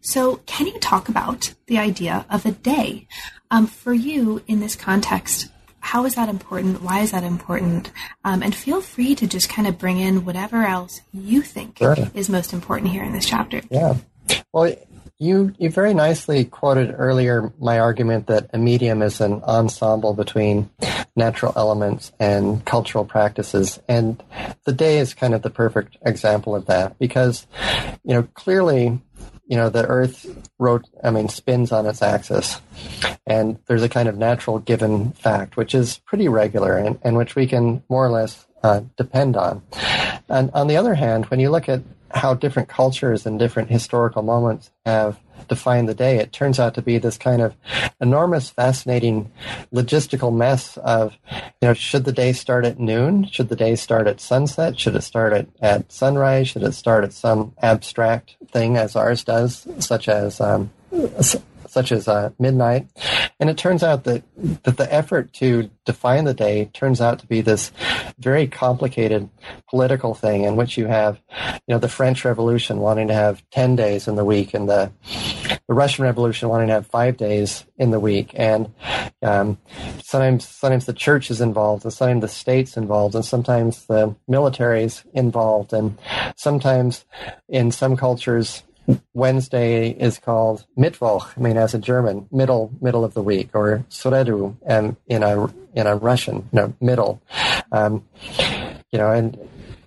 So, 0.00 0.36
can 0.46 0.68
you 0.68 0.78
talk 0.78 1.08
about 1.10 1.52
the 1.66 1.76
idea 1.76 2.24
of 2.30 2.46
a 2.46 2.52
day? 2.52 3.06
Um, 3.50 3.66
for 3.66 3.92
you 3.92 4.40
in 4.46 4.60
this 4.60 4.76
context, 4.76 5.48
how 5.80 6.04
is 6.04 6.14
that 6.14 6.28
important? 6.28 6.82
Why 6.82 7.00
is 7.00 7.10
that 7.10 7.24
important? 7.24 7.90
Um, 8.24 8.42
and 8.42 8.54
feel 8.54 8.80
free 8.80 9.14
to 9.16 9.26
just 9.26 9.48
kind 9.48 9.66
of 9.66 9.78
bring 9.78 9.98
in 9.98 10.24
whatever 10.24 10.64
else 10.64 11.00
you 11.12 11.42
think 11.42 11.78
sure. 11.78 11.96
is 12.14 12.28
most 12.28 12.52
important 12.52 12.90
here 12.90 13.02
in 13.02 13.12
this 13.12 13.26
chapter. 13.26 13.62
Yeah. 13.70 13.96
Well, 14.52 14.74
you 15.20 15.54
you 15.58 15.70
very 15.70 15.92
nicely 15.92 16.46
quoted 16.46 16.94
earlier 16.96 17.52
my 17.60 17.78
argument 17.78 18.26
that 18.28 18.48
a 18.54 18.58
medium 18.58 19.02
is 19.02 19.20
an 19.20 19.42
ensemble 19.42 20.14
between 20.14 20.70
natural 21.14 21.52
elements 21.56 22.10
and 22.18 22.64
cultural 22.64 23.04
practices, 23.04 23.78
and 23.86 24.22
the 24.64 24.72
day 24.72 24.98
is 24.98 25.12
kind 25.12 25.34
of 25.34 25.42
the 25.42 25.50
perfect 25.50 25.98
example 26.06 26.56
of 26.56 26.66
that 26.66 26.98
because, 26.98 27.46
you 28.02 28.14
know, 28.14 28.22
clearly, 28.34 28.98
you 29.50 29.56
know, 29.56 29.68
the 29.68 29.84
Earth 29.84 30.26
I 31.02 31.10
mean 31.10 31.28
spins 31.28 31.72
on 31.72 31.84
its 31.84 32.02
axis, 32.02 32.60
and 33.26 33.58
there's 33.66 33.82
a 33.82 33.88
kind 33.88 34.08
of 34.08 34.16
natural 34.16 34.60
given 34.60 35.10
fact 35.10 35.56
which 35.56 35.74
is 35.74 35.98
pretty 35.98 36.28
regular 36.28 36.76
and, 36.76 37.00
and 37.02 37.16
which 37.16 37.34
we 37.34 37.48
can 37.48 37.82
more 37.88 38.06
or 38.06 38.10
less 38.10 38.46
uh, 38.62 38.82
depend 38.96 39.36
on. 39.36 39.62
And 40.28 40.52
on 40.54 40.68
the 40.68 40.76
other 40.76 40.94
hand, 40.94 41.26
when 41.26 41.40
you 41.40 41.50
look 41.50 41.68
at 41.68 41.82
how 42.12 42.34
different 42.34 42.68
cultures 42.68 43.26
and 43.26 43.40
different 43.40 43.70
historical 43.70 44.22
moments 44.22 44.70
have 44.86 45.18
defined 45.48 45.88
the 45.88 45.94
day, 45.94 46.18
it 46.18 46.32
turns 46.32 46.58
out 46.58 46.74
to 46.74 46.82
be 46.82 46.98
this 46.98 47.18
kind 47.18 47.42
of 47.42 47.54
enormous, 48.00 48.50
fascinating 48.50 49.30
logistical 49.72 50.34
mess 50.34 50.76
of, 50.78 51.16
you 51.60 51.68
know, 51.68 51.74
should 51.74 52.04
the 52.04 52.12
day 52.12 52.32
start 52.32 52.64
at 52.64 52.78
noon? 52.78 53.26
Should 53.26 53.48
the 53.48 53.56
day 53.56 53.76
start 53.76 54.06
at 54.06 54.20
sunset? 54.20 54.78
Should 54.78 54.96
it 54.96 55.02
start 55.02 55.32
at, 55.32 55.46
at 55.60 55.92
sunrise? 55.92 56.48
Should 56.48 56.62
it 56.62 56.72
start 56.72 57.04
at 57.04 57.12
some 57.12 57.54
abstract 57.60 58.36
thing 58.50 58.76
as 58.76 58.96
ours 58.96 59.24
does, 59.24 59.66
such 59.78 60.08
as 60.08 60.40
um, 60.40 60.70
such 61.70 61.92
as 61.92 62.08
uh, 62.08 62.30
midnight. 62.38 62.88
And 63.38 63.48
it 63.48 63.56
turns 63.56 63.82
out 63.82 64.04
that, 64.04 64.24
that 64.64 64.76
the 64.76 64.92
effort 64.92 65.32
to 65.34 65.70
define 65.84 66.24
the 66.24 66.34
day 66.34 66.66
turns 66.72 67.00
out 67.00 67.20
to 67.20 67.26
be 67.26 67.40
this 67.40 67.70
very 68.18 68.46
complicated 68.46 69.30
political 69.68 70.14
thing 70.14 70.44
in 70.44 70.56
which 70.56 70.76
you 70.76 70.86
have, 70.86 71.20
you 71.66 71.74
know, 71.74 71.78
the 71.78 71.88
French 71.88 72.24
Revolution 72.24 72.80
wanting 72.80 73.08
to 73.08 73.14
have 73.14 73.42
10 73.50 73.76
days 73.76 74.08
in 74.08 74.16
the 74.16 74.24
week 74.24 74.52
and 74.52 74.68
the, 74.68 74.92
the 75.68 75.74
Russian 75.74 76.04
Revolution 76.04 76.48
wanting 76.48 76.68
to 76.68 76.74
have 76.74 76.86
five 76.88 77.16
days 77.16 77.64
in 77.78 77.92
the 77.92 78.00
week. 78.00 78.32
And 78.34 78.74
um, 79.22 79.56
sometimes, 80.02 80.48
sometimes 80.48 80.86
the 80.86 80.92
church 80.92 81.30
is 81.30 81.40
involved 81.40 81.84
and 81.84 81.92
sometimes 81.92 82.22
the 82.22 82.28
state's 82.28 82.76
involved 82.76 83.14
and 83.14 83.24
sometimes 83.24 83.86
the 83.86 84.16
military's 84.26 85.04
involved. 85.14 85.72
And 85.72 85.98
sometimes 86.36 87.04
in 87.48 87.70
some 87.70 87.96
cultures, 87.96 88.64
Wednesday 89.14 89.90
is 89.90 90.18
called 90.18 90.64
Mittwoch, 90.78 91.36
I 91.36 91.40
mean, 91.40 91.56
as 91.56 91.74
a 91.74 91.78
German, 91.78 92.26
middle, 92.30 92.72
middle 92.80 93.04
of 93.04 93.14
the 93.14 93.22
week, 93.22 93.50
or 93.54 93.84
Sredu 93.90 94.56
um, 94.66 94.96
in 95.06 95.22
a, 95.22 95.46
in 95.74 95.86
a 95.86 95.96
Russian, 95.96 96.36
you 96.36 96.60
know, 96.60 96.74
middle. 96.80 97.20
Um, 97.72 98.04
you 98.90 98.98
know, 98.98 99.10
and 99.12 99.38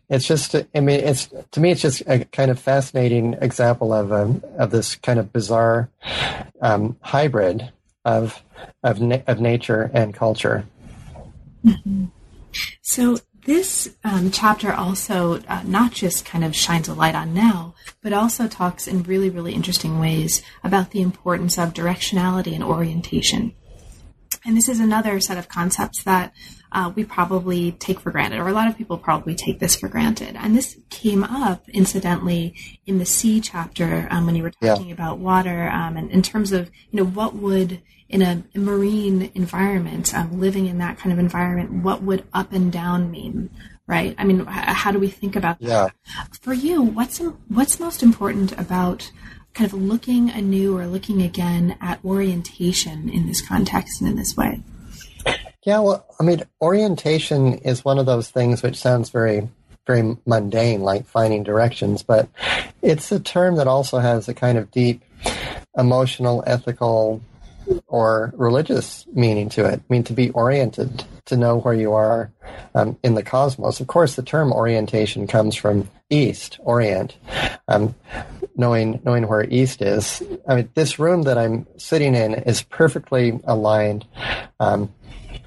it's 0.10 0.28
just, 0.28 0.56
I 0.56 0.80
mean, 0.80 1.00
it's, 1.00 1.30
to 1.52 1.60
me, 1.60 1.72
it's 1.72 1.82
just 1.82 2.04
a 2.08 2.26
kind 2.26 2.52
of 2.52 2.60
fascinating 2.60 3.34
example 3.42 3.94
of, 3.94 4.12
um, 4.12 4.44
of 4.58 4.72
this 4.72 4.96
kind 4.96 5.20
of 5.20 5.34
bizarre, 5.34 5.90
um, 6.62 6.98
hybrid 7.02 7.72
of, 8.06 8.44
of, 8.84 9.02
na- 9.02 9.22
of 9.28 9.40
nature 9.40 9.90
and 9.94 10.14
culture. 10.14 10.66
Mm-hmm. 11.66 12.06
So 12.82 13.18
this 13.46 13.94
um, 14.04 14.32
chapter 14.32 14.74
also 14.74 15.40
uh, 15.48 15.64
not 15.66 15.92
just 15.92 16.26
kind 16.26 16.44
of 16.44 16.56
shines 16.56 16.88
a 16.88 16.94
light 16.94 17.16
on 17.16 17.34
now, 17.34 17.76
but 18.02 18.14
also 18.14 18.48
talks 18.48 18.88
in 18.88 19.04
really, 19.04 19.30
really 19.30 19.54
interesting 19.54 20.00
ways 20.00 20.42
about 20.64 20.92
the 20.92 21.02
importance 21.02 21.58
of 21.58 21.74
directionality 21.74 22.54
and 22.54 22.64
orientation. 22.64 23.54
And 24.46 24.58
this 24.58 24.68
is 24.68 24.80
another 24.80 25.20
set 25.20 25.38
of 25.38 25.48
concepts 25.48 26.04
that 26.04 26.34
uh, 26.72 26.92
we 26.96 27.06
probably 27.06 27.72
take 27.74 28.00
for 28.00 28.12
granted, 28.12 28.40
or 28.40 28.48
a 28.48 28.54
lot 28.54 28.68
of 28.68 28.78
people 28.78 28.98
probably 28.98 29.36
take 29.36 29.60
this 29.60 29.76
for 29.76 29.88
granted. 29.88 30.36
And 30.36 30.56
this 30.56 30.78
came 30.90 31.24
up, 31.24 31.70
incidentally, 31.70 32.56
in 32.86 32.98
the 32.98 33.06
sea 33.06 33.40
chapter 33.40 34.08
um, 34.10 34.26
when 34.26 34.36
you 34.36 34.44
were 34.44 34.52
talking 34.52 34.88
yeah. 34.88 34.94
about 34.94 35.20
water, 35.20 35.70
um, 35.70 35.96
and 35.96 36.12
in 36.12 36.22
terms 36.22 36.52
of 36.52 36.72
you 36.92 36.98
know 36.98 37.06
what 37.06 37.36
would 37.36 37.82
in 38.10 38.22
a, 38.22 38.44
marine 38.56 39.32
environment, 39.34 40.14
um, 40.14 40.40
living 40.40 40.68
in 40.68 40.78
that 40.80 40.98
kind 40.98 41.12
of 41.12 41.20
environment, 41.20 41.84
what 41.84 42.04
would 42.04 42.26
up 42.34 42.52
and 42.54 42.72
down 42.72 43.12
mean? 43.12 43.50
Right? 43.86 44.16
I 44.18 44.24
mean, 44.24 44.46
how 44.46 44.92
do 44.92 45.00
we 45.00 45.10
think 45.10 45.36
about 45.36 45.60
that? 45.60 45.68
Yeah. 45.68 45.88
For 46.42 46.54
you, 46.54 46.82
what's 46.82 47.20
what's 47.50 47.80
most 47.80 48.02
important 48.02 48.58
about 48.58 49.12
kind 49.54 49.72
of 49.72 49.74
looking 49.74 50.30
anew 50.30 50.78
or 50.78 50.88
looking 50.88 51.22
again 51.22 51.78
at 51.82 52.04
orientation 52.04 53.10
in 53.10 53.28
this 53.28 53.46
context 53.46 54.02
and 54.02 54.10
in 54.10 54.16
this 54.16 54.36
way? 54.38 54.64
Yeah, 55.66 55.80
well, 55.80 56.06
I 56.20 56.24
mean, 56.24 56.44
orientation 56.62 57.56
is 57.60 57.86
one 57.86 57.98
of 57.98 58.06
those 58.06 58.30
things 58.30 58.62
which 58.62 58.76
sounds 58.76 59.10
very, 59.10 59.48
very 59.88 60.18
mundane, 60.26 60.82
like 60.82 61.06
finding 61.06 61.44
directions, 61.44 62.04
but 62.04 62.28
it's 62.82 63.12
a 63.12 63.20
term 63.20 63.56
that 63.56 63.68
also 63.68 64.00
has 64.00 64.28
a 64.28 64.34
kind 64.34 64.58
of 64.58 64.72
deep 64.72 65.04
emotional, 65.78 66.44
ethical, 66.46 67.22
or 67.88 68.34
religious 68.36 69.06
meaning 69.14 69.50
to 69.50 69.66
it. 69.66 69.80
I 69.80 69.84
mean, 69.94 70.04
to 70.06 70.14
be 70.14 70.30
oriented, 70.32 71.04
to 71.26 71.38
know 71.38 71.60
where 71.60 71.74
you 71.74 71.94
are 71.94 72.32
um, 72.76 72.98
in 73.04 73.16
the 73.16 73.24
cosmos. 73.24 73.80
Of 73.80 73.88
course, 73.88 74.16
the 74.16 74.24
term 74.24 74.52
orientation 74.52 75.28
comes 75.28 75.56
from 75.56 75.90
east, 76.10 76.60
orient. 76.64 77.16
Um, 77.68 77.96
knowing 78.56 79.02
knowing 79.04 79.28
where 79.28 79.46
east 79.50 79.82
is. 79.82 80.22
I 80.48 80.56
mean, 80.56 80.70
this 80.74 81.00
room 81.00 81.24
that 81.24 81.38
I'm 81.38 81.68
sitting 81.78 82.16
in 82.16 82.34
is 82.34 82.62
perfectly 82.64 83.40
aligned 83.46 84.06
um, 84.60 84.94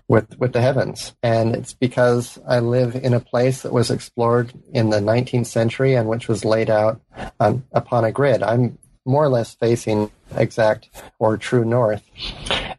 with 0.09 0.39
with 0.39 0.53
the 0.53 0.61
heavens, 0.61 1.15
and 1.23 1.55
it's 1.55 1.73
because 1.73 2.39
I 2.49 2.61
live 2.61 2.95
in 2.95 3.15
a 3.15 3.21
place 3.21 3.63
that 3.63 3.73
was 3.73 3.91
explored 3.91 4.53
in 4.73 4.91
the 4.91 5.01
19th 5.01 5.47
century 5.47 5.95
and 5.95 6.09
which 6.09 6.29
was 6.29 6.45
laid 6.45 6.71
out 6.71 7.01
um, 7.41 7.65
upon 7.73 8.05
a 8.05 8.13
grid. 8.13 8.43
I'm 8.43 8.79
more 9.07 9.25
or 9.25 9.29
less 9.29 9.55
facing 9.55 10.11
exact 10.35 10.91
or 11.19 11.37
true 11.37 11.65
north, 11.65 12.03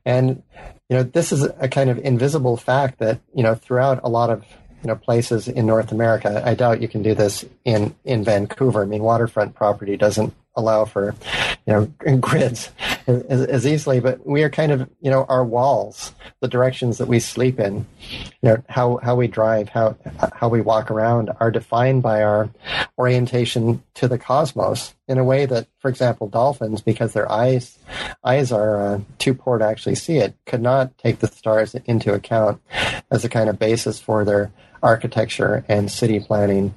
and 0.06 0.44
you 0.90 0.98
know 0.98 1.04
this 1.04 1.32
is 1.32 1.44
a 1.44 1.68
kind 1.68 1.90
of 1.90 1.98
invisible 2.00 2.58
fact 2.58 3.00
that 3.00 3.20
you 3.34 3.44
know 3.44 3.56
throughout 3.56 4.00
a 4.04 4.10
lot 4.10 4.30
of 4.30 4.46
you 4.84 4.88
know 4.88 4.96
places 4.96 5.48
in 5.48 5.66
North 5.66 5.92
America. 5.92 6.42
I 6.46 6.54
doubt 6.54 6.82
you 6.82 6.88
can 6.88 7.02
do 7.02 7.14
this 7.14 7.46
in 7.66 7.96
in 8.04 8.24
Vancouver. 8.24 8.84
I 8.84 8.86
mean, 8.86 9.04
waterfront 9.04 9.56
property 9.56 9.98
doesn't 9.98 10.34
allow 10.58 10.84
for 10.84 11.16
you 11.66 11.74
know 11.74 11.86
grids 12.20 12.70
as, 13.06 13.46
as, 13.46 13.68
easily 13.68 14.00
but 14.00 14.26
we 14.26 14.44
are 14.44 14.50
kind 14.50 14.72
of 14.72 14.90
you 15.00 15.10
know 15.10 15.26
our 15.30 15.46
walls 15.46 16.14
the 16.42 16.48
directions 16.48 16.98
that 16.98 17.08
we 17.08 17.20
sleep 17.20 17.60
in 17.60 17.86
you 18.10 18.28
know 18.42 18.64
how 18.68 18.98
how 18.98 19.16
we 19.16 19.28
drive 19.28 19.70
how 19.70 19.96
how 20.34 20.50
we 20.50 20.60
walk 20.60 20.92
around 20.92 21.30
are 21.40 21.52
defined 21.52 22.02
by 22.02 22.24
our 22.24 22.50
orientation 22.98 23.82
to 23.94 24.08
the 24.08 24.18
cosmos 24.18 24.96
in 25.08 25.20
a 25.20 25.24
way 25.24 25.46
that 25.46 25.68
for 25.80 25.90
example 25.90 26.28
dolphins 26.28 26.82
because 26.82 27.14
their 27.14 27.32
eyes 27.32 27.78
eyes 28.24 28.52
are 28.52 28.82
uh, 28.82 29.00
too 29.20 29.34
poor 29.34 29.60
to 29.60 29.66
actually 29.66 29.96
see 29.96 30.18
it 30.18 30.36
could 30.46 30.62
not 30.62 30.98
take 30.98 31.20
the 31.20 31.28
stars 31.28 31.76
into 31.86 32.14
account 32.14 32.60
as 33.12 33.24
a 33.24 33.30
kind 33.30 33.50
of 33.50 33.60
basis 33.60 34.00
for 34.00 34.26
their 34.26 34.52
architecture 34.84 35.66
and 35.68 35.92
city 35.92 36.20
planning 36.20 36.74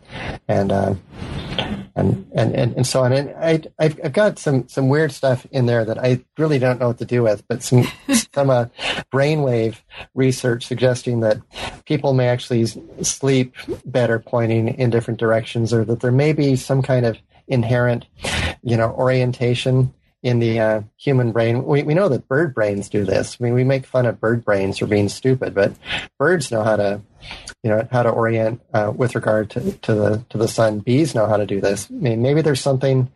and 0.48 0.72
uh, 0.72 0.94
and, 2.00 2.26
and, 2.34 2.54
and, 2.54 2.76
and 2.76 2.86
so 2.86 3.02
on. 3.02 3.12
And 3.12 3.34
I, 3.36 3.62
I've, 3.78 4.12
got 4.12 4.38
some, 4.38 4.68
some 4.68 4.88
weird 4.88 5.12
stuff 5.12 5.46
in 5.52 5.66
there 5.66 5.84
that 5.84 5.98
I 5.98 6.24
really 6.38 6.58
don't 6.58 6.80
know 6.80 6.88
what 6.88 6.98
to 6.98 7.04
do 7.04 7.22
with, 7.22 7.46
but 7.48 7.62
some, 7.62 7.86
some 8.34 8.50
uh, 8.50 8.66
brainwave 9.12 9.76
research 10.14 10.66
suggesting 10.66 11.20
that 11.20 11.38
people 11.84 12.14
may 12.14 12.28
actually 12.28 12.66
sleep 13.02 13.54
better 13.84 14.18
pointing 14.18 14.68
in 14.68 14.90
different 14.90 15.20
directions 15.20 15.72
or 15.72 15.84
that 15.84 16.00
there 16.00 16.12
may 16.12 16.32
be 16.32 16.56
some 16.56 16.82
kind 16.82 17.06
of 17.06 17.18
inherent, 17.46 18.06
you 18.62 18.76
know, 18.76 18.90
orientation 18.90 19.92
in 20.22 20.38
the 20.38 20.60
uh, 20.60 20.82
human 20.96 21.32
brain. 21.32 21.64
We, 21.64 21.82
we 21.82 21.94
know 21.94 22.08
that 22.08 22.28
bird 22.28 22.54
brains 22.54 22.88
do 22.88 23.04
this. 23.04 23.38
I 23.40 23.44
mean, 23.44 23.54
we 23.54 23.64
make 23.64 23.86
fun 23.86 24.06
of 24.06 24.20
bird 24.20 24.44
brains 24.44 24.78
for 24.78 24.86
being 24.86 25.08
stupid, 25.08 25.54
but 25.54 25.72
birds 26.18 26.50
know 26.50 26.62
how 26.62 26.76
to, 26.76 27.00
you 27.62 27.70
know, 27.70 27.86
how 27.90 28.02
to 28.02 28.08
orient 28.08 28.60
uh, 28.72 28.92
with 28.94 29.14
regard 29.14 29.50
to, 29.50 29.72
to 29.78 29.94
the 29.94 30.24
to 30.30 30.38
the 30.38 30.48
sun. 30.48 30.78
Bees 30.78 31.14
know 31.14 31.26
how 31.26 31.36
to 31.36 31.46
do 31.46 31.60
this. 31.60 31.88
I 31.90 31.94
mean, 31.94 32.22
maybe 32.22 32.40
there's 32.40 32.60
something 32.60 33.10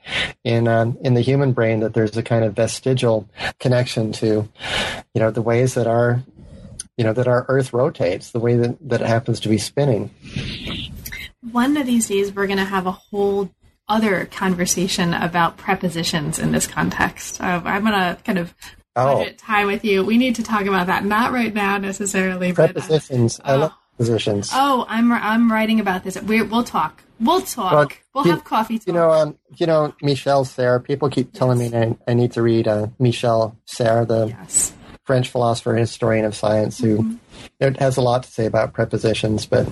in 0.45 0.69
um, 0.69 0.99
in 1.01 1.15
the 1.15 1.23
human 1.23 1.53
brain 1.53 1.81
that 1.81 1.95
there's 1.95 2.17
a 2.17 2.23
kind 2.23 2.45
of 2.45 2.55
vestigial 2.55 3.29
connection 3.59 4.13
to, 4.13 4.49
you 5.15 5.21
know, 5.21 5.31
the 5.31 5.43
ways 5.43 5.75
that 5.75 5.87
our 5.87 6.23
you 6.97 7.05
know 7.05 7.13
that 7.13 7.27
our 7.27 7.47
Earth 7.49 7.73
rotates, 7.73 8.31
the 8.31 8.41
way 8.41 8.57
that, 8.57 8.77
that 8.89 9.01
it 9.01 9.07
happens 9.07 9.41
to 9.41 9.49
be 9.49 9.59
spinning. 9.59 10.11
One 11.51 11.77
of 11.77 11.87
these 11.87 12.09
days, 12.09 12.33
we're 12.33 12.47
going 12.47 12.59
to 12.59 12.65
have 12.65 12.87
a 12.87 12.93
whole 12.93 13.51
other 13.89 14.27
conversation 14.27 15.13
about 15.13 15.57
prepositions 15.57 16.39
in 16.39 16.53
this 16.53 16.67
context. 16.67 17.41
Uh, 17.41 17.61
I'm 17.65 17.83
going 17.83 17.93
to 17.93 18.19
kind 18.25 18.39
of 18.39 18.55
oh. 18.97 19.19
budget 19.19 19.39
time 19.39 19.67
with 19.67 19.85
you. 19.85 20.05
We 20.05 20.17
need 20.17 20.37
to 20.37 20.43
talk 20.43 20.67
about 20.67 20.87
that. 20.87 21.05
Not 21.05 21.33
right 21.33 21.53
now 21.53 21.77
necessarily. 21.79 22.53
Prepositions. 22.53 23.39
But, 23.39 23.47
uh, 23.47 23.71
I 23.71 23.84
love 23.99 24.07
prepositions. 24.07 24.51
Oh, 24.53 24.87
I'm 24.89 25.13
I'm 25.13 25.51
writing 25.51 25.81
about 25.81 26.05
this. 26.05 26.21
we 26.23 26.43
will 26.43 26.65
talk. 26.65 27.03
We'll 27.21 27.43
talk. 27.43 27.73
Well, 27.73 27.89
we'll 28.15 28.27
you, 28.27 28.31
have 28.33 28.45
coffee. 28.45 28.79
Talk. 28.79 28.87
You 28.89 28.93
know, 28.93 29.11
um, 29.11 29.39
you 29.57 29.67
know, 29.67 29.95
Michel 30.03 30.45
Serres. 30.45 30.83
People 30.85 31.11
keep 31.11 31.33
telling 31.33 31.61
yes. 31.61 31.73
me 31.73 31.79
I, 31.79 32.11
I, 32.11 32.15
need 32.15 32.33
to 32.33 32.43
read 32.43 32.67
uh, 32.67 32.89
Michel 32.99 33.57
Serres, 33.67 34.09
the 34.09 34.27
yes. 34.27 34.73
French 35.05 35.29
philosopher 35.29 35.71
and 35.71 35.81
historian 35.81 36.25
of 36.25 36.35
science, 36.35 36.79
who 36.79 36.99
mm-hmm. 36.99 37.75
has 37.75 37.97
a 37.97 38.01
lot 38.01 38.25
to 38.25 38.31
say 38.31 38.47
about 38.47 38.73
prepositions. 38.73 39.47
But 39.47 39.69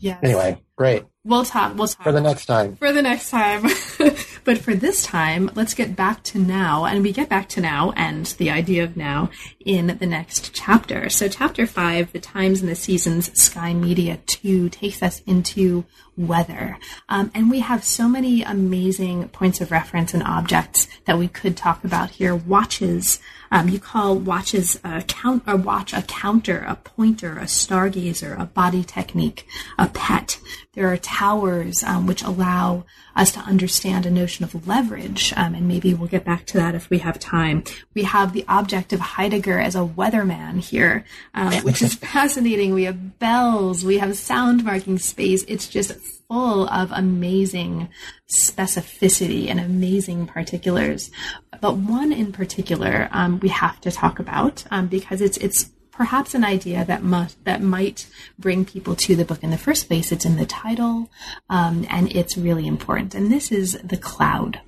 yes. 0.00 0.18
anyway, 0.22 0.62
great. 0.76 1.04
We'll 1.26 1.44
talk. 1.44 1.74
We'll 1.76 1.88
talk 1.88 2.04
for 2.04 2.12
the 2.12 2.20
next 2.20 2.46
time. 2.46 2.76
For 2.76 2.92
the 2.92 3.02
next 3.02 3.30
time, 3.30 3.62
but 4.44 4.58
for 4.58 4.76
this 4.76 5.04
time, 5.04 5.50
let's 5.56 5.74
get 5.74 5.96
back 5.96 6.22
to 6.24 6.38
now, 6.38 6.84
and 6.84 7.02
we 7.02 7.10
get 7.10 7.28
back 7.28 7.48
to 7.50 7.60
now 7.60 7.92
and 7.96 8.26
the 8.26 8.48
idea 8.48 8.84
of 8.84 8.96
now 8.96 9.30
in 9.58 9.98
the 9.98 10.06
next 10.06 10.54
chapter. 10.54 11.08
So, 11.10 11.26
chapter 11.26 11.66
five, 11.66 12.12
the 12.12 12.20
times 12.20 12.60
and 12.60 12.70
the 12.70 12.76
seasons, 12.76 13.36
Sky 13.36 13.74
Media 13.74 14.20
two, 14.26 14.68
takes 14.68 15.02
us 15.02 15.20
into 15.26 15.84
weather, 16.16 16.78
um, 17.08 17.32
and 17.34 17.50
we 17.50 17.58
have 17.58 17.82
so 17.82 18.08
many 18.08 18.44
amazing 18.44 19.28
points 19.30 19.60
of 19.60 19.72
reference 19.72 20.14
and 20.14 20.22
objects 20.22 20.86
that 21.06 21.18
we 21.18 21.26
could 21.26 21.56
talk 21.56 21.82
about 21.82 22.10
here. 22.10 22.36
Watches. 22.36 23.18
Um, 23.56 23.70
you 23.70 23.78
call 23.78 24.16
watches 24.16 24.78
a 24.84 25.02
count, 25.04 25.42
a 25.46 25.56
watch 25.56 25.94
a 25.94 26.02
counter, 26.02 26.58
a 26.68 26.76
pointer, 26.76 27.38
a 27.38 27.44
stargazer, 27.44 28.38
a 28.38 28.44
body 28.44 28.84
technique, 28.84 29.48
a 29.78 29.88
pet. 29.88 30.38
There 30.74 30.92
are 30.92 30.98
towers 30.98 31.82
um, 31.82 32.06
which 32.06 32.22
allow 32.22 32.84
us 33.14 33.32
to 33.32 33.40
understand 33.40 34.04
a 34.04 34.10
notion 34.10 34.44
of 34.44 34.68
leverage, 34.68 35.32
um, 35.38 35.54
and 35.54 35.66
maybe 35.66 35.94
we'll 35.94 36.06
get 36.06 36.22
back 36.22 36.44
to 36.46 36.58
that 36.58 36.74
if 36.74 36.90
we 36.90 36.98
have 36.98 37.18
time. 37.18 37.64
We 37.94 38.02
have 38.02 38.34
the 38.34 38.44
object 38.46 38.92
of 38.92 39.00
Heidegger 39.00 39.58
as 39.58 39.74
a 39.74 39.78
weatherman 39.78 40.60
here, 40.60 41.06
um, 41.32 41.54
which 41.62 41.80
is 41.80 41.94
fascinating. 42.12 42.74
We 42.74 42.84
have 42.84 43.18
bells, 43.18 43.86
we 43.86 43.96
have 43.96 44.18
sound 44.18 44.64
marking 44.64 44.98
space. 44.98 45.44
It's 45.48 45.66
just 45.66 45.92
full 46.28 46.68
of 46.68 46.90
amazing 46.92 47.88
specificity 48.28 49.48
and 49.48 49.60
amazing 49.60 50.26
particulars. 50.26 51.10
But 51.60 51.76
one 51.76 52.12
in 52.12 52.32
particular 52.32 53.08
um, 53.12 53.40
we 53.40 53.48
have 53.48 53.80
to 53.82 53.90
talk 53.90 54.18
about 54.18 54.64
um, 54.70 54.88
because 54.88 55.20
it's 55.20 55.36
it's 55.38 55.70
perhaps 55.96 56.34
an 56.34 56.44
idea 56.44 56.84
that 56.84 57.02
must 57.02 57.42
that 57.44 57.62
might 57.62 58.06
bring 58.38 58.64
people 58.64 58.94
to 58.94 59.16
the 59.16 59.24
book 59.24 59.42
in 59.42 59.50
the 59.50 59.58
first 59.58 59.88
place. 59.88 60.12
It's 60.12 60.26
in 60.26 60.36
the 60.36 60.46
title, 60.46 61.10
um, 61.48 61.86
and 61.90 62.14
it's 62.14 62.36
really 62.36 62.66
important. 62.66 63.14
And 63.14 63.32
this 63.32 63.50
is 63.50 63.78
the 63.82 63.96
cloud. 63.96 64.60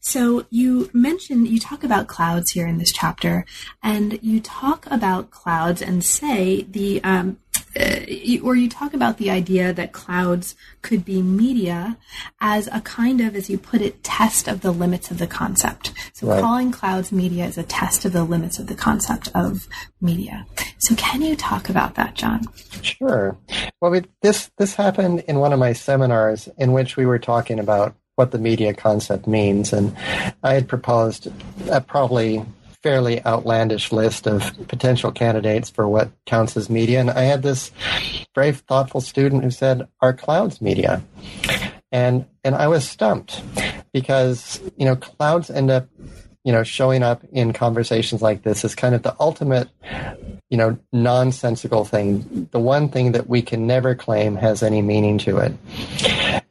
So 0.00 0.46
you 0.50 0.90
mention 0.92 1.46
you 1.46 1.60
talk 1.60 1.84
about 1.84 2.08
clouds 2.08 2.50
here 2.50 2.66
in 2.66 2.78
this 2.78 2.92
chapter, 2.92 3.44
and 3.82 4.18
you 4.22 4.40
talk 4.40 4.86
about 4.90 5.30
clouds 5.30 5.82
and 5.82 6.04
say 6.04 6.62
the 6.62 7.02
um, 7.04 7.38
uh, 7.78 8.00
or 8.42 8.54
you 8.54 8.68
talk 8.68 8.94
about 8.94 9.18
the 9.18 9.30
idea 9.30 9.72
that 9.72 9.92
clouds 9.92 10.54
could 10.82 11.04
be 11.04 11.22
media 11.22 11.96
as 12.40 12.68
a 12.72 12.80
kind 12.80 13.20
of, 13.20 13.34
as 13.34 13.48
you 13.48 13.58
put 13.58 13.80
it, 13.80 14.02
test 14.02 14.48
of 14.48 14.60
the 14.60 14.72
limits 14.72 15.10
of 15.10 15.18
the 15.18 15.26
concept. 15.26 15.92
So 16.12 16.26
right. 16.26 16.40
calling 16.40 16.70
clouds 16.70 17.12
media 17.12 17.46
is 17.46 17.58
a 17.58 17.62
test 17.62 18.04
of 18.04 18.12
the 18.12 18.24
limits 18.24 18.58
of 18.58 18.66
the 18.66 18.74
concept 18.74 19.28
of 19.34 19.68
media. 20.00 20.46
So 20.78 20.94
can 20.96 21.22
you 21.22 21.36
talk 21.36 21.68
about 21.68 21.94
that, 21.94 22.14
John? 22.14 22.42
Sure. 22.82 23.36
Well, 23.80 23.90
we, 23.90 24.02
this 24.20 24.50
this 24.58 24.74
happened 24.74 25.24
in 25.28 25.38
one 25.38 25.52
of 25.52 25.58
my 25.58 25.72
seminars 25.72 26.48
in 26.58 26.72
which 26.72 26.96
we 26.96 27.06
were 27.06 27.18
talking 27.18 27.58
about 27.58 27.94
what 28.16 28.30
the 28.30 28.38
media 28.38 28.74
concept 28.74 29.26
means, 29.26 29.72
and 29.72 29.96
I 30.42 30.54
had 30.54 30.68
proposed 30.68 31.28
uh, 31.70 31.80
probably 31.80 32.44
fairly 32.82 33.24
outlandish 33.24 33.92
list 33.92 34.26
of 34.26 34.42
potential 34.68 35.12
candidates 35.12 35.70
for 35.70 35.88
what 35.88 36.10
counts 36.26 36.56
as 36.56 36.68
media. 36.68 37.00
And 37.00 37.10
I 37.10 37.22
had 37.22 37.42
this 37.42 37.70
brave, 38.34 38.58
thoughtful 38.68 39.00
student 39.00 39.44
who 39.44 39.50
said, 39.50 39.86
"Are 40.00 40.12
clouds 40.12 40.60
media?" 40.60 41.02
And 41.90 42.26
and 42.44 42.54
I 42.54 42.68
was 42.68 42.88
stumped 42.88 43.42
because 43.92 44.60
you 44.76 44.84
know 44.84 44.96
clouds 44.96 45.50
end 45.50 45.70
up 45.70 45.88
you 46.44 46.52
know 46.52 46.62
showing 46.62 47.02
up 47.02 47.22
in 47.32 47.52
conversations 47.52 48.22
like 48.22 48.42
this 48.42 48.64
as 48.64 48.74
kind 48.74 48.94
of 48.94 49.02
the 49.02 49.14
ultimate 49.20 49.68
you 50.50 50.56
know 50.56 50.78
nonsensical 50.92 51.84
thing 51.84 52.48
the 52.50 52.58
one 52.58 52.88
thing 52.88 53.12
that 53.12 53.28
we 53.28 53.42
can 53.42 53.66
never 53.66 53.94
claim 53.94 54.36
has 54.36 54.62
any 54.62 54.82
meaning 54.82 55.18
to 55.18 55.38
it 55.38 55.52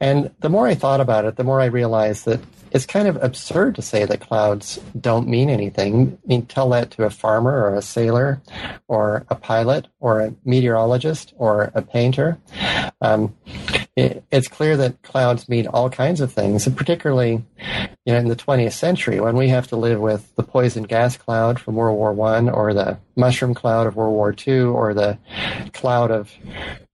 and 0.00 0.30
the 0.40 0.48
more 0.48 0.66
i 0.66 0.74
thought 0.74 1.00
about 1.00 1.24
it 1.24 1.36
the 1.36 1.44
more 1.44 1.60
i 1.60 1.66
realized 1.66 2.24
that 2.24 2.40
it's 2.72 2.86
kind 2.86 3.06
of 3.06 3.22
absurd 3.22 3.74
to 3.76 3.82
say 3.82 4.04
that 4.04 4.20
clouds 4.20 4.80
don't 4.98 5.28
mean 5.28 5.50
anything. 5.50 6.18
I 6.24 6.26
mean, 6.26 6.46
tell 6.46 6.70
that 6.70 6.90
to 6.92 7.04
a 7.04 7.10
farmer 7.10 7.52
or 7.52 7.74
a 7.74 7.82
sailor 7.82 8.40
or 8.88 9.26
a 9.28 9.34
pilot 9.34 9.88
or 10.00 10.20
a 10.20 10.34
meteorologist 10.44 11.34
or 11.36 11.70
a 11.74 11.82
painter. 11.82 12.38
Um, 13.00 13.34
it, 13.94 14.24
it's 14.30 14.48
clear 14.48 14.76
that 14.78 15.02
clouds 15.02 15.48
mean 15.48 15.66
all 15.66 15.90
kinds 15.90 16.20
of 16.20 16.32
things, 16.32 16.66
and 16.66 16.76
particularly 16.76 17.44
you 18.06 18.12
know, 18.12 18.18
in 18.18 18.28
the 18.28 18.36
20th 18.36 18.72
century 18.72 19.20
when 19.20 19.36
we 19.36 19.48
have 19.48 19.66
to 19.68 19.76
live 19.76 20.00
with 20.00 20.34
the 20.36 20.42
poison 20.42 20.84
gas 20.84 21.16
cloud 21.16 21.60
from 21.60 21.74
World 21.74 21.98
War 21.98 22.12
One 22.12 22.48
or 22.48 22.72
the 22.72 22.98
mushroom 23.16 23.54
cloud 23.54 23.86
of 23.86 23.96
World 23.96 24.14
War 24.14 24.34
II 24.46 24.60
or 24.62 24.94
the 24.94 25.18
cloud 25.72 26.10
of, 26.10 26.32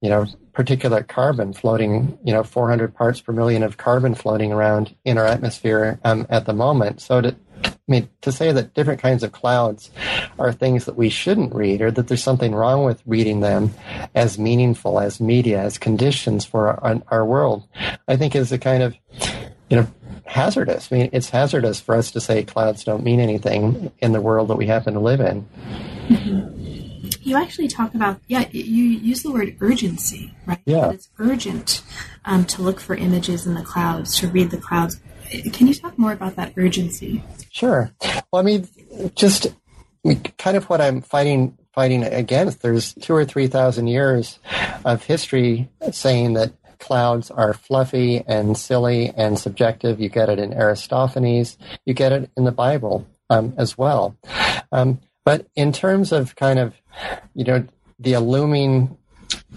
you 0.01 0.11
know, 0.11 0.27
particulate 0.53 1.07
carbon 1.07 1.53
floating, 1.53 2.19
you 2.25 2.33
know, 2.33 2.43
400 2.43 2.93
parts 2.93 3.21
per 3.21 3.33
million 3.33 3.63
of 3.63 3.77
carbon 3.77 4.17
floating 4.17 4.53
around 4.53 4.95
in 5.05 5.17
our 5.17 5.27
atmosphere 5.27 6.01
um, 6.05 6.27
at 6.29 6.47
the 6.47 6.53
moment. 6.53 7.01
So 7.01 7.21
to, 7.21 7.37
I 7.89 7.93
mean, 7.93 8.09
to 8.21 8.33
say 8.33 8.53
that 8.53 8.75
different 8.75 9.01
kinds 9.01 9.23
of 9.23 9.33
clouds 9.33 9.91
are 10.39 10.53
things 10.53 10.85
that 10.85 10.97
we 10.97 11.09
shouldn't 11.09 11.55
read 11.55 11.81
or 11.81 11.91
that 11.91 12.09
there's 12.09 12.23
something 12.23 12.55
wrong 12.55 12.85
with 12.85 13.03
reading 13.07 13.41
them 13.41 13.73
as 14.15 14.39
meaningful, 14.39 15.01
as 15.01 15.21
media, 15.21 15.61
as 15.61 15.79
conditions 15.79 16.45
for 16.45 16.69
our, 16.69 17.01
our 17.09 17.25
world, 17.25 17.67
I 18.07 18.17
think 18.17 18.37
is 18.37 18.53
a 18.53 18.59
kind 18.59 18.83
of, 18.83 18.95
you 19.71 19.79
know, 19.79 19.87
hazardous. 20.27 20.93
I 20.93 20.97
mean, 20.97 21.11
it's 21.13 21.31
hazardous 21.31 21.81
for 21.81 21.95
us 21.95 22.11
to 22.11 22.21
say 22.21 22.45
clouds 22.45 22.85
don't 22.85 23.03
mean 23.03 23.21
anything 23.21 23.91
in 24.01 24.13
the 24.13 24.21
world 24.21 24.49
that 24.49 24.57
we 24.57 24.67
happen 24.67 24.93
to 24.93 25.01
live 25.01 25.21
in. 25.21 25.49
Mm-hmm 26.09 26.69
you 27.23 27.37
actually 27.37 27.69
talk 27.69 27.95
about 27.95 28.21
yeah 28.27 28.45
you 28.51 28.85
use 28.85 29.23
the 29.23 29.31
word 29.31 29.57
urgency 29.61 30.35
right 30.47 30.61
yeah 30.65 30.81
that 30.81 30.95
it's 30.95 31.09
urgent 31.19 31.83
um, 32.25 32.45
to 32.45 32.63
look 32.63 32.81
for 32.81 32.95
images 32.95 33.47
in 33.47 33.55
the 33.55 33.63
clouds 33.63 34.17
to 34.19 34.29
read 34.29 34.51
the 34.51 34.57
clouds 34.57 35.01
can 35.53 35.67
you 35.67 35.75
talk 35.75 35.99
more 35.99 36.13
about 36.13 36.37
that 36.37 36.53
urgency? 36.57 37.23
Sure. 37.51 37.91
Well 38.33 38.41
i 38.41 38.43
mean 38.43 38.69
just 39.15 39.49
kind 40.39 40.57
of 40.57 40.65
what 40.71 40.81
i'm 40.81 41.03
fighting 41.03 41.59
fighting 41.75 42.03
against 42.05 42.63
there's 42.63 42.95
two 42.95 43.15
or 43.15 43.25
three 43.25 43.47
thousand 43.47 43.89
years 43.89 44.39
of 44.85 45.03
history 45.05 45.69
saying 45.91 46.35
that 46.35 46.53
clouds 46.79 47.31
are 47.31 47.53
fluffy 47.53 48.25
and 48.27 48.57
silly 48.57 49.13
and 49.17 49.39
subjective. 49.39 50.01
You 50.01 50.09
get 50.09 50.29
it 50.29 50.39
in 50.39 50.55
aristophanes. 50.55 51.59
You 51.85 51.95
get 51.95 52.13
it 52.13 52.31
in 52.37 52.45
the 52.45 52.53
bible 52.53 53.07
um, 53.31 53.55
as 53.57 53.77
well. 53.77 54.17
Um, 54.73 55.01
but 55.25 55.47
in 55.55 55.73
terms 55.73 56.13
of 56.13 56.37
kind 56.37 56.59
of, 56.59 56.75
you 57.35 57.45
know, 57.45 57.67
the 57.99 58.19
looming 58.19 58.97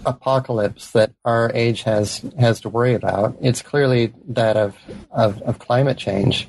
apocalypse 0.04 0.90
that 0.92 1.12
our 1.24 1.50
age 1.54 1.82
has 1.82 2.24
has 2.38 2.60
to 2.60 2.68
worry 2.68 2.94
about, 2.94 3.36
it's 3.40 3.62
clearly 3.62 4.12
that 4.28 4.56
of 4.56 4.76
of, 5.10 5.40
of 5.42 5.58
climate 5.58 5.98
change. 5.98 6.48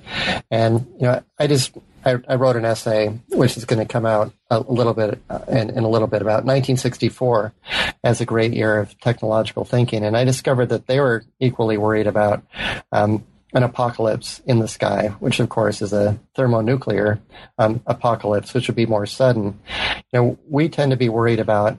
And 0.49 0.88
you 0.99 1.07
know, 1.07 1.24
I 1.38 1.47
just 1.47 1.78
I, 2.05 2.17
I, 2.28 2.36
wrote 2.36 2.55
an 2.55 2.65
essay 2.65 3.17
which 3.30 3.55
is 3.55 3.65
going 3.65 3.80
to 3.80 3.86
come 3.86 4.05
out 4.05 4.34
a 4.49 4.59
little 4.59 4.93
bit 4.93 5.21
uh, 5.30 5.39
in, 5.47 5.69
in, 5.69 5.84
a 5.84 5.89
little 5.89 6.07
bit 6.07 6.21
about 6.21 6.43
1964 6.43 7.53
as 8.03 8.19
a 8.19 8.26
great 8.26 8.53
year 8.53 8.78
of 8.78 8.99
technological 8.99 9.63
thinking, 9.63 10.03
and 10.03 10.17
I 10.17 10.26
discovered 10.26 10.67
that 10.67 10.88
they 10.88 10.99
were 10.99 11.24
equally 11.39 11.78
worried 11.78 12.07
about 12.07 12.43
um, 12.91 13.24
an 13.53 13.63
apocalypse 13.63 14.41
in 14.45 14.59
the 14.59 14.67
sky, 14.67 15.09
which 15.19 15.39
of 15.39 15.49
course 15.49 15.81
is 15.81 15.93
a 15.93 16.19
thermonuclear 16.35 17.19
um, 17.57 17.81
apocalypse, 17.85 18.53
which 18.53 18.67
would 18.67 18.75
be 18.75 18.85
more 18.85 19.05
sudden. 19.05 19.59
You 20.11 20.19
know, 20.19 20.39
we 20.49 20.69
tend 20.69 20.91
to 20.91 20.97
be 20.97 21.09
worried 21.09 21.39
about 21.39 21.77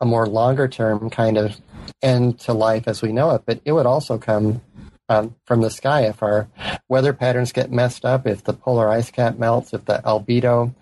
a 0.00 0.06
more 0.06 0.26
longer 0.26 0.68
term 0.68 1.08
kind 1.10 1.38
of 1.38 1.56
end 2.02 2.38
to 2.40 2.52
life 2.52 2.84
as 2.86 3.00
we 3.00 3.12
know 3.12 3.30
it, 3.30 3.42
but 3.46 3.60
it 3.64 3.72
would 3.72 3.86
also 3.86 4.18
come 4.18 4.60
um, 5.08 5.34
from 5.44 5.60
the 5.60 5.70
sky. 5.70 6.02
If 6.02 6.22
our 6.22 6.48
weather 6.88 7.12
patterns 7.12 7.52
get 7.52 7.70
messed 7.70 8.04
up, 8.04 8.26
if 8.26 8.44
the 8.44 8.52
polar 8.52 8.88
ice 8.88 9.10
cap 9.10 9.38
melts, 9.38 9.72
if 9.72 9.84
the 9.84 10.00
albedo, 10.04 10.74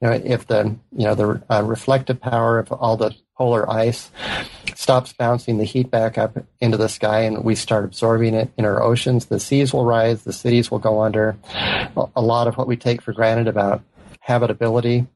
you 0.00 0.08
know, 0.08 0.12
if 0.12 0.46
the 0.46 0.76
you 0.96 1.04
know 1.04 1.14
the 1.14 1.42
uh, 1.50 1.62
reflective 1.62 2.20
power 2.20 2.58
of 2.58 2.72
all 2.72 2.96
the 2.96 3.14
polar 3.36 3.70
ice 3.70 4.10
stops 4.74 5.12
bouncing 5.12 5.58
the 5.58 5.64
heat 5.64 5.90
back 5.90 6.16
up 6.16 6.36
into 6.60 6.76
the 6.76 6.88
sky 6.88 7.20
and 7.20 7.44
we 7.44 7.54
start 7.54 7.84
absorbing 7.84 8.34
it 8.34 8.50
in 8.56 8.64
our 8.64 8.82
oceans, 8.82 9.26
the 9.26 9.40
seas 9.40 9.72
will 9.72 9.84
rise, 9.84 10.22
the 10.22 10.32
cities 10.32 10.70
will 10.70 10.78
go 10.78 11.00
under. 11.00 11.36
A 12.14 12.22
lot 12.22 12.48
of 12.48 12.56
what 12.56 12.66
we 12.66 12.76
take 12.76 13.02
for 13.02 13.12
granted 13.12 13.48
about 13.48 13.82
habitability 14.20 15.06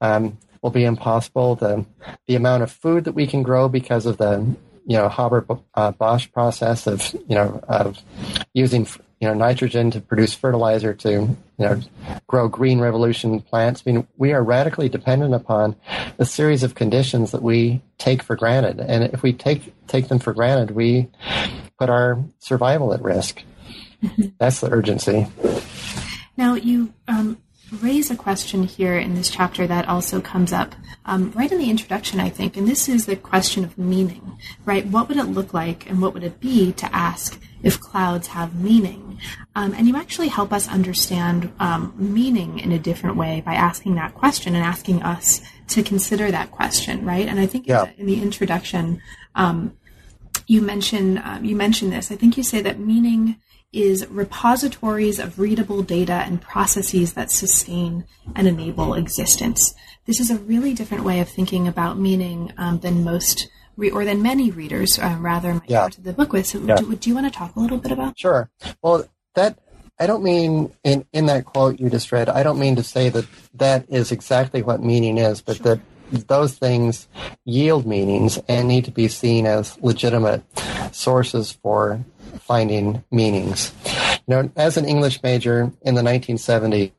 um, 0.00 0.38
will 0.62 0.70
be 0.70 0.84
impossible. 0.84 1.56
The 1.56 1.84
the 2.26 2.36
amount 2.36 2.62
of 2.62 2.70
food 2.70 3.04
that 3.04 3.12
we 3.12 3.26
can 3.26 3.42
grow 3.42 3.68
because 3.68 4.06
of 4.06 4.18
the 4.18 4.56
you 4.86 4.96
know 4.96 5.08
Haber 5.08 5.44
uh, 5.74 5.90
Bosch 5.92 6.30
process 6.32 6.86
of 6.86 7.12
you 7.28 7.34
know 7.34 7.60
of 7.68 7.98
using 8.54 8.86
you 9.20 9.28
know 9.28 9.34
nitrogen 9.34 9.90
to 9.90 10.00
produce 10.00 10.34
fertilizer 10.34 10.94
to 10.94 11.10
you 11.10 11.36
know 11.58 11.80
grow 12.26 12.48
green 12.48 12.80
revolution 12.80 13.40
plants. 13.40 13.82
I 13.84 13.92
mean, 13.92 14.06
we 14.16 14.32
are 14.32 14.42
radically 14.42 14.88
dependent 14.88 15.34
upon 15.34 15.76
a 16.18 16.24
series 16.24 16.62
of 16.62 16.74
conditions 16.74 17.32
that 17.32 17.42
we 17.42 17.82
take 17.98 18.22
for 18.22 18.36
granted, 18.36 18.80
and 18.80 19.04
if 19.04 19.22
we 19.22 19.32
take 19.32 19.74
take 19.88 20.08
them 20.08 20.20
for 20.20 20.32
granted, 20.32 20.70
we 20.70 21.08
put 21.78 21.90
our 21.90 22.18
survival 22.38 22.94
at 22.94 23.02
risk. 23.02 23.42
That's 24.38 24.60
the 24.60 24.70
urgency. 24.70 25.26
Now 26.36 26.54
you 26.54 26.92
um, 27.08 27.38
raise 27.72 28.10
a 28.10 28.16
question 28.16 28.62
here 28.62 28.96
in 28.96 29.14
this 29.14 29.30
chapter 29.30 29.66
that 29.66 29.88
also 29.88 30.20
comes 30.20 30.52
up 30.52 30.74
um, 31.04 31.32
right 31.32 31.50
in 31.50 31.58
the 31.58 31.70
introduction, 31.70 32.20
I 32.20 32.28
think, 32.28 32.56
and 32.56 32.68
this 32.68 32.88
is 32.88 33.06
the 33.06 33.16
question 33.16 33.64
of 33.64 33.76
meaning, 33.76 34.38
right? 34.64 34.86
What 34.86 35.08
would 35.08 35.16
it 35.16 35.24
look 35.24 35.52
like 35.52 35.88
and 35.88 36.00
what 36.00 36.14
would 36.14 36.24
it 36.24 36.40
be 36.40 36.72
to 36.74 36.94
ask 36.94 37.40
if 37.62 37.80
clouds 37.80 38.28
have 38.28 38.54
meaning? 38.54 39.20
Um, 39.54 39.74
and 39.74 39.88
you 39.88 39.96
actually 39.96 40.28
help 40.28 40.52
us 40.52 40.68
understand 40.68 41.52
um, 41.58 41.94
meaning 41.96 42.58
in 42.60 42.72
a 42.72 42.78
different 42.78 43.16
way 43.16 43.42
by 43.44 43.54
asking 43.54 43.96
that 43.96 44.14
question 44.14 44.54
and 44.54 44.64
asking 44.64 45.02
us 45.02 45.40
to 45.68 45.82
consider 45.82 46.30
that 46.30 46.52
question, 46.52 47.04
right? 47.04 47.26
And 47.26 47.40
I 47.40 47.46
think 47.46 47.66
yeah. 47.66 47.90
in 47.96 48.06
the 48.06 48.22
introduction, 48.22 49.02
um, 49.34 49.76
you 50.46 50.62
mention 50.62 51.18
um, 51.18 51.44
you 51.44 51.56
mentioned 51.56 51.92
this. 51.92 52.12
I 52.12 52.16
think 52.16 52.36
you 52.36 52.44
say 52.44 52.60
that 52.62 52.78
meaning 52.78 53.36
is 53.72 54.06
repositories 54.08 55.18
of 55.18 55.38
readable 55.38 55.82
data 55.82 56.22
and 56.24 56.40
processes 56.40 57.12
that 57.14 57.30
sustain 57.30 58.04
and 58.34 58.48
enable 58.48 58.94
existence. 58.94 59.74
This 60.06 60.20
is 60.20 60.30
a 60.30 60.38
really 60.38 60.72
different 60.72 61.04
way 61.04 61.20
of 61.20 61.28
thinking 61.28 61.66
about 61.68 61.98
meaning 61.98 62.52
um, 62.56 62.78
than 62.78 63.04
most 63.04 63.48
re- 63.76 63.90
or 63.90 64.04
than 64.04 64.22
many 64.22 64.50
readers 64.50 64.98
uh, 64.98 65.16
rather 65.20 65.54
might 65.54 65.68
yeah. 65.70 65.88
to 65.88 66.00
the 66.00 66.12
book 66.12 66.32
with. 66.32 66.46
So, 66.46 66.60
yeah. 66.60 66.76
do, 66.76 66.94
do, 66.94 67.10
you 67.10 67.14
want 67.14 67.32
to 67.32 67.36
talk 67.36 67.56
a 67.56 67.60
little 67.60 67.78
bit 67.78 67.92
about? 67.92 68.18
Sure. 68.18 68.50
Well, 68.82 69.06
that 69.34 69.58
I 69.98 70.06
don't 70.06 70.22
mean 70.22 70.72
in 70.84 71.06
in 71.12 71.26
that 71.26 71.44
quote 71.44 71.80
you 71.80 71.90
just 71.90 72.12
read. 72.12 72.28
I 72.28 72.42
don't 72.42 72.58
mean 72.58 72.76
to 72.76 72.82
say 72.82 73.08
that 73.10 73.26
that 73.54 73.86
is 73.88 74.12
exactly 74.12 74.62
what 74.62 74.82
meaning 74.82 75.18
is, 75.18 75.42
but 75.42 75.56
sure. 75.56 75.76
that 75.76 76.28
those 76.28 76.54
things 76.54 77.08
yield 77.44 77.86
meanings 77.86 78.38
and 78.48 78.68
need 78.68 78.84
to 78.84 78.90
be 78.90 79.08
seen 79.08 79.46
as 79.46 79.76
legitimate 79.82 80.44
sources 80.92 81.52
for 81.52 82.04
finding 82.40 83.04
meanings. 83.10 83.72
You 84.26 84.34
know, 84.34 84.50
as 84.56 84.76
an 84.76 84.84
English 84.84 85.22
major 85.22 85.72
in 85.82 85.94
the 85.94 86.02
1970s, 86.02 86.92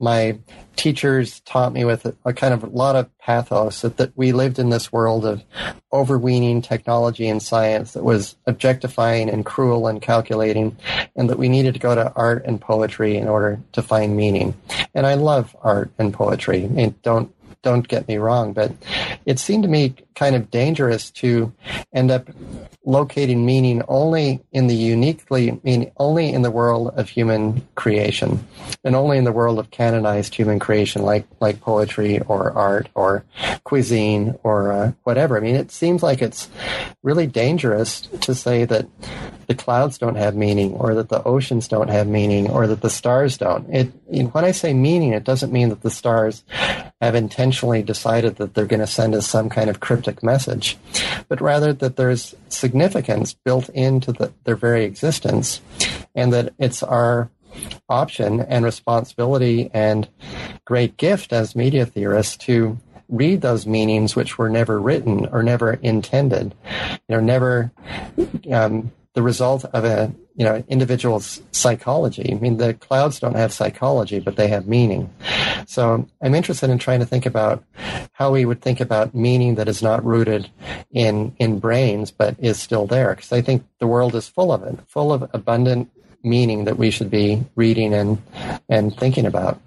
my 0.00 0.38
teachers 0.76 1.40
taught 1.40 1.72
me 1.72 1.84
with 1.84 2.06
a, 2.06 2.16
a, 2.24 2.32
kind 2.32 2.54
of 2.54 2.64
a 2.64 2.68
lot 2.68 2.96
of 2.96 3.16
pathos 3.18 3.82
that, 3.82 3.98
that 3.98 4.16
we 4.16 4.32
lived 4.32 4.58
in 4.58 4.70
this 4.70 4.92
world 4.92 5.24
of 5.24 5.42
overweening 5.92 6.62
technology 6.62 7.28
and 7.28 7.42
science 7.42 7.92
that 7.92 8.04
was 8.04 8.36
objectifying 8.46 9.28
and 9.28 9.44
cruel 9.44 9.86
and 9.86 10.00
calculating, 10.00 10.76
and 11.14 11.28
that 11.30 11.38
we 11.38 11.48
needed 11.48 11.74
to 11.74 11.80
go 11.80 11.94
to 11.94 12.12
art 12.14 12.44
and 12.46 12.60
poetry 12.60 13.16
in 13.16 13.28
order 13.28 13.60
to 13.72 13.82
find 13.82 14.16
meaning. 14.16 14.54
And 14.94 15.06
I 15.06 15.14
love 15.14 15.54
art 15.62 15.92
and 15.98 16.12
poetry. 16.12 16.64
And 16.64 17.00
don't 17.02 17.34
don't 17.62 17.86
get 17.86 18.08
me 18.08 18.16
wrong, 18.16 18.52
but 18.52 18.72
it 19.24 19.38
seemed 19.38 19.62
to 19.62 19.68
me 19.68 19.94
kind 20.14 20.36
of 20.36 20.50
dangerous 20.50 21.10
to 21.10 21.52
end 21.92 22.10
up 22.10 22.28
locating 22.84 23.46
meaning 23.46 23.82
only 23.86 24.42
in 24.50 24.66
the 24.66 24.74
uniquely 24.74 25.60
mean 25.62 25.90
only 25.98 26.32
in 26.32 26.42
the 26.42 26.50
world 26.50 26.92
of 26.96 27.08
human 27.08 27.66
creation 27.76 28.44
and 28.82 28.96
only 28.96 29.16
in 29.16 29.24
the 29.24 29.30
world 29.30 29.58
of 29.60 29.70
canonized 29.70 30.34
human 30.34 30.58
creation 30.58 31.02
like 31.02 31.24
like 31.38 31.60
poetry 31.60 32.18
or 32.20 32.50
art 32.52 32.88
or 32.94 33.24
cuisine 33.62 34.36
or 34.42 34.72
uh, 34.72 34.92
whatever. 35.04 35.36
I 35.36 35.40
mean 35.40 35.54
it 35.54 35.70
seems 35.70 36.02
like 36.02 36.20
it's 36.20 36.48
really 37.02 37.26
dangerous 37.26 38.00
to 38.00 38.34
say 38.34 38.64
that 38.64 38.88
the 39.52 39.62
clouds 39.62 39.98
don't 39.98 40.16
have 40.16 40.34
meaning 40.34 40.72
or 40.72 40.94
that 40.94 41.08
the 41.08 41.22
oceans 41.24 41.68
don't 41.68 41.88
have 41.88 42.06
meaning 42.06 42.50
or 42.50 42.66
that 42.66 42.80
the 42.80 42.90
stars 42.90 43.36
don't. 43.38 43.68
It 43.70 43.86
when 44.32 44.44
i 44.44 44.50
say 44.52 44.72
meaning 44.72 45.12
it 45.12 45.24
doesn't 45.24 45.52
mean 45.52 45.68
that 45.70 45.82
the 45.82 45.90
stars 45.90 46.44
have 47.00 47.14
intentionally 47.14 47.82
decided 47.82 48.36
that 48.36 48.54
they're 48.54 48.66
going 48.66 48.80
to 48.80 48.86
send 48.86 49.14
us 49.14 49.26
some 49.26 49.48
kind 49.48 49.70
of 49.70 49.80
cryptic 49.80 50.22
message 50.22 50.76
but 51.28 51.40
rather 51.40 51.72
that 51.72 51.96
there's 51.96 52.34
significance 52.48 53.32
built 53.32 53.68
into 53.70 54.12
the, 54.12 54.32
their 54.44 54.54
very 54.54 54.84
existence, 54.84 55.60
and 56.14 56.32
that 56.32 56.52
it's 56.58 56.82
our 56.82 57.30
option 57.88 58.40
and 58.40 58.64
responsibility 58.64 59.70
and 59.72 60.08
great 60.64 60.96
gift 60.96 61.32
as 61.32 61.56
media 61.56 61.86
theorists 61.86 62.36
to 62.36 62.78
read 63.08 63.40
those 63.40 63.66
meanings 63.66 64.16
which 64.16 64.38
were 64.38 64.48
never 64.48 64.80
written 64.80 65.26
or 65.32 65.42
never 65.42 65.72
intended, 65.74 66.54
you 67.08 67.16
know, 67.16 67.20
never 67.20 67.72
um, 68.50 68.90
the 69.14 69.22
result 69.22 69.64
of 69.66 69.84
a 69.84 70.12
you 70.34 70.44
know 70.44 70.64
individual's 70.68 71.42
psychology. 71.52 72.32
I 72.32 72.38
mean, 72.38 72.56
the 72.56 72.74
clouds 72.74 73.20
don't 73.20 73.36
have 73.36 73.52
psychology, 73.52 74.20
but 74.20 74.36
they 74.36 74.48
have 74.48 74.66
meaning. 74.66 75.10
So 75.66 76.08
I'm 76.22 76.34
interested 76.34 76.70
in 76.70 76.78
trying 76.78 77.00
to 77.00 77.06
think 77.06 77.26
about 77.26 77.62
how 78.12 78.32
we 78.32 78.44
would 78.44 78.60
think 78.60 78.80
about 78.80 79.14
meaning 79.14 79.56
that 79.56 79.68
is 79.68 79.82
not 79.82 80.04
rooted 80.04 80.50
in 80.90 81.34
in 81.38 81.58
brains, 81.58 82.10
but 82.10 82.36
is 82.38 82.60
still 82.60 82.86
there. 82.86 83.14
Because 83.14 83.32
I 83.32 83.42
think 83.42 83.64
the 83.78 83.86
world 83.86 84.14
is 84.14 84.28
full 84.28 84.52
of 84.52 84.62
it, 84.62 84.78
full 84.86 85.12
of 85.12 85.28
abundant 85.32 85.90
meaning 86.22 86.64
that 86.64 86.76
we 86.76 86.90
should 86.90 87.10
be 87.10 87.44
reading 87.56 87.94
and 87.94 88.22
and 88.68 88.96
thinking 88.96 89.26
about. 89.26 89.60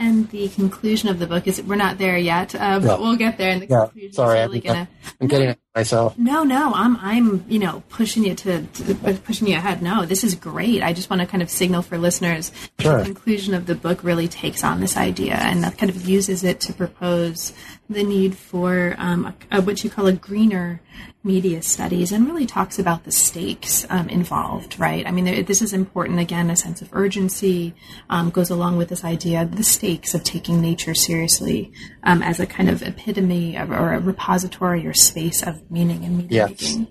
And 0.00 0.30
the 0.30 0.48
conclusion 0.48 1.08
of 1.08 1.18
the 1.18 1.26
book 1.26 1.48
is 1.48 1.60
we're 1.60 1.74
not 1.74 1.98
there 1.98 2.16
yet, 2.16 2.54
uh, 2.54 2.78
but 2.78 2.86
yeah. 2.86 2.98
we'll 2.98 3.16
get 3.16 3.36
there. 3.36 3.50
And 3.50 3.62
the 3.62 3.66
yeah. 3.66 3.84
conclusion 3.86 4.12
Sorry, 4.12 4.38
is 4.38 4.46
really 4.46 4.68
I'm, 4.68 4.74
gonna. 4.74 4.88
I'm 5.20 5.26
getting 5.26 5.48
it 5.48 5.60
myself. 5.74 6.16
No, 6.16 6.44
no, 6.44 6.72
I'm 6.72 6.96
I'm 6.98 7.44
you 7.48 7.58
know 7.58 7.82
pushing 7.88 8.24
you 8.24 8.36
to, 8.36 8.62
to, 8.62 8.94
pushing 9.24 9.48
you 9.48 9.56
ahead. 9.56 9.82
No, 9.82 10.06
this 10.06 10.22
is 10.22 10.36
great. 10.36 10.82
I 10.82 10.92
just 10.92 11.10
want 11.10 11.20
to 11.20 11.26
kind 11.26 11.42
of 11.42 11.50
signal 11.50 11.82
for 11.82 11.98
listeners. 11.98 12.52
Sure. 12.78 12.98
The 12.98 13.04
conclusion 13.04 13.54
of 13.54 13.66
the 13.66 13.74
book 13.74 14.04
really 14.04 14.28
takes 14.28 14.62
on 14.62 14.80
this 14.80 14.96
idea 14.96 15.34
and 15.34 15.64
that 15.64 15.78
kind 15.78 15.90
of 15.90 16.08
uses 16.08 16.44
it 16.44 16.60
to 16.60 16.72
propose 16.72 17.52
the 17.88 18.02
need 18.02 18.36
for 18.36 18.94
um, 18.98 19.24
a, 19.24 19.58
a, 19.58 19.62
what 19.62 19.82
you 19.82 19.88
call 19.88 20.06
a 20.06 20.12
greener 20.12 20.80
media 21.24 21.62
studies 21.62 22.12
and 22.12 22.26
really 22.26 22.46
talks 22.46 22.78
about 22.78 23.04
the 23.04 23.12
stakes 23.12 23.86
um, 23.88 24.08
involved, 24.08 24.78
right? 24.78 25.06
I 25.06 25.10
mean, 25.10 25.24
there, 25.24 25.42
this 25.42 25.62
is 25.62 25.72
important. 25.72 26.18
Again, 26.18 26.50
a 26.50 26.56
sense 26.56 26.82
of 26.82 26.90
urgency 26.92 27.74
um, 28.10 28.30
goes 28.30 28.50
along 28.50 28.76
with 28.76 28.88
this 28.88 29.04
idea 29.04 29.42
of 29.42 29.56
the 29.56 29.62
stakes 29.62 30.14
of 30.14 30.22
taking 30.22 30.60
nature 30.60 30.94
seriously 30.94 31.72
um, 32.02 32.22
as 32.22 32.40
a 32.40 32.46
kind 32.46 32.68
of 32.68 32.82
epitome 32.82 33.56
of, 33.56 33.70
or 33.70 33.94
a 33.94 34.00
repository 34.00 34.86
or 34.86 34.94
space 34.94 35.42
of 35.42 35.70
meaning 35.70 36.04
and 36.04 36.18
media 36.18 36.48
yes. 36.48 36.50
making. 36.50 36.88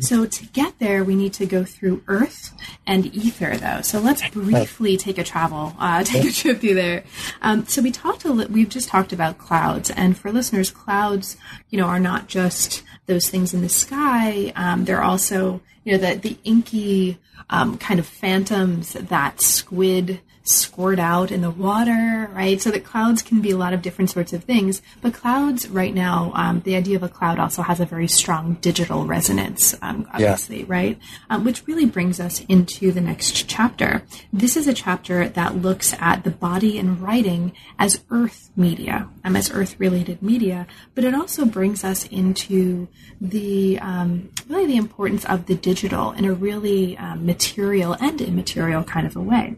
So 0.00 0.26
to 0.26 0.46
get 0.46 0.78
there, 0.78 1.04
we 1.04 1.14
need 1.14 1.32
to 1.34 1.46
go 1.46 1.64
through 1.64 2.02
Earth 2.08 2.52
and 2.86 3.06
ether, 3.14 3.56
though. 3.56 3.80
So 3.82 4.00
let's 4.00 4.28
briefly 4.30 4.96
take 4.96 5.18
a 5.18 5.24
travel, 5.24 5.74
uh, 5.78 6.02
take 6.04 6.24
a 6.24 6.32
trip 6.32 6.60
through 6.60 6.74
there. 6.74 7.04
Um, 7.42 7.66
so 7.66 7.82
we 7.82 7.90
talked 7.90 8.24
a 8.24 8.32
li- 8.32 8.46
we've 8.46 8.68
just 8.68 8.88
talked 8.88 9.12
about 9.12 9.38
clouds, 9.38 9.90
and 9.90 10.16
for 10.16 10.32
listeners, 10.32 10.70
clouds, 10.70 11.36
you 11.70 11.78
know, 11.78 11.86
are 11.86 12.00
not 12.00 12.28
just 12.28 12.82
those 13.06 13.28
things 13.28 13.54
in 13.54 13.62
the 13.62 13.68
sky. 13.68 14.52
Um, 14.56 14.84
they're 14.84 15.02
also, 15.02 15.60
you 15.84 15.92
know, 15.92 15.98
the 15.98 16.16
the 16.18 16.36
inky 16.44 17.18
um, 17.50 17.78
kind 17.78 18.00
of 18.00 18.06
phantoms 18.06 18.94
that 18.94 19.40
squid 19.40 20.20
squirt 20.44 20.98
out 20.98 21.32
in 21.32 21.40
the 21.40 21.50
water, 21.50 22.30
right? 22.32 22.60
So 22.60 22.70
that 22.70 22.84
clouds 22.84 23.22
can 23.22 23.40
be 23.40 23.50
a 23.50 23.56
lot 23.56 23.72
of 23.72 23.80
different 23.80 24.10
sorts 24.10 24.34
of 24.34 24.44
things. 24.44 24.82
But 25.00 25.14
clouds, 25.14 25.68
right 25.68 25.94
now, 25.94 26.32
um, 26.34 26.60
the 26.60 26.76
idea 26.76 26.96
of 26.96 27.02
a 27.02 27.08
cloud 27.08 27.38
also 27.38 27.62
has 27.62 27.80
a 27.80 27.86
very 27.86 28.06
strong 28.06 28.54
digital 28.60 29.06
resonance, 29.06 29.74
um, 29.80 30.06
obviously, 30.12 30.60
yeah. 30.60 30.66
right? 30.68 30.98
Um, 31.30 31.44
which 31.44 31.66
really 31.66 31.86
brings 31.86 32.20
us 32.20 32.44
into 32.44 32.92
the 32.92 33.00
next 33.00 33.48
chapter. 33.48 34.02
This 34.32 34.54
is 34.56 34.68
a 34.68 34.74
chapter 34.74 35.28
that 35.30 35.56
looks 35.56 35.94
at 35.98 36.24
the 36.24 36.30
body 36.30 36.78
and 36.78 37.00
writing 37.00 37.52
as 37.78 38.04
earth 38.10 38.50
media, 38.54 39.08
um, 39.24 39.36
as 39.36 39.50
earth 39.50 39.80
related 39.80 40.20
media, 40.22 40.66
but 40.94 41.04
it 41.04 41.14
also 41.14 41.46
brings 41.46 41.84
us 41.84 42.06
into 42.08 42.86
the 43.18 43.78
um, 43.78 44.30
really 44.46 44.66
the 44.66 44.76
importance 44.76 45.24
of 45.24 45.46
the 45.46 45.54
digital 45.54 46.12
in 46.12 46.26
a 46.26 46.34
really 46.34 46.98
um, 46.98 47.24
material 47.24 47.96
and 47.98 48.20
immaterial 48.20 48.84
kind 48.84 49.06
of 49.06 49.16
a 49.16 49.20
way. 49.20 49.56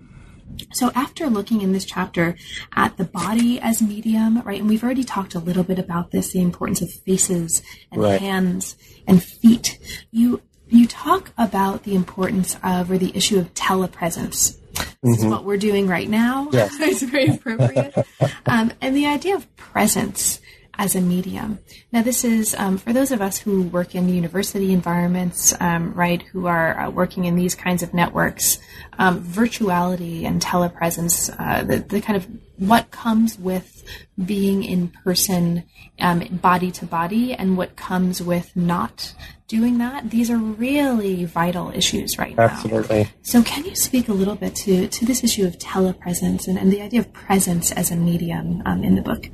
So 0.73 0.91
after 0.95 1.29
looking 1.29 1.63
in 1.63 1.73
this 1.73 1.85
chapter 1.85 2.37
at 2.75 2.97
the 2.97 3.05
body 3.05 3.61
as 3.61 3.83
medium, 3.83 4.41
right, 4.43 4.61
and 4.61 4.69
we've 4.69 4.85
already 4.85 5.05
talked 5.05 5.35
a 5.35 5.39
little 5.39 5.65
bit 5.65 5.79
about 5.79 6.11
this, 6.11 6.33
the 6.33 6.41
importance 6.41 6.83
of 6.83 6.91
faces 6.91 7.63
and 7.91 8.03
right. 8.03 8.21
hands 8.21 8.77
and 9.07 9.23
feet. 9.23 9.79
You 10.11 10.43
you 10.69 10.87
talk 10.87 11.33
about 11.39 11.85
the 11.85 11.95
importance 11.95 12.57
of 12.63 12.91
or 12.91 12.99
the 12.99 13.17
issue 13.17 13.39
of 13.39 13.55
telepresence. 13.55 14.59
This 14.75 14.89
mm-hmm. 15.03 15.13
is 15.13 15.25
what 15.25 15.45
we're 15.45 15.57
doing 15.57 15.87
right 15.87 16.09
now. 16.09 16.49
Yes. 16.53 16.77
it's 16.81 17.03
very 17.03 17.29
appropriate. 17.29 17.95
um, 18.47 18.73
and 18.81 18.97
the 18.97 19.07
idea 19.07 19.37
of 19.37 19.57
presence 19.57 20.36
as 20.79 20.95
a 20.95 21.01
medium. 21.01 21.59
Now, 21.93 22.03
this 22.03 22.25
is 22.25 22.55
um, 22.55 22.79
for 22.79 22.93
those 22.93 23.13
of 23.13 23.21
us 23.21 23.39
who 23.39 23.63
work 23.63 23.95
in 23.95 24.09
university 24.09 24.73
environments, 24.73 25.55
um, 25.61 25.95
right, 25.95 26.23
who 26.33 26.47
are 26.47 26.79
uh, 26.79 26.91
working 26.91 27.25
in 27.25 27.37
these 27.37 27.55
kinds 27.55 27.83
of 27.83 27.95
networks, 27.95 28.59
um, 28.99 29.23
virtuality 29.23 30.25
and 30.25 30.41
telepresence, 30.41 31.35
uh, 31.39 31.63
the, 31.63 31.79
the, 31.79 32.01
kind 32.01 32.17
of 32.17 32.27
what 32.59 32.91
comes 32.91 33.39
with 33.39 33.85
being 34.25 34.63
in 34.65 34.89
person, 34.89 35.65
um, 36.01 36.21
body 36.43 36.71
to 36.71 36.87
body, 36.87 37.35
and 37.35 37.57
what 37.57 37.77
comes 37.77 38.23
with 38.23 38.55
not 38.57 39.15
doing 39.49 39.79
that. 39.79 40.11
These 40.11 40.31
are 40.31 40.39
really 40.39 41.25
vital 41.25 41.71
issues 41.71 42.19
right 42.19 42.37
now. 42.37 42.45
Absolutely. 42.45 43.09
So, 43.23 43.43
can 43.43 43.65
you 43.65 43.77
speak 43.77 44.09
a 44.09 44.13
little 44.13 44.35
bit 44.35 44.55
to, 44.57 44.89
to 44.89 45.07
this 45.07 45.23
issue 45.23 45.47
of 45.47 45.59
telepresence 45.59 46.49
and, 46.49 46.59
and 46.59 46.73
the 46.73 46.81
idea 46.81 47.01
of 47.01 47.13
presence 47.13 47.73
as 47.73 47.91
a 47.91 47.97
medium 47.97 48.63
um, 48.67 48.83
in 48.83 48.95
the 48.95 49.03
book? 49.03 49.29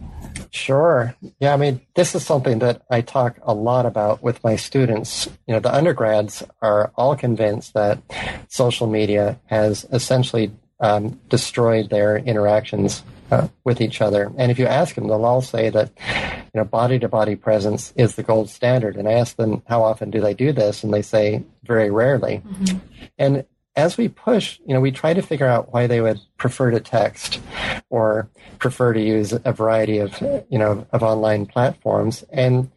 Sure. 0.52 1.16
Yeah, 1.40 1.54
I 1.54 1.56
mean, 1.56 1.80
this 1.94 2.14
is 2.14 2.26
something 2.26 2.58
that 2.58 2.82
I 2.90 3.00
talk 3.00 3.38
a 3.42 3.54
lot 3.54 3.86
about 3.86 4.22
with 4.22 4.44
my 4.44 4.56
students. 4.56 5.26
You 5.46 5.54
know, 5.54 5.60
the 5.60 5.74
undergrads 5.74 6.42
are 6.60 6.92
all 6.94 7.16
convinced 7.16 7.72
that 7.72 8.02
social 8.48 8.86
media 8.86 9.40
has 9.46 9.86
essentially 9.92 10.52
um, 10.78 11.18
destroyed 11.30 11.88
their 11.88 12.18
interactions 12.18 13.02
uh, 13.30 13.48
with 13.64 13.80
each 13.80 14.02
other. 14.02 14.30
And 14.36 14.50
if 14.50 14.58
you 14.58 14.66
ask 14.66 14.94
them, 14.94 15.08
they'll 15.08 15.24
all 15.24 15.40
say 15.40 15.70
that, 15.70 15.90
you 16.52 16.60
know, 16.60 16.64
body 16.64 16.98
to 16.98 17.08
body 17.08 17.34
presence 17.34 17.94
is 17.96 18.16
the 18.16 18.22
gold 18.22 18.50
standard. 18.50 18.96
And 18.96 19.08
I 19.08 19.12
ask 19.12 19.36
them, 19.36 19.62
how 19.66 19.82
often 19.82 20.10
do 20.10 20.20
they 20.20 20.34
do 20.34 20.52
this? 20.52 20.84
And 20.84 20.92
they 20.92 21.00
say, 21.00 21.44
very 21.64 21.90
rarely. 21.90 22.42
Mm-hmm. 22.46 22.78
And 23.16 23.44
as 23.74 23.96
we 23.96 24.08
push, 24.08 24.60
you 24.66 24.74
know, 24.74 24.80
we 24.80 24.90
try 24.90 25.14
to 25.14 25.22
figure 25.22 25.46
out 25.46 25.72
why 25.72 25.86
they 25.86 26.00
would 26.00 26.20
prefer 26.36 26.70
to 26.70 26.80
text 26.80 27.40
or 27.88 28.28
prefer 28.58 28.92
to 28.92 29.00
use 29.00 29.32
a 29.32 29.52
variety 29.52 29.98
of, 29.98 30.20
you 30.50 30.58
know, 30.58 30.86
of 30.92 31.02
online 31.02 31.46
platforms. 31.46 32.22
And 32.30 32.70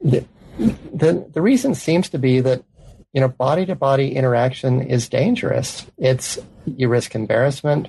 the, 0.00 0.24
the, 0.58 1.28
the 1.32 1.42
reason 1.42 1.74
seems 1.74 2.08
to 2.10 2.18
be 2.18 2.40
that, 2.40 2.64
you 3.12 3.20
know, 3.20 3.28
body 3.28 3.66
to 3.66 3.74
body 3.74 4.16
interaction 4.16 4.80
is 4.80 5.08
dangerous. 5.08 5.86
It's, 5.98 6.38
you 6.66 6.88
risk 6.88 7.14
embarrassment, 7.14 7.88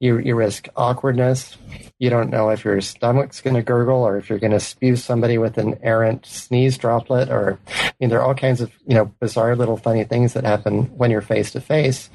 you, 0.00 0.18
you 0.18 0.34
risk 0.34 0.68
awkwardness, 0.76 1.56
you 1.98 2.10
don't 2.10 2.30
know 2.30 2.50
if 2.50 2.64
your 2.64 2.80
stomach's 2.80 3.40
going 3.40 3.56
to 3.56 3.62
gurgle 3.62 4.06
or 4.06 4.16
if 4.16 4.30
you're 4.30 4.38
going 4.38 4.52
to 4.52 4.60
spew 4.60 4.94
somebody 4.94 5.36
with 5.36 5.58
an 5.58 5.78
errant 5.82 6.24
sneeze 6.26 6.78
droplet 6.78 7.28
or 7.28 7.58
I 7.66 7.92
mean 7.98 8.10
there 8.10 8.20
are 8.20 8.24
all 8.24 8.34
kinds 8.34 8.60
of 8.60 8.70
you 8.86 8.94
know 8.94 9.06
bizarre 9.20 9.56
little 9.56 9.76
funny 9.76 10.04
things 10.04 10.34
that 10.34 10.44
happen 10.44 10.84
when 10.96 11.10
you're 11.10 11.20
face 11.20 11.50
to 11.52 11.60
face. 11.60 12.08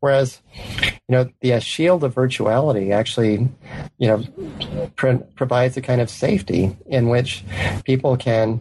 Whereas 0.00 0.42
you 0.54 0.92
know 1.08 1.30
the 1.40 1.54
uh, 1.54 1.58
shield 1.58 2.04
of 2.04 2.14
virtuality 2.14 2.92
actually 2.92 3.48
you 3.98 4.08
know 4.08 4.90
provides 5.36 5.76
a 5.76 5.82
kind 5.82 6.02
of 6.02 6.10
safety 6.10 6.76
in 6.86 7.08
which 7.08 7.42
people 7.84 8.16
can 8.18 8.60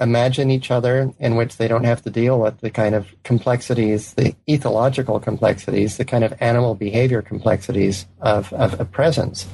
imagine 0.00 0.50
each 0.50 0.70
other 0.70 1.12
in 1.18 1.36
which 1.36 1.56
they 1.56 1.68
don't 1.68 1.84
have 1.84 2.02
to 2.02 2.10
deal 2.10 2.40
with 2.40 2.58
the 2.60 2.70
kind 2.70 2.94
of 2.94 3.08
complexities 3.22 4.14
the 4.14 4.34
ethological 4.48 5.22
complexities 5.22 5.96
the 5.96 6.04
kind 6.04 6.24
of 6.24 6.34
animal 6.40 6.74
behavior 6.74 7.22
complexities 7.22 8.06
of, 8.20 8.52
of, 8.52 8.80
of 8.80 8.90
presence 8.90 9.46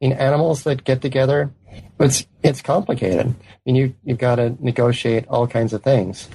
In 0.00 0.12
animals 0.12 0.62
that 0.64 0.84
get 0.84 1.02
together, 1.02 1.52
it's 1.98 2.26
it's 2.42 2.62
complicated. 2.62 3.26
I 3.26 3.56
mean, 3.66 3.76
you 3.76 3.94
you've 4.04 4.18
got 4.18 4.36
to 4.36 4.56
negotiate 4.60 5.26
all 5.28 5.46
kinds 5.46 5.72
of 5.72 5.82
things. 5.82 6.28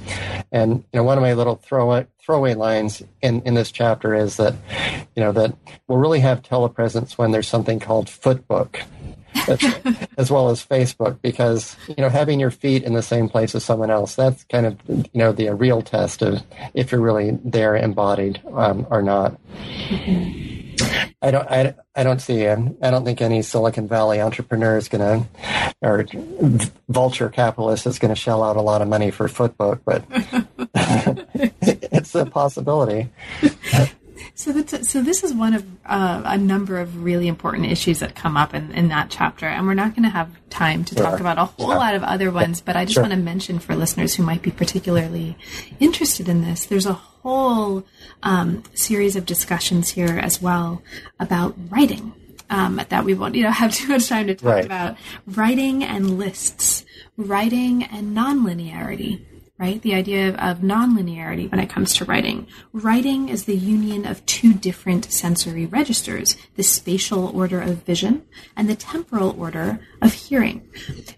And 0.51 0.83
you 0.93 0.99
know, 0.99 1.03
one 1.03 1.17
of 1.17 1.21
my 1.21 1.33
little 1.33 1.55
throwaway 1.55 2.07
throwaway 2.23 2.53
lines 2.53 3.01
in 3.21 3.41
in 3.41 3.53
this 3.55 3.71
chapter 3.71 4.13
is 4.13 4.37
that 4.37 4.55
you 5.15 5.23
know 5.23 5.31
that 5.31 5.55
we'll 5.87 5.97
really 5.97 6.19
have 6.19 6.41
telepresence 6.41 7.17
when 7.17 7.31
there's 7.31 7.47
something 7.47 7.79
called 7.79 8.09
footbook. 8.09 8.81
As 10.17 10.31
well 10.31 10.49
as 10.49 10.65
Facebook, 10.65 11.21
because 11.21 11.75
you 11.87 11.95
know 11.97 12.09
having 12.09 12.39
your 12.39 12.51
feet 12.51 12.83
in 12.83 12.93
the 12.93 13.01
same 13.01 13.29
place 13.29 13.55
as 13.55 13.63
someone 13.63 13.89
else 13.89 14.15
that's 14.15 14.43
kind 14.45 14.65
of 14.65 14.77
you 14.87 15.09
know 15.13 15.31
the 15.31 15.53
real 15.53 15.81
test 15.81 16.21
of 16.21 16.41
if 16.73 16.91
you're 16.91 17.01
really 17.01 17.37
there 17.43 17.75
embodied 17.75 18.41
um, 18.53 18.85
or 18.89 19.01
not. 19.01 19.39
I 21.21 21.31
don't. 21.31 21.49
I, 21.49 21.73
I 21.95 22.03
don't 22.03 22.21
see. 22.21 22.47
I 22.47 22.55
don't 22.55 23.05
think 23.05 23.21
any 23.21 23.41
Silicon 23.41 23.87
Valley 23.87 24.21
entrepreneur 24.21 24.77
is 24.77 24.87
going 24.87 25.25
to, 25.25 25.75
or 25.81 26.05
vulture 26.89 27.29
capitalist 27.29 27.87
is 27.87 27.99
going 27.99 28.13
to 28.13 28.19
shell 28.19 28.43
out 28.43 28.57
a 28.57 28.61
lot 28.61 28.81
of 28.81 28.87
money 28.87 29.11
for 29.11 29.27
Footbook, 29.27 29.81
but 29.85 30.03
it's 31.61 32.13
a 32.13 32.25
possibility. 32.25 33.09
So 34.37 34.51
that's, 34.51 34.91
so 34.91 35.01
this 35.01 35.23
is 35.23 35.33
one 35.33 35.53
of 35.53 35.65
uh, 35.85 36.21
a 36.25 36.37
number 36.37 36.77
of 36.77 37.05
really 37.05 37.29
important 37.29 37.67
issues 37.67 37.99
that 37.99 38.15
come 38.15 38.35
up 38.35 38.53
in, 38.53 38.73
in 38.73 38.89
that 38.89 39.09
chapter, 39.09 39.45
and 39.45 39.65
we're 39.65 39.75
not 39.75 39.95
going 39.95 40.03
to 40.03 40.09
have 40.09 40.29
time 40.49 40.83
to 40.85 40.95
talk 40.95 41.21
about 41.21 41.37
a 41.37 41.45
whole 41.45 41.69
lot 41.69 41.95
of 41.95 42.03
other 42.03 42.31
ones. 42.31 42.59
But 42.59 42.75
I 42.75 42.83
just 42.83 42.95
sure. 42.95 43.03
want 43.03 43.13
to 43.13 43.19
mention 43.19 43.59
for 43.59 43.77
listeners 43.77 44.13
who 44.13 44.23
might 44.23 44.41
be 44.41 44.51
particularly 44.51 45.37
interested 45.79 46.27
in 46.27 46.41
this, 46.41 46.65
there's 46.65 46.85
a 46.85 46.93
whole 46.93 47.85
um, 48.23 48.63
series 48.73 49.15
of 49.15 49.25
discussions 49.25 49.91
here 49.91 50.19
as 50.19 50.41
well 50.41 50.81
about 51.17 51.55
writing. 51.69 52.13
Um, 52.47 52.79
that 52.89 53.05
we 53.05 53.15
won't, 53.15 53.35
you 53.35 53.43
know, 53.43 53.51
have 53.51 53.73
too 53.73 53.87
much 53.87 54.09
time 54.09 54.27
to 54.27 54.35
talk 54.35 54.53
right. 54.53 54.65
about 54.65 54.97
writing 55.25 55.81
and 55.81 56.19
lists, 56.19 56.85
writing 57.17 57.83
and 57.83 58.15
nonlinearity 58.15 59.25
right? 59.57 59.81
The 59.81 59.95
idea 59.95 60.29
of, 60.29 60.35
of 60.35 60.57
nonlinearity 60.59 61.49
when 61.49 61.61
it 61.61 61.69
comes 61.69 61.93
to 61.95 62.05
writing. 62.05 62.45
Writing 62.73 63.29
is 63.29 63.45
the 63.45 63.55
union 63.55 64.05
of 64.05 64.25
two 64.25 64.53
different 64.53 65.11
sensory 65.11 65.65
registers, 65.65 66.35
the 66.55 66.63
spatial 66.63 67.27
order 67.33 67.61
of 67.61 67.83
vision 67.83 68.25
and 68.57 68.69
the 68.69 68.75
temporal 68.75 69.33
order 69.39 69.79
of 70.01 70.11
hearing. 70.11 70.67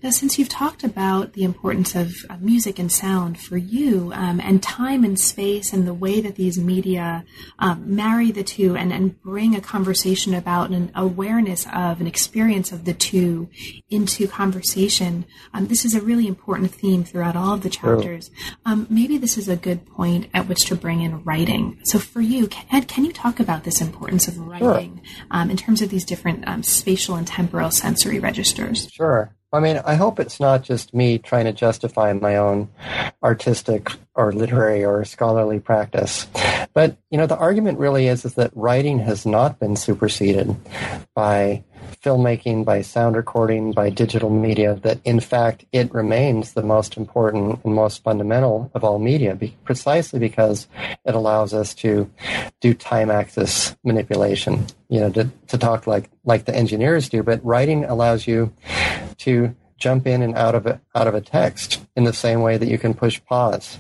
Now, 0.04 0.12
since 0.12 0.38
you've 0.38 0.50
talked 0.50 0.84
about 0.84 1.34
the 1.34 1.44
importance 1.44 1.96
of, 1.96 2.14
of 2.30 2.44
music 2.44 2.78
and 2.78 2.92
sound 2.92 3.40
for 3.40 3.58
you, 3.58 4.12
um, 4.14 4.40
and 4.40 4.62
time 4.62 5.04
and 5.04 5.20
space 5.20 5.74
and 5.74 5.88
the 5.88 5.94
way 5.94 6.22
that 6.22 6.36
these 6.36 6.60
media 6.60 7.26
um, 7.58 7.96
marry 7.96 8.32
the 8.32 8.44
two 8.44 8.78
and, 8.78 8.94
and 8.94 9.20
bring 9.24 9.56
a 9.56 9.62
conversation 9.62 10.36
about 10.36 10.70
an 10.70 10.92
awareness 10.94 11.66
of 11.74 12.00
an 12.02 12.08
experience 12.08 12.72
of 12.72 12.86
the 12.86 12.94
two 12.94 13.50
into 13.90 14.28
conversation, 14.28 15.26
um, 15.54 15.68
this 15.68 15.86
is 15.86 15.96
a 15.96 16.02
really 16.02 16.28
important 16.28 16.72
theme 16.72 17.04
throughout 17.04 17.36
all 17.36 17.56
of 17.56 17.64
the 17.64 17.70
chapters. 17.70 18.27
Um, 18.66 18.88
maybe 18.90 19.18
this 19.18 19.38
is 19.38 19.48
a 19.48 19.56
good 19.56 19.86
point 19.86 20.30
at 20.34 20.48
which 20.48 20.66
to 20.66 20.76
bring 20.76 21.02
in 21.02 21.24
writing. 21.24 21.80
So 21.86 22.00
for 22.00 22.22
you, 22.22 22.48
can, 22.48 22.84
can 22.84 23.06
you 23.06 23.14
talk 23.14 23.40
about 23.40 23.64
this 23.64 23.82
importance 23.82 24.28
of 24.28 24.38
writing 24.40 25.02
sure. 25.04 25.28
um, 25.32 25.50
in 25.50 25.58
terms 25.58 25.82
of 25.82 25.90
these 25.90 26.06
different 26.06 26.48
um, 26.48 26.64
spatial 26.64 27.16
and 27.16 27.28
temporal 27.28 27.72
sensory 27.72 28.20
registers? 28.20 28.90
Sure. 28.92 29.37
I 29.54 29.62
mean, 29.62 29.82
I 29.86 29.96
hope 29.96 30.20
it's 30.20 30.42
not 30.42 30.64
just 30.64 30.94
me 30.94 31.20
trying 31.20 31.46
to 31.46 31.54
justify 31.54 32.12
my 32.12 32.36
own 32.36 32.70
artistic 33.24 33.90
or 34.14 34.34
literary 34.34 34.84
or 34.84 35.06
scholarly 35.06 35.60
practice. 35.60 36.28
But, 36.74 36.98
you 37.10 37.18
know, 37.18 37.28
the 37.28 37.38
argument 37.38 37.80
really 37.80 38.08
is, 38.08 38.26
is 38.26 38.34
that 38.34 38.52
writing 38.56 39.00
has 39.00 39.26
not 39.26 39.58
been 39.58 39.78
superseded 39.78 40.54
by 41.16 41.64
filmmaking, 42.04 42.66
by 42.66 42.82
sound 42.82 43.16
recording, 43.16 43.72
by 43.72 43.90
digital 43.90 44.30
media, 44.30 44.76
that 44.84 45.00
in 45.06 45.20
fact 45.20 45.66
it 45.72 45.94
remains 45.94 46.54
the 46.54 46.64
most 46.64 46.98
important 46.98 47.64
and 47.64 47.74
most 47.74 48.04
fundamental 48.04 48.70
of 48.74 48.84
all 48.84 49.00
media, 49.00 49.34
be, 49.34 49.56
precisely 49.64 50.20
because 50.20 50.68
it 51.06 51.16
allows 51.16 51.54
us 51.54 51.74
to 51.74 52.10
do 52.60 52.74
time 52.74 53.10
axis 53.10 53.76
manipulation, 53.84 54.66
you 54.90 55.00
know, 55.00 55.12
to, 55.12 55.30
to 55.48 55.58
talk 55.58 55.88
like, 55.88 56.10
like 56.26 56.46
the 56.46 56.56
engineers 56.56 57.08
do, 57.08 57.24
but 57.24 57.44
writing 57.46 57.86
allows 57.86 58.28
you 58.28 58.52
to 59.20 59.56
jump 59.78 60.08
in 60.08 60.22
and 60.24 60.36
out 60.36 60.56
of 60.56 60.66
a, 60.66 60.82
out 60.96 61.08
of 61.08 61.14
a 61.14 61.22
text 61.22 61.86
in 61.96 62.04
the 62.04 62.14
same 62.14 62.42
way 62.42 62.58
that 62.58 62.68
you 62.68 62.80
can 62.80 62.94
push 62.94 63.22
pause. 63.26 63.78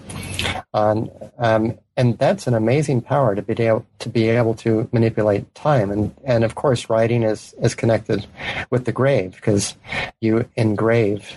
Um, 0.74 1.10
um, 1.40 1.78
and 1.96 2.16
that's 2.20 2.46
an 2.46 2.54
amazing 2.54 3.02
power 3.02 3.34
to 3.34 3.42
be 3.42 3.64
able 3.64 3.84
to 3.98 4.10
be 4.10 4.30
able 4.30 4.54
to 4.54 4.88
manipulate 4.92 5.56
time. 5.56 5.90
And 5.90 6.14
and 6.24 6.44
of 6.44 6.54
course, 6.54 6.92
writing 6.92 7.24
is 7.24 7.56
is 7.60 7.74
connected 7.74 8.28
with 8.70 8.86
the 8.86 8.92
grave 8.92 9.32
because 9.32 9.76
you 10.22 10.48
engrave, 10.56 11.36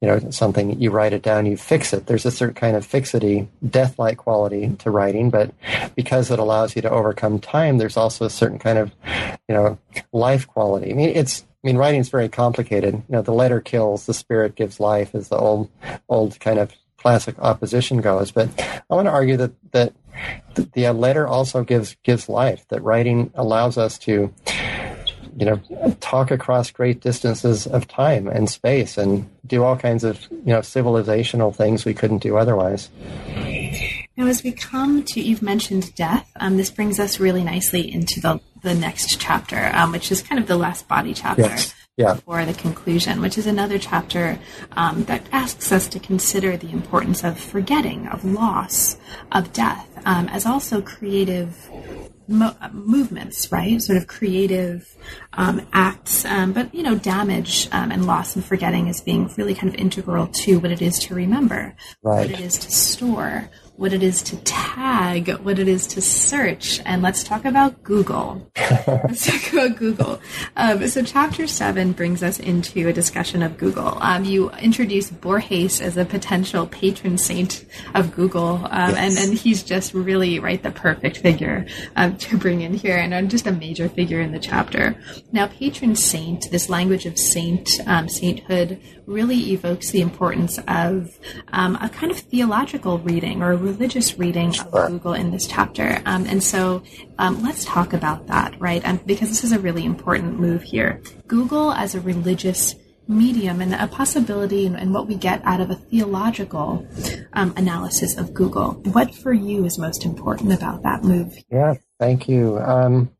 you 0.00 0.08
know, 0.08 0.30
something. 0.30 0.80
You 0.80 0.90
write 0.90 1.12
it 1.12 1.20
down, 1.20 1.44
you 1.44 1.58
fix 1.58 1.92
it. 1.92 2.06
There's 2.06 2.24
a 2.24 2.30
certain 2.30 2.54
kind 2.54 2.74
of 2.74 2.86
fixity, 2.86 3.48
death-like 3.68 4.16
quality 4.16 4.74
to 4.78 4.90
writing, 4.90 5.28
but 5.28 5.52
because 5.94 6.30
it 6.30 6.38
allows 6.38 6.74
you 6.74 6.80
to 6.80 6.90
overcome 6.90 7.38
time, 7.38 7.76
there's 7.76 7.98
also 7.98 8.24
a 8.24 8.30
certain 8.30 8.58
kind 8.58 8.78
of, 8.78 8.90
you 9.46 9.54
know, 9.54 9.78
life 10.12 10.48
quality. 10.48 10.90
I 10.90 10.94
mean, 10.94 11.10
it's 11.10 11.44
I 11.64 11.66
mean, 11.66 11.76
writing 11.76 12.00
is 12.00 12.08
very 12.08 12.28
complicated. 12.28 12.94
You 12.94 13.04
know, 13.08 13.22
the 13.22 13.32
letter 13.32 13.60
kills, 13.60 14.06
the 14.06 14.14
spirit 14.14 14.54
gives 14.54 14.78
life, 14.78 15.12
as 15.14 15.28
the 15.28 15.36
old, 15.36 15.68
old 16.08 16.38
kind 16.38 16.58
of 16.60 16.72
classic 16.98 17.36
opposition 17.40 18.00
goes. 18.00 18.30
But 18.30 18.48
I 18.88 18.94
want 18.94 19.06
to 19.06 19.12
argue 19.12 19.36
that 19.38 19.72
that 19.72 19.92
the 20.72 20.90
letter 20.90 21.26
also 21.26 21.64
gives 21.64 21.96
gives 22.04 22.28
life. 22.28 22.64
That 22.68 22.82
writing 22.82 23.32
allows 23.34 23.76
us 23.76 23.98
to, 24.00 24.32
you 25.36 25.46
know, 25.46 25.96
talk 26.00 26.30
across 26.30 26.70
great 26.70 27.00
distances 27.00 27.66
of 27.66 27.88
time 27.88 28.28
and 28.28 28.48
space 28.48 28.96
and 28.96 29.28
do 29.44 29.64
all 29.64 29.76
kinds 29.76 30.04
of 30.04 30.26
you 30.30 30.52
know 30.52 30.60
civilizational 30.60 31.54
things 31.54 31.84
we 31.84 31.94
couldn't 31.94 32.18
do 32.18 32.36
otherwise. 32.36 32.88
Now, 34.16 34.26
as 34.26 34.42
we 34.42 34.50
come 34.50 35.04
to, 35.04 35.20
you've 35.20 35.42
mentioned 35.42 35.94
death. 35.94 36.28
Um, 36.40 36.56
this 36.56 36.70
brings 36.70 36.98
us 36.98 37.20
really 37.20 37.44
nicely 37.44 37.92
into 37.92 38.20
the 38.20 38.40
the 38.62 38.74
next 38.74 39.20
chapter, 39.20 39.70
um, 39.74 39.92
which 39.92 40.10
is 40.10 40.22
kind 40.22 40.40
of 40.40 40.46
the 40.46 40.56
last 40.56 40.88
body 40.88 41.14
chapter. 41.14 41.42
Yes. 41.42 41.74
Yeah. 41.96 42.14
For 42.14 42.44
the 42.44 42.54
conclusion, 42.54 43.20
which 43.20 43.36
is 43.36 43.48
another 43.48 43.76
chapter 43.76 44.38
um, 44.76 45.02
that 45.04 45.26
asks 45.32 45.72
us 45.72 45.88
to 45.88 45.98
consider 45.98 46.56
the 46.56 46.70
importance 46.70 47.24
of 47.24 47.40
forgetting, 47.40 48.06
of 48.06 48.24
loss, 48.24 48.98
of 49.32 49.52
death, 49.52 49.88
um, 50.04 50.28
as 50.28 50.46
also 50.46 50.80
creative 50.80 51.68
mo- 52.28 52.54
movements, 52.72 53.50
right? 53.50 53.82
Sort 53.82 53.98
of 53.98 54.06
creative 54.06 54.96
um, 55.32 55.66
acts, 55.72 56.24
um, 56.24 56.52
but 56.52 56.72
you 56.74 56.82
know, 56.82 56.94
damage 56.94 57.68
um, 57.72 57.90
and 57.90 58.06
loss 58.06 58.36
and 58.36 58.44
forgetting 58.44 58.88
as 58.88 59.00
being 59.00 59.28
really 59.36 59.54
kind 59.54 59.68
of 59.68 59.80
integral 59.80 60.28
to 60.28 60.58
what 60.60 60.70
it 60.70 60.82
is 60.82 60.98
to 61.00 61.14
remember, 61.14 61.74
right. 62.02 62.30
what 62.30 62.30
it 62.30 62.40
is 62.40 62.58
to 62.58 62.70
store, 62.70 63.50
what 63.78 63.92
it 63.92 64.02
is 64.02 64.22
to 64.22 64.36
tag, 64.38 65.30
what 65.38 65.56
it 65.60 65.68
is 65.68 65.86
to 65.86 66.02
search, 66.02 66.80
and 66.84 67.00
let's 67.00 67.22
talk 67.22 67.44
about 67.44 67.80
Google. 67.84 68.50
let's 68.56 69.24
talk 69.24 69.52
about 69.52 69.76
Google. 69.76 70.20
Um, 70.56 70.84
so, 70.88 71.04
chapter 71.04 71.46
seven 71.46 71.92
brings 71.92 72.24
us 72.24 72.40
into 72.40 72.88
a 72.88 72.92
discussion 72.92 73.40
of 73.40 73.56
Google. 73.56 73.96
Um, 74.00 74.24
you 74.24 74.50
introduce 74.50 75.12
Borges 75.12 75.80
as 75.80 75.96
a 75.96 76.04
potential 76.04 76.66
patron 76.66 77.18
saint 77.18 77.64
of 77.94 78.16
Google, 78.16 78.66
um, 78.68 78.90
yes. 78.90 78.96
and, 78.96 79.28
and 79.30 79.38
he's 79.38 79.62
just 79.62 79.94
really 79.94 80.40
right 80.40 80.60
the 80.60 80.72
perfect 80.72 81.18
figure 81.18 81.64
um, 81.94 82.16
to 82.18 82.36
bring 82.36 82.62
in 82.62 82.74
here, 82.74 82.96
and 82.96 83.30
just 83.30 83.46
a 83.46 83.52
major 83.52 83.88
figure 83.88 84.20
in 84.20 84.32
the 84.32 84.40
chapter. 84.40 85.00
Now, 85.30 85.46
patron 85.46 85.94
saint, 85.94 86.50
this 86.50 86.68
language 86.68 87.06
of 87.06 87.16
saint, 87.16 87.70
um, 87.86 88.08
sainthood, 88.08 88.80
really 89.06 89.52
evokes 89.52 89.90
the 89.90 90.02
importance 90.02 90.58
of 90.68 91.18
um, 91.48 91.76
a 91.80 91.88
kind 91.88 92.12
of 92.12 92.18
theological 92.18 92.98
reading 92.98 93.42
or 93.42 93.56
religious 93.68 94.18
reading 94.18 94.52
sure. 94.52 94.66
of 94.84 94.90
Google 94.90 95.14
in 95.14 95.30
this 95.30 95.46
chapter. 95.46 96.00
Um, 96.06 96.26
and 96.26 96.42
so 96.42 96.82
um, 97.18 97.42
let's 97.42 97.64
talk 97.64 97.92
about 97.92 98.26
that, 98.28 98.58
right? 98.60 98.82
And 98.84 99.04
because 99.06 99.28
this 99.28 99.44
is 99.44 99.52
a 99.52 99.58
really 99.58 99.84
important 99.84 100.40
move 100.40 100.62
here. 100.62 101.00
Google 101.26 101.72
as 101.72 101.94
a 101.94 102.00
religious 102.00 102.74
medium 103.08 103.60
and 103.62 103.74
a 103.74 103.88
possibility 103.88 104.66
and, 104.66 104.76
and 104.76 104.92
what 104.92 105.06
we 105.06 105.14
get 105.14 105.40
out 105.44 105.60
of 105.60 105.70
a 105.70 105.74
theological 105.74 106.86
um, 107.32 107.54
analysis 107.56 108.18
of 108.18 108.34
Google. 108.34 108.72
What 108.92 109.14
for 109.14 109.32
you 109.32 109.64
is 109.64 109.78
most 109.78 110.04
important 110.04 110.52
about 110.52 110.82
that 110.82 111.02
move? 111.02 111.34
Yeah, 111.50 111.74
thank 111.98 112.28
you. 112.28 112.58
Um, 112.58 113.10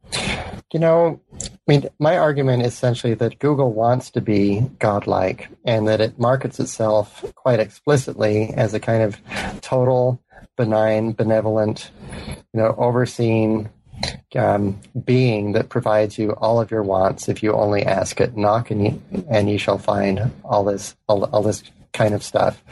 you 0.73 0.81
know, 0.81 1.21
I 1.43 1.49
mean, 1.67 1.89
my 1.99 2.19
argument 2.19 2.63
is 2.63 2.75
essentially 2.75 3.15
that 3.15 3.39
Google 3.39 3.73
wants 3.73 4.11
to 4.11 4.21
be 4.21 4.61
godlike 4.79 5.49
and 5.65 5.89
that 5.89 6.01
it 6.01 6.19
markets 6.19 6.61
itself 6.61 7.25
quite 7.35 7.61
explicitly 7.61 8.53
as 8.55 8.75
a 8.75 8.81
kind 8.81 9.03
of 9.03 9.19
total 9.63 10.23
benign, 10.59 11.13
benevolent, 11.13 11.91
you 12.53 12.61
know, 12.61 12.75
overseeing 12.77 13.71
um, 14.37 14.79
being 15.05 15.53
that 15.53 15.71
provides 15.71 16.19
you 16.19 16.33
all 16.33 16.61
of 16.61 16.71
your 16.71 16.83
wants 16.83 17.29
if 17.29 17.43
you 17.43 17.53
only 17.55 17.85
ask 17.85 18.21
it. 18.21 18.37
Knock 18.37 18.71
and 18.71 18.85
you, 18.85 19.25
and 19.31 19.49
you 19.49 19.57
shall 19.57 19.79
find 19.79 20.31
all 20.45 20.65
this 20.65 20.95
all, 21.09 21.25
all 21.25 21.43
this 21.43 21.63
kind 21.95 22.13
of 22.15 22.23
stuff. 22.23 22.63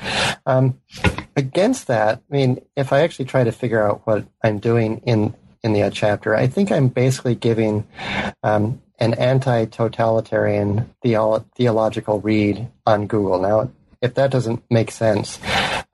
Um, 0.45 0.78
against 1.34 1.87
that, 1.87 2.20
I 2.30 2.34
mean, 2.34 2.61
if 2.76 2.93
I 2.93 3.01
actually 3.01 3.24
try 3.24 3.45
to 3.45 3.53
figure 3.53 3.82
out 3.82 4.03
what 4.05 4.26
I'm 4.43 4.59
doing 4.59 4.99
in 5.07 5.34
in 5.62 5.72
the 5.72 5.91
chapter, 5.91 6.37
I 6.37 6.47
think 6.47 6.70
I'm 6.70 6.89
basically 6.89 7.34
giving 7.34 7.87
um, 8.43 8.80
an 8.99 9.14
anti-totalitarian 9.14 10.95
theo- 11.03 11.45
theological 11.57 12.20
read 12.20 12.68
on 12.87 13.07
Google. 13.07 13.41
Now, 13.41 13.70
if 14.01 14.14
that 14.14 14.30
doesn't 14.30 14.62
make 14.70 14.91
sense, 14.91 15.39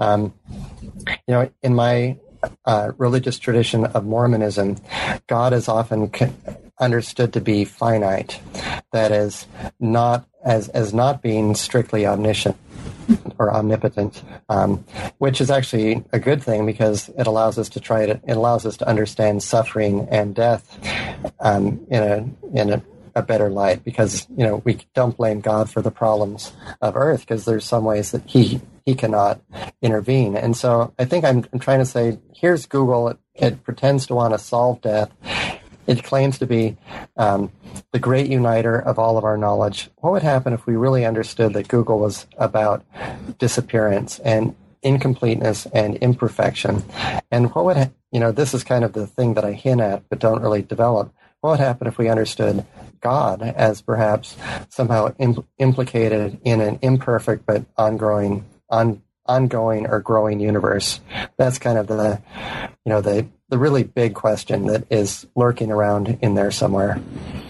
um, 0.02 0.34
you 1.26 1.34
know, 1.34 1.50
in 1.62 1.74
my 1.74 2.18
uh, 2.64 2.92
religious 2.98 3.38
tradition 3.38 3.86
of 3.86 4.04
Mormonism, 4.04 4.76
God 5.28 5.52
is 5.52 5.68
often 5.68 6.10
understood 6.80 7.32
to 7.34 7.40
be 7.40 7.64
finite, 7.64 8.40
that 8.92 9.12
is, 9.12 9.46
not 9.78 10.26
as 10.44 10.68
as 10.70 10.92
not 10.92 11.22
being 11.22 11.54
strictly 11.54 12.04
omniscient 12.04 12.56
or 13.38 13.54
omnipotent, 13.54 14.22
um, 14.48 14.84
which 15.18 15.40
is 15.40 15.50
actually 15.50 16.04
a 16.12 16.18
good 16.18 16.42
thing 16.42 16.66
because 16.66 17.08
it 17.10 17.28
allows 17.28 17.58
us 17.58 17.68
to 17.70 17.80
try 17.80 18.06
to 18.06 18.20
it 18.26 18.36
allows 18.36 18.66
us 18.66 18.76
to 18.78 18.88
understand 18.88 19.42
suffering 19.42 20.08
and 20.10 20.34
death 20.34 20.78
um, 21.38 21.86
in 21.88 22.02
a 22.02 22.58
in 22.58 22.70
a 22.70 22.82
a 23.14 23.22
better 23.22 23.50
light 23.50 23.84
because 23.84 24.26
you 24.36 24.44
know 24.44 24.56
we 24.64 24.78
don't 24.94 25.16
blame 25.16 25.40
God 25.40 25.70
for 25.70 25.82
the 25.82 25.90
problems 25.90 26.52
of 26.80 26.96
Earth 26.96 27.20
because 27.20 27.44
there's 27.44 27.64
some 27.64 27.84
ways 27.84 28.10
that 28.12 28.22
he 28.26 28.60
he 28.84 28.94
cannot 28.94 29.40
intervene. 29.80 30.36
And 30.36 30.56
so 30.56 30.92
I 30.98 31.04
think 31.04 31.24
I'm, 31.24 31.44
I'm 31.52 31.58
trying 31.58 31.78
to 31.78 31.84
say 31.84 32.18
here's 32.34 32.66
Google. 32.66 33.08
It, 33.08 33.18
it 33.34 33.64
pretends 33.64 34.06
to 34.06 34.14
want 34.14 34.34
to 34.34 34.38
solve 34.38 34.80
death. 34.80 35.10
It 35.86 36.04
claims 36.04 36.38
to 36.38 36.46
be 36.46 36.76
um, 37.16 37.50
the 37.90 37.98
great 37.98 38.30
uniter 38.30 38.80
of 38.80 38.98
all 38.98 39.18
of 39.18 39.24
our 39.24 39.36
knowledge. 39.36 39.90
What 39.96 40.12
would 40.12 40.22
happen 40.22 40.52
if 40.52 40.66
we 40.66 40.76
really 40.76 41.04
understood 41.04 41.54
that 41.54 41.68
Google 41.68 41.98
was 41.98 42.26
about 42.38 42.84
disappearance 43.38 44.18
and 44.20 44.54
incompleteness 44.82 45.66
and 45.66 45.96
imperfection? 45.96 46.84
And 47.30 47.52
what 47.54 47.64
would, 47.64 47.90
you 48.12 48.20
know, 48.20 48.30
this 48.30 48.54
is 48.54 48.62
kind 48.62 48.84
of 48.84 48.92
the 48.92 49.06
thing 49.06 49.34
that 49.34 49.44
I 49.44 49.52
hint 49.52 49.80
at 49.80 50.08
but 50.08 50.20
don't 50.20 50.42
really 50.42 50.62
develop. 50.62 51.12
What 51.40 51.50
would 51.50 51.60
happen 51.60 51.88
if 51.88 51.98
we 51.98 52.08
understood 52.08 52.64
God 53.02 53.42
as 53.42 53.82
perhaps 53.82 54.36
somehow 54.70 55.08
impl- 55.20 55.44
implicated 55.58 56.40
in 56.44 56.60
an 56.60 56.78
imperfect 56.80 57.44
but 57.44 57.64
ongoing, 57.76 58.44
on, 58.70 59.02
ongoing 59.26 59.86
or 59.86 60.00
growing 60.00 60.40
universe? 60.40 61.00
That's 61.36 61.58
kind 61.58 61.76
of 61.76 61.86
the, 61.86 62.20
you 62.84 62.90
know, 62.90 63.00
the 63.00 63.26
the 63.52 63.58
really 63.58 63.82
big 63.82 64.14
question 64.14 64.64
that 64.68 64.84
is 64.88 65.26
lurking 65.36 65.70
around 65.70 66.18
in 66.22 66.32
there 66.34 66.50
somewhere. 66.50 66.98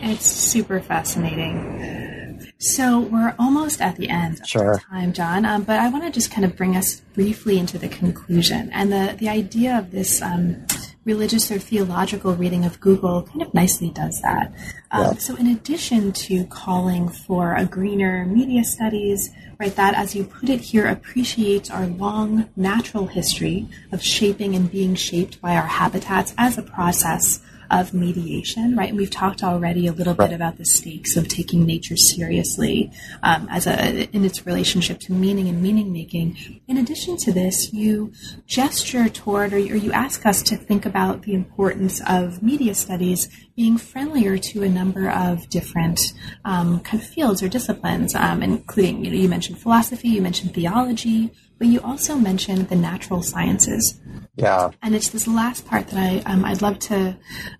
It's 0.00 0.26
super 0.26 0.80
fascinating. 0.80 2.50
So 2.58 2.98
we're 2.98 3.36
almost 3.38 3.80
at 3.80 3.96
the 3.96 4.08
end 4.08 4.40
of 4.40 4.48
sure. 4.48 4.82
time, 4.90 5.12
John. 5.12 5.44
Um, 5.44 5.62
but 5.62 5.78
I 5.78 5.88
want 5.90 6.02
to 6.02 6.10
just 6.10 6.32
kind 6.32 6.44
of 6.44 6.56
bring 6.56 6.76
us 6.76 7.00
briefly 7.14 7.56
into 7.56 7.78
the 7.78 7.88
conclusion 7.88 8.70
and 8.72 8.92
the 8.92 9.14
the 9.16 9.28
idea 9.28 9.78
of 9.78 9.92
this. 9.92 10.20
Um, 10.20 10.66
religious 11.04 11.50
or 11.50 11.58
theological 11.58 12.34
reading 12.34 12.64
of 12.64 12.80
Google 12.80 13.22
kind 13.22 13.42
of 13.42 13.52
nicely 13.52 13.90
does 13.90 14.20
that. 14.22 14.52
Um, 14.90 15.02
yeah. 15.02 15.12
So, 15.14 15.36
in 15.36 15.46
addition 15.46 16.12
to 16.12 16.44
calling 16.44 17.08
for 17.08 17.54
a 17.54 17.64
greener 17.64 18.24
media 18.24 18.64
studies, 18.64 19.30
right, 19.58 19.74
that, 19.76 19.94
as 19.94 20.14
you 20.14 20.24
put 20.24 20.48
it 20.48 20.60
here, 20.60 20.86
appreciates 20.86 21.70
our 21.70 21.86
long 21.86 22.48
natural 22.56 23.06
history 23.06 23.68
of 23.90 24.02
shaping 24.02 24.54
and 24.54 24.70
being 24.70 24.94
shaped 24.94 25.40
by 25.40 25.56
our 25.56 25.66
habitats 25.66 26.34
as 26.38 26.56
a 26.56 26.62
process 26.62 27.40
of 27.72 27.94
mediation, 27.94 28.76
right? 28.76 28.90
And 28.90 28.98
we've 28.98 29.10
talked 29.10 29.42
already 29.42 29.86
a 29.86 29.92
little 29.92 30.14
bit 30.14 30.32
about 30.32 30.58
the 30.58 30.64
stakes 30.64 31.16
of 31.16 31.26
taking 31.26 31.64
nature 31.64 31.96
seriously 31.96 32.92
um, 33.22 33.48
as 33.50 33.66
a 33.66 34.08
in 34.14 34.24
its 34.24 34.46
relationship 34.46 35.00
to 35.00 35.12
meaning 35.12 35.48
and 35.48 35.62
meaning 35.62 35.92
making. 35.92 36.60
In 36.68 36.76
addition 36.76 37.16
to 37.18 37.32
this, 37.32 37.72
you 37.72 38.12
gesture 38.46 39.08
toward, 39.08 39.52
or 39.54 39.58
you 39.58 39.90
ask 39.92 40.26
us 40.26 40.42
to 40.44 40.56
think 40.56 40.84
about 40.84 41.22
the 41.22 41.32
importance 41.32 42.00
of 42.06 42.42
media 42.42 42.74
studies 42.74 43.28
being 43.56 43.76
friendlier 43.76 44.38
to 44.38 44.62
a 44.62 44.68
number 44.68 45.10
of 45.10 45.48
different 45.48 46.00
um, 46.44 46.80
kind 46.80 47.02
of 47.02 47.08
fields 47.08 47.42
or 47.42 47.48
disciplines, 47.48 48.14
um, 48.14 48.42
including 48.42 49.04
you 49.04 49.10
know 49.10 49.16
you 49.16 49.28
mentioned 49.28 49.58
philosophy, 49.58 50.08
you 50.08 50.22
mentioned 50.22 50.54
theology, 50.54 51.30
but 51.58 51.68
you 51.68 51.80
also 51.80 52.16
mentioned 52.16 52.68
the 52.68 52.76
natural 52.76 53.22
sciences. 53.22 54.00
Yeah. 54.36 54.70
And 54.82 54.94
it's 54.94 55.10
this 55.10 55.28
last 55.28 55.66
part 55.66 55.88
that 55.88 55.96
I 55.98 56.18
um, 56.30 56.44
I'd 56.44 56.62
love 56.62 56.78
to 56.80 57.16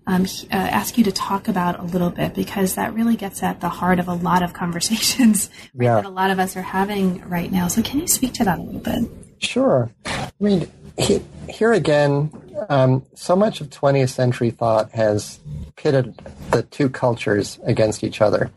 um, 0.07 0.23
uh, 0.51 0.55
ask 0.55 0.97
you 0.97 1.03
to 1.05 1.11
talk 1.11 1.47
about 1.47 1.79
a 1.79 1.83
little 1.83 2.09
bit 2.09 2.33
because 2.33 2.75
that 2.75 2.93
really 2.93 3.15
gets 3.15 3.43
at 3.43 3.61
the 3.61 3.69
heart 3.69 3.99
of 3.99 4.07
a 4.07 4.13
lot 4.13 4.43
of 4.43 4.53
conversations 4.53 5.49
right, 5.73 5.85
yeah. 5.85 5.95
that 5.95 6.05
a 6.05 6.09
lot 6.09 6.31
of 6.31 6.39
us 6.39 6.57
are 6.57 6.63
having 6.63 7.21
right 7.29 7.51
now. 7.51 7.67
So 7.67 7.81
can 7.81 7.99
you 7.99 8.07
speak 8.07 8.33
to 8.33 8.43
that 8.43 8.59
a 8.59 8.61
little 8.61 8.81
bit? 8.81 9.09
Sure. 9.39 9.91
I 10.05 10.31
mean, 10.39 10.67
here 10.97 11.73
again, 11.73 12.31
um, 12.69 13.03
so 13.15 13.35
much 13.35 13.61
of 13.61 13.69
20th 13.69 14.09
century 14.09 14.51
thought 14.51 14.91
has 14.91 15.39
pitted 15.75 16.15
the 16.51 16.63
two 16.63 16.89
cultures 16.89 17.59
against 17.63 18.03
each 18.03 18.21
other, 18.21 18.51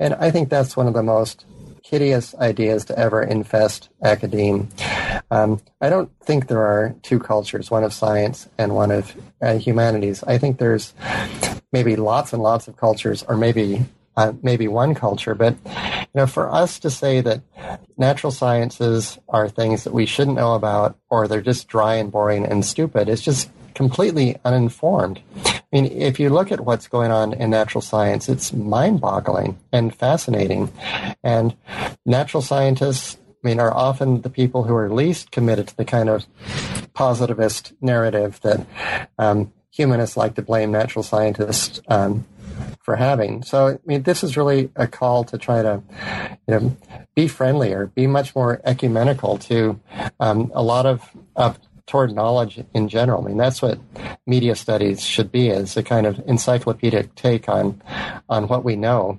and 0.00 0.14
I 0.14 0.30
think 0.30 0.48
that's 0.48 0.76
one 0.76 0.86
of 0.86 0.94
the 0.94 1.02
most 1.02 1.44
hideous 1.84 2.34
ideas 2.36 2.86
to 2.86 2.98
ever 2.98 3.22
infest 3.22 3.90
academe. 4.02 4.66
Um, 5.30 5.60
I 5.78 5.90
don't 5.90 6.10
think 6.22 6.46
there 6.46 6.62
are 6.62 6.94
two 7.02 7.18
cultures, 7.18 7.70
one 7.70 7.84
of 7.84 7.92
science 7.92 8.48
and 8.56 8.74
one 8.74 8.90
of 8.90 9.14
uh, 9.42 9.58
humanities. 9.58 10.22
I 10.22 10.38
think 10.38 10.58
there's 10.58 10.94
maybe 11.70 11.96
lots 11.96 12.32
and 12.32 12.42
lots 12.42 12.66
of 12.66 12.78
cultures, 12.78 13.22
or 13.24 13.36
maybe 13.36 13.84
uh, 14.16 14.32
maybe 14.42 14.68
one 14.68 14.94
culture. 14.94 15.34
But 15.34 15.56
you 15.64 16.08
know, 16.14 16.26
for 16.26 16.50
us 16.52 16.78
to 16.80 16.90
say 16.90 17.20
that 17.20 17.42
natural 17.96 18.30
sciences 18.30 19.18
are 19.28 19.48
things 19.48 19.84
that 19.84 19.92
we 19.92 20.06
shouldn't 20.06 20.36
know 20.36 20.54
about, 20.54 20.98
or 21.10 21.26
they're 21.26 21.40
just 21.40 21.68
dry 21.68 21.94
and 21.94 22.12
boring 22.12 22.44
and 22.44 22.64
stupid, 22.64 23.08
is 23.08 23.22
just 23.22 23.50
completely 23.74 24.38
uninformed. 24.44 25.20
I 25.46 25.62
mean, 25.72 25.86
if 25.86 26.20
you 26.20 26.28
look 26.28 26.52
at 26.52 26.60
what's 26.60 26.88
going 26.88 27.10
on 27.10 27.32
in 27.32 27.50
natural 27.50 27.80
science, 27.80 28.28
it's 28.28 28.52
mind 28.52 29.00
boggling 29.00 29.58
and 29.72 29.94
fascinating. 29.94 30.70
And 31.24 31.56
natural 32.04 32.42
scientists, 32.42 33.16
I 33.42 33.48
mean, 33.48 33.60
are 33.60 33.72
often 33.72 34.20
the 34.20 34.30
people 34.30 34.64
who 34.64 34.74
are 34.74 34.90
least 34.90 35.30
committed 35.30 35.68
to 35.68 35.76
the 35.76 35.84
kind 35.84 36.10
of 36.10 36.26
positivist 36.92 37.72
narrative 37.80 38.40
that 38.42 38.66
um, 39.18 39.52
humanists 39.70 40.16
like 40.16 40.34
to 40.34 40.42
blame 40.42 40.70
natural 40.70 41.02
scientists 41.02 41.80
um, 41.88 42.26
for 42.82 42.96
having. 42.96 43.42
So, 43.42 43.68
I 43.68 43.78
mean, 43.86 44.02
this 44.02 44.22
is 44.22 44.36
really 44.36 44.70
a 44.76 44.86
call 44.86 45.24
to 45.24 45.38
try 45.38 45.62
to, 45.62 45.82
you 46.46 46.54
know, 46.54 46.76
be 47.14 47.28
friendlier, 47.28 47.86
be 47.86 48.06
much 48.06 48.34
more 48.34 48.60
ecumenical 48.64 49.38
to 49.38 49.80
um, 50.20 50.50
a 50.54 50.62
lot 50.62 50.86
of 50.86 51.08
toward 51.86 52.14
knowledge 52.14 52.62
in 52.74 52.88
general. 52.88 53.22
I 53.22 53.28
mean, 53.28 53.36
that's 53.36 53.60
what 53.60 53.78
media 54.26 54.54
studies 54.54 55.02
should 55.02 55.30
be: 55.30 55.48
is 55.48 55.76
a 55.76 55.82
kind 55.82 56.06
of 56.06 56.20
encyclopedic 56.26 57.14
take 57.14 57.48
on 57.48 57.82
on 58.28 58.48
what 58.48 58.64
we 58.64 58.76
know. 58.76 59.18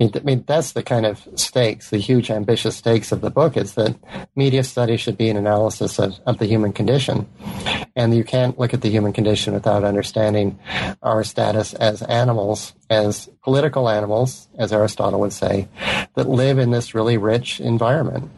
I 0.00 0.20
mean, 0.24 0.44
that's 0.46 0.72
the 0.72 0.82
kind 0.82 1.06
of 1.06 1.26
stakes, 1.36 1.90
the 1.90 1.98
huge 1.98 2.30
ambitious 2.30 2.76
stakes 2.76 3.12
of 3.12 3.20
the 3.20 3.30
book 3.30 3.56
is 3.56 3.74
that 3.74 3.96
media 4.34 4.64
studies 4.64 5.00
should 5.00 5.16
be 5.16 5.28
an 5.28 5.36
analysis 5.36 6.00
of, 6.00 6.18
of 6.26 6.38
the 6.38 6.46
human 6.46 6.72
condition. 6.72 7.28
And 7.94 8.14
you 8.14 8.24
can't 8.24 8.58
look 8.58 8.72
at 8.72 8.80
the 8.80 8.88
human 8.88 9.12
condition 9.12 9.52
without 9.52 9.84
understanding 9.84 10.58
our 11.02 11.24
status 11.24 11.74
as 11.74 12.02
animals, 12.02 12.72
as 12.88 13.28
political 13.42 13.88
animals, 13.88 14.48
as 14.56 14.72
Aristotle 14.72 15.20
would 15.20 15.32
say, 15.32 15.68
that 16.14 16.28
live 16.28 16.58
in 16.58 16.70
this 16.70 16.94
really 16.94 17.18
rich 17.18 17.60
environment. 17.60 18.30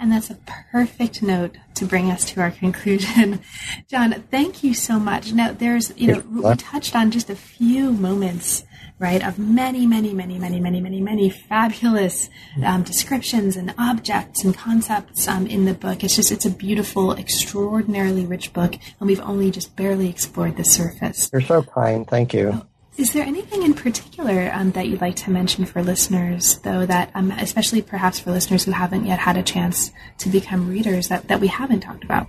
And 0.00 0.10
that's 0.10 0.28
a 0.28 0.38
perfect 0.72 1.22
note 1.22 1.56
to 1.76 1.86
bring 1.86 2.10
us 2.10 2.24
to 2.32 2.40
our 2.40 2.50
conclusion. 2.50 3.40
John, 3.88 4.12
thank 4.30 4.64
you 4.64 4.74
so 4.74 4.98
much. 4.98 5.32
Now, 5.32 5.52
there's, 5.52 5.92
you 5.96 6.12
know, 6.12 6.22
we 6.30 6.56
touched 6.56 6.96
on 6.96 7.10
just 7.10 7.30
a 7.30 7.36
few 7.36 7.92
moments 7.92 8.64
right, 8.98 9.26
of 9.26 9.38
many, 9.38 9.86
many, 9.86 10.14
many, 10.14 10.38
many, 10.38 10.60
many, 10.60 10.80
many, 10.80 11.00
many 11.00 11.30
fabulous 11.30 12.30
um, 12.64 12.82
descriptions 12.82 13.56
and 13.56 13.74
objects 13.76 14.44
and 14.44 14.56
concepts 14.56 15.26
um, 15.26 15.46
in 15.46 15.64
the 15.64 15.74
book. 15.74 16.04
It's 16.04 16.16
just, 16.16 16.30
it's 16.30 16.46
a 16.46 16.50
beautiful, 16.50 17.12
extraordinarily 17.12 18.24
rich 18.24 18.52
book, 18.52 18.74
and 19.00 19.08
we've 19.08 19.20
only 19.20 19.50
just 19.50 19.74
barely 19.76 20.08
explored 20.08 20.56
the 20.56 20.64
surface. 20.64 21.28
You're 21.32 21.42
so 21.42 21.62
kind. 21.62 22.06
Thank 22.06 22.32
you. 22.32 22.62
Is 22.96 23.12
there 23.12 23.24
anything 23.24 23.64
in 23.64 23.74
particular 23.74 24.52
um, 24.54 24.70
that 24.72 24.86
you'd 24.86 25.00
like 25.00 25.16
to 25.16 25.30
mention 25.30 25.66
for 25.66 25.82
listeners, 25.82 26.58
though, 26.58 26.86
that 26.86 27.10
um, 27.14 27.32
especially 27.32 27.82
perhaps 27.82 28.20
for 28.20 28.30
listeners 28.30 28.64
who 28.64 28.70
haven't 28.70 29.04
yet 29.04 29.18
had 29.18 29.36
a 29.36 29.42
chance 29.42 29.90
to 30.18 30.28
become 30.28 30.70
readers 30.70 31.08
that, 31.08 31.26
that 31.26 31.40
we 31.40 31.48
haven't 31.48 31.80
talked 31.80 32.04
about? 32.04 32.28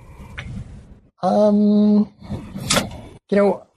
Um, 1.21 2.11
you 3.29 3.37
know, 3.37 3.67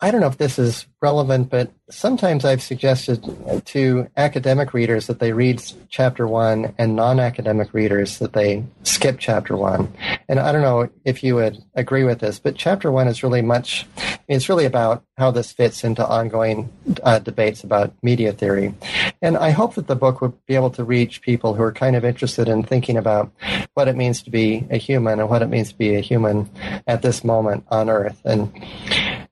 I 0.00 0.10
don't 0.10 0.20
know 0.20 0.28
if 0.28 0.38
this 0.38 0.58
is 0.58 0.86
relevant, 1.00 1.50
but 1.50 1.72
sometimes 1.90 2.44
I've 2.44 2.62
suggested 2.62 3.24
to 3.66 4.08
academic 4.16 4.74
readers 4.74 5.06
that 5.06 5.20
they 5.20 5.32
read 5.32 5.62
chapter 5.88 6.26
one 6.26 6.74
and 6.78 6.96
non 6.96 7.20
academic 7.20 7.72
readers 7.72 8.18
that 8.18 8.32
they 8.32 8.64
skip 8.82 9.18
chapter 9.18 9.56
one. 9.56 9.92
And 10.28 10.38
I 10.38 10.52
don't 10.52 10.62
know 10.62 10.88
if 11.04 11.22
you 11.22 11.36
would 11.36 11.62
agree 11.74 12.04
with 12.04 12.20
this, 12.20 12.38
but 12.38 12.56
chapter 12.56 12.90
one 12.90 13.08
is 13.08 13.22
really 13.22 13.42
much, 13.42 13.86
it's 14.28 14.48
really 14.48 14.64
about 14.64 15.04
how 15.16 15.30
this 15.30 15.52
fits 15.52 15.84
into 15.84 16.06
ongoing 16.06 16.70
uh, 17.02 17.18
debates 17.18 17.64
about 17.64 17.92
media 18.02 18.32
theory. 18.32 18.74
And 19.20 19.36
I 19.36 19.50
hope 19.50 19.74
that 19.74 19.86
the 19.86 19.96
book 19.96 20.20
would 20.20 20.34
be 20.46 20.54
able 20.54 20.70
to 20.70 20.84
reach 20.84 21.22
people 21.22 21.54
who 21.54 21.62
are 21.62 21.72
kind 21.72 21.96
of 21.96 22.04
interested 22.04 22.48
in 22.48 22.62
thinking 22.62 22.96
about 22.96 23.32
what 23.74 23.88
it 23.88 23.96
means 23.96 24.22
to 24.22 24.30
be 24.30 24.66
a 24.70 24.76
human 24.76 25.20
and 25.20 25.28
what 25.28 25.42
it 25.42 25.48
means 25.48 25.70
to 25.70 25.78
be 25.78 25.94
a 25.94 26.00
human 26.00 26.48
at 26.86 27.02
this 27.02 27.24
moment 27.24 27.64
on 27.68 27.88
Earth. 27.88 28.20
And 28.24 28.52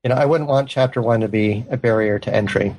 you 0.07 0.15
know, 0.15 0.21
I 0.21 0.25
wouldn't 0.25 0.49
want 0.49 0.69
chapter 0.69 1.03
one 1.03 1.19
to 1.23 1.27
be 1.27 1.67
a 1.69 1.77
barrier 1.77 2.21
to 2.21 2.33
entry. 2.33 2.77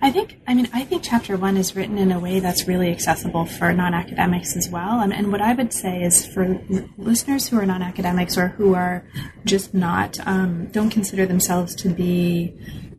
I 0.00 0.12
think, 0.12 0.40
I 0.46 0.54
mean, 0.54 0.68
I 0.72 0.84
think 0.84 1.02
chapter 1.02 1.36
one 1.36 1.56
is 1.56 1.74
written 1.74 1.98
in 1.98 2.12
a 2.12 2.20
way 2.20 2.38
that's 2.38 2.68
really 2.68 2.88
accessible 2.92 3.46
for 3.46 3.72
non 3.72 3.94
academics 3.94 4.56
as 4.56 4.68
well. 4.68 5.00
And, 5.00 5.12
and, 5.12 5.32
what 5.32 5.40
I 5.40 5.54
would 5.54 5.72
say 5.72 6.04
is 6.04 6.24
for 6.24 6.62
listeners 6.98 7.48
who 7.48 7.58
are 7.58 7.66
non 7.66 7.82
academics 7.82 8.38
or 8.38 8.46
who 8.46 8.74
are 8.74 9.04
just 9.44 9.74
not, 9.74 10.24
um, 10.24 10.66
don't 10.66 10.90
consider 10.90 11.26
themselves 11.26 11.74
to 11.82 11.88
be 11.88 12.56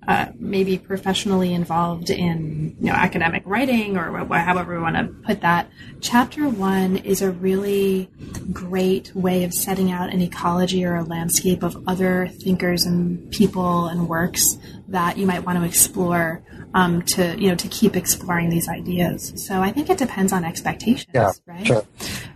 uh, 0.07 0.27
maybe 0.39 0.77
professionally 0.77 1.53
involved 1.53 2.09
in 2.09 2.75
you 2.79 2.87
know 2.87 2.93
academic 2.93 3.43
writing 3.45 3.97
or 3.97 4.25
wh- 4.25 4.37
however 4.37 4.75
we 4.75 4.81
want 4.81 4.95
to 4.95 5.03
put 5.25 5.41
that. 5.41 5.69
Chapter 5.99 6.47
one 6.47 6.97
is 6.97 7.21
a 7.21 7.31
really 7.31 8.09
great 8.53 9.13
way 9.15 9.43
of 9.43 9.53
setting 9.53 9.91
out 9.91 10.13
an 10.13 10.21
ecology 10.21 10.85
or 10.85 10.95
a 10.95 11.03
landscape 11.03 11.61
of 11.61 11.83
other 11.87 12.27
thinkers 12.27 12.85
and 12.85 13.31
people 13.31 13.87
and 13.87 14.07
works 14.07 14.57
that 14.87 15.17
you 15.17 15.27
might 15.27 15.45
want 15.45 15.57
to 15.57 15.65
explore 15.65 16.41
um, 16.73 17.01
to 17.01 17.37
you 17.39 17.49
know 17.49 17.55
to 17.55 17.67
keep 17.67 17.95
exploring 17.95 18.49
these 18.49 18.69
ideas. 18.69 19.33
So 19.45 19.61
I 19.61 19.71
think 19.71 19.89
it 19.89 19.97
depends 19.97 20.31
on 20.31 20.45
expectations, 20.45 21.11
yeah, 21.13 21.31
right? 21.45 21.67
Sure. 21.67 21.85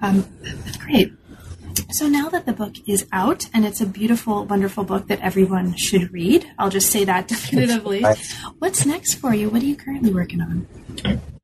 Um, 0.02 0.26
that's 0.42 0.78
great. 0.78 1.14
So 1.90 2.08
now 2.08 2.30
that 2.30 2.46
the 2.46 2.54
book 2.54 2.76
is 2.88 3.08
out 3.12 3.50
and 3.54 3.66
it's 3.66 3.82
a 3.82 3.86
beautiful, 3.86 4.46
wonderful 4.46 4.84
book 4.84 5.08
that 5.08 5.20
everyone 5.22 5.76
should 5.76 6.12
read, 6.12 6.46
I'll 6.58 6.70
just 6.70 6.92
say 6.92 7.04
that 7.06 7.28
definitively. 7.28 8.04
What's 8.60 8.86
next 8.86 9.16
for 9.16 9.34
you? 9.34 9.50
What 9.50 9.62
are 9.62 9.66
you 9.66 9.76
currently 9.76 10.14
working 10.14 10.42
on? 10.42 10.68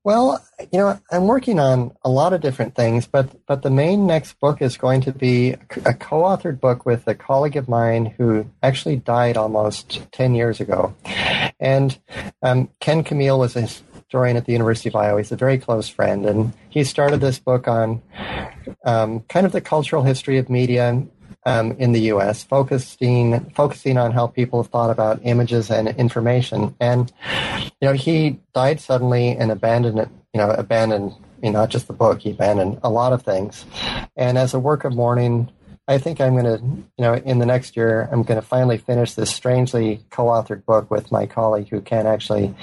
Well, 0.07 0.41
you 0.71 0.79
know, 0.79 0.97
I'm 1.11 1.27
working 1.27 1.59
on 1.59 1.91
a 2.01 2.09
lot 2.09 2.31
of 2.31 2.39
different 2.39 2.75
things, 2.75 3.05
but 3.05 3.45
but 3.45 3.61
the 3.61 3.69
main 3.69 4.07
next 4.07 4.39
book 4.39 4.61
is 4.61 4.77
going 4.77 5.01
to 5.01 5.11
be 5.11 5.51
a 5.51 5.93
co-authored 5.93 6.61
book 6.61 6.85
with 6.85 7.05
a 7.07 7.13
colleague 7.13 7.57
of 7.57 7.67
mine 7.67 8.05
who 8.05 8.45
actually 8.63 8.95
died 8.95 9.35
almost 9.35 10.09
ten 10.13 10.33
years 10.33 10.61
ago, 10.61 10.95
and 11.59 11.99
um, 12.41 12.69
Ken 12.79 13.03
Cmiel 13.03 13.37
was 13.37 13.57
a 13.57 13.67
historian 14.07 14.37
at 14.37 14.45
the 14.45 14.53
University 14.53 14.87
of 14.87 14.95
Iowa. 14.95 15.19
He's 15.19 15.33
a 15.33 15.35
very 15.35 15.57
close 15.57 15.89
friend, 15.89 16.25
and 16.25 16.53
he 16.69 16.85
started 16.85 17.19
this 17.19 17.39
book 17.39 17.67
on 17.67 18.01
um, 18.85 19.19
kind 19.27 19.45
of 19.45 19.51
the 19.51 19.59
cultural 19.59 20.01
history 20.01 20.37
of 20.37 20.49
media 20.49 21.03
um, 21.45 21.73
in 21.73 21.91
the 21.91 21.99
U.S., 22.13 22.41
focusing 22.41 23.49
focusing 23.49 23.97
on 23.97 24.13
how 24.13 24.27
people 24.27 24.63
thought 24.63 24.89
about 24.91 25.19
images 25.23 25.69
and 25.69 25.89
information. 25.89 26.73
And 26.79 27.11
you 27.81 27.89
know, 27.89 27.93
he 27.93 28.39
died 28.55 28.79
suddenly 28.79 29.35
and 29.35 29.51
abandoned 29.51 29.99
it. 29.99 30.09
You 30.33 30.39
know, 30.39 30.51
abandoned 30.51 31.13
not 31.43 31.69
just 31.69 31.87
the 31.87 31.93
book. 31.93 32.21
He 32.21 32.31
abandoned 32.31 32.79
a 32.83 32.89
lot 32.89 33.11
of 33.11 33.23
things. 33.23 33.65
And 34.15 34.37
as 34.37 34.53
a 34.53 34.59
work 34.59 34.85
of 34.85 34.95
mourning, 34.95 35.51
I 35.89 35.97
think 35.99 36.19
I'm 36.19 36.33
going 36.33 36.45
to, 36.45 36.61
you 36.63 37.03
know, 37.03 37.13
in 37.13 37.39
the 37.39 37.45
next 37.45 37.77
year, 37.77 38.09
I'm 38.11 38.23
going 38.23 38.39
to 38.39 38.45
finally 38.45 38.77
finish 38.77 39.13
this 39.13 39.33
strangely 39.33 40.03
co-authored 40.09 40.65
book 40.65 40.91
with 40.91 41.11
my 41.13 41.25
colleague 41.25 41.69
who 41.69 41.79
can't 41.79 42.07
actually 42.07 42.53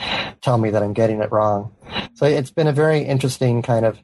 tell 0.43 0.59
me 0.59 0.71
that 0.71 0.83
I'm 0.83 0.93
getting 0.93 1.21
it 1.21 1.33
wrong. 1.33 1.73
So 2.15 2.27
it's 2.27 2.51
been 2.51 2.67
a 2.67 2.73
very 2.73 3.01
interesting 3.01 3.63
kind 3.63 3.87
of, 3.87 3.99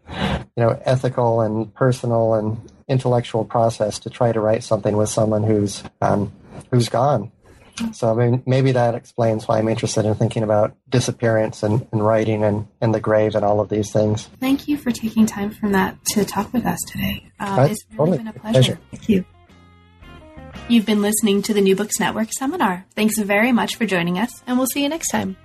you 0.56 0.64
know, 0.64 0.80
ethical 0.86 1.42
and 1.42 1.72
personal 1.74 2.34
and 2.34 2.58
intellectual 2.88 3.44
process 3.44 3.98
to 4.00 4.10
try 4.10 4.32
to 4.32 4.40
write 4.40 4.64
something 4.64 4.96
with 4.96 5.10
someone 5.10 5.42
who's 5.42 5.82
um, 6.00 6.32
who's 6.70 6.88
gone. 6.88 7.30
So 7.92 8.10
I 8.10 8.14
mean, 8.14 8.42
maybe 8.46 8.72
that 8.72 8.94
explains 8.94 9.46
why 9.48 9.58
I'm 9.58 9.68
interested 9.68 10.04
in 10.04 10.14
thinking 10.14 10.42
about 10.42 10.74
disappearance 10.88 11.62
and, 11.62 11.86
and 11.92 12.04
writing 12.04 12.44
and, 12.44 12.66
and 12.80 12.94
the 12.94 13.00
grave 13.00 13.34
and 13.34 13.44
all 13.44 13.60
of 13.60 13.68
these 13.68 13.92
things. 13.92 14.28
Thank 14.40 14.68
you 14.68 14.76
for 14.76 14.90
taking 14.90 15.26
time 15.26 15.50
from 15.50 15.72
that 15.72 16.02
to 16.12 16.24
talk 16.24 16.52
with 16.52 16.66
us 16.66 16.78
today. 16.86 17.30
Uh, 17.38 17.68
it's 17.70 17.84
really 17.92 17.96
totally. 17.96 18.18
been 18.18 18.28
a 18.28 18.32
pleasure. 18.32 18.52
pleasure. 18.52 18.80
Thank 18.90 19.08
you. 19.08 19.24
You've 20.68 20.86
been 20.86 21.02
listening 21.02 21.42
to 21.42 21.54
the 21.54 21.60
New 21.60 21.76
Books 21.76 21.98
Network 21.98 22.32
seminar. 22.32 22.86
Thanks 22.94 23.18
very 23.18 23.52
much 23.52 23.76
for 23.76 23.86
joining 23.86 24.18
us, 24.18 24.30
and 24.46 24.56
we'll 24.56 24.66
see 24.66 24.82
you 24.82 24.88
next 24.88 25.10
time. 25.10 25.36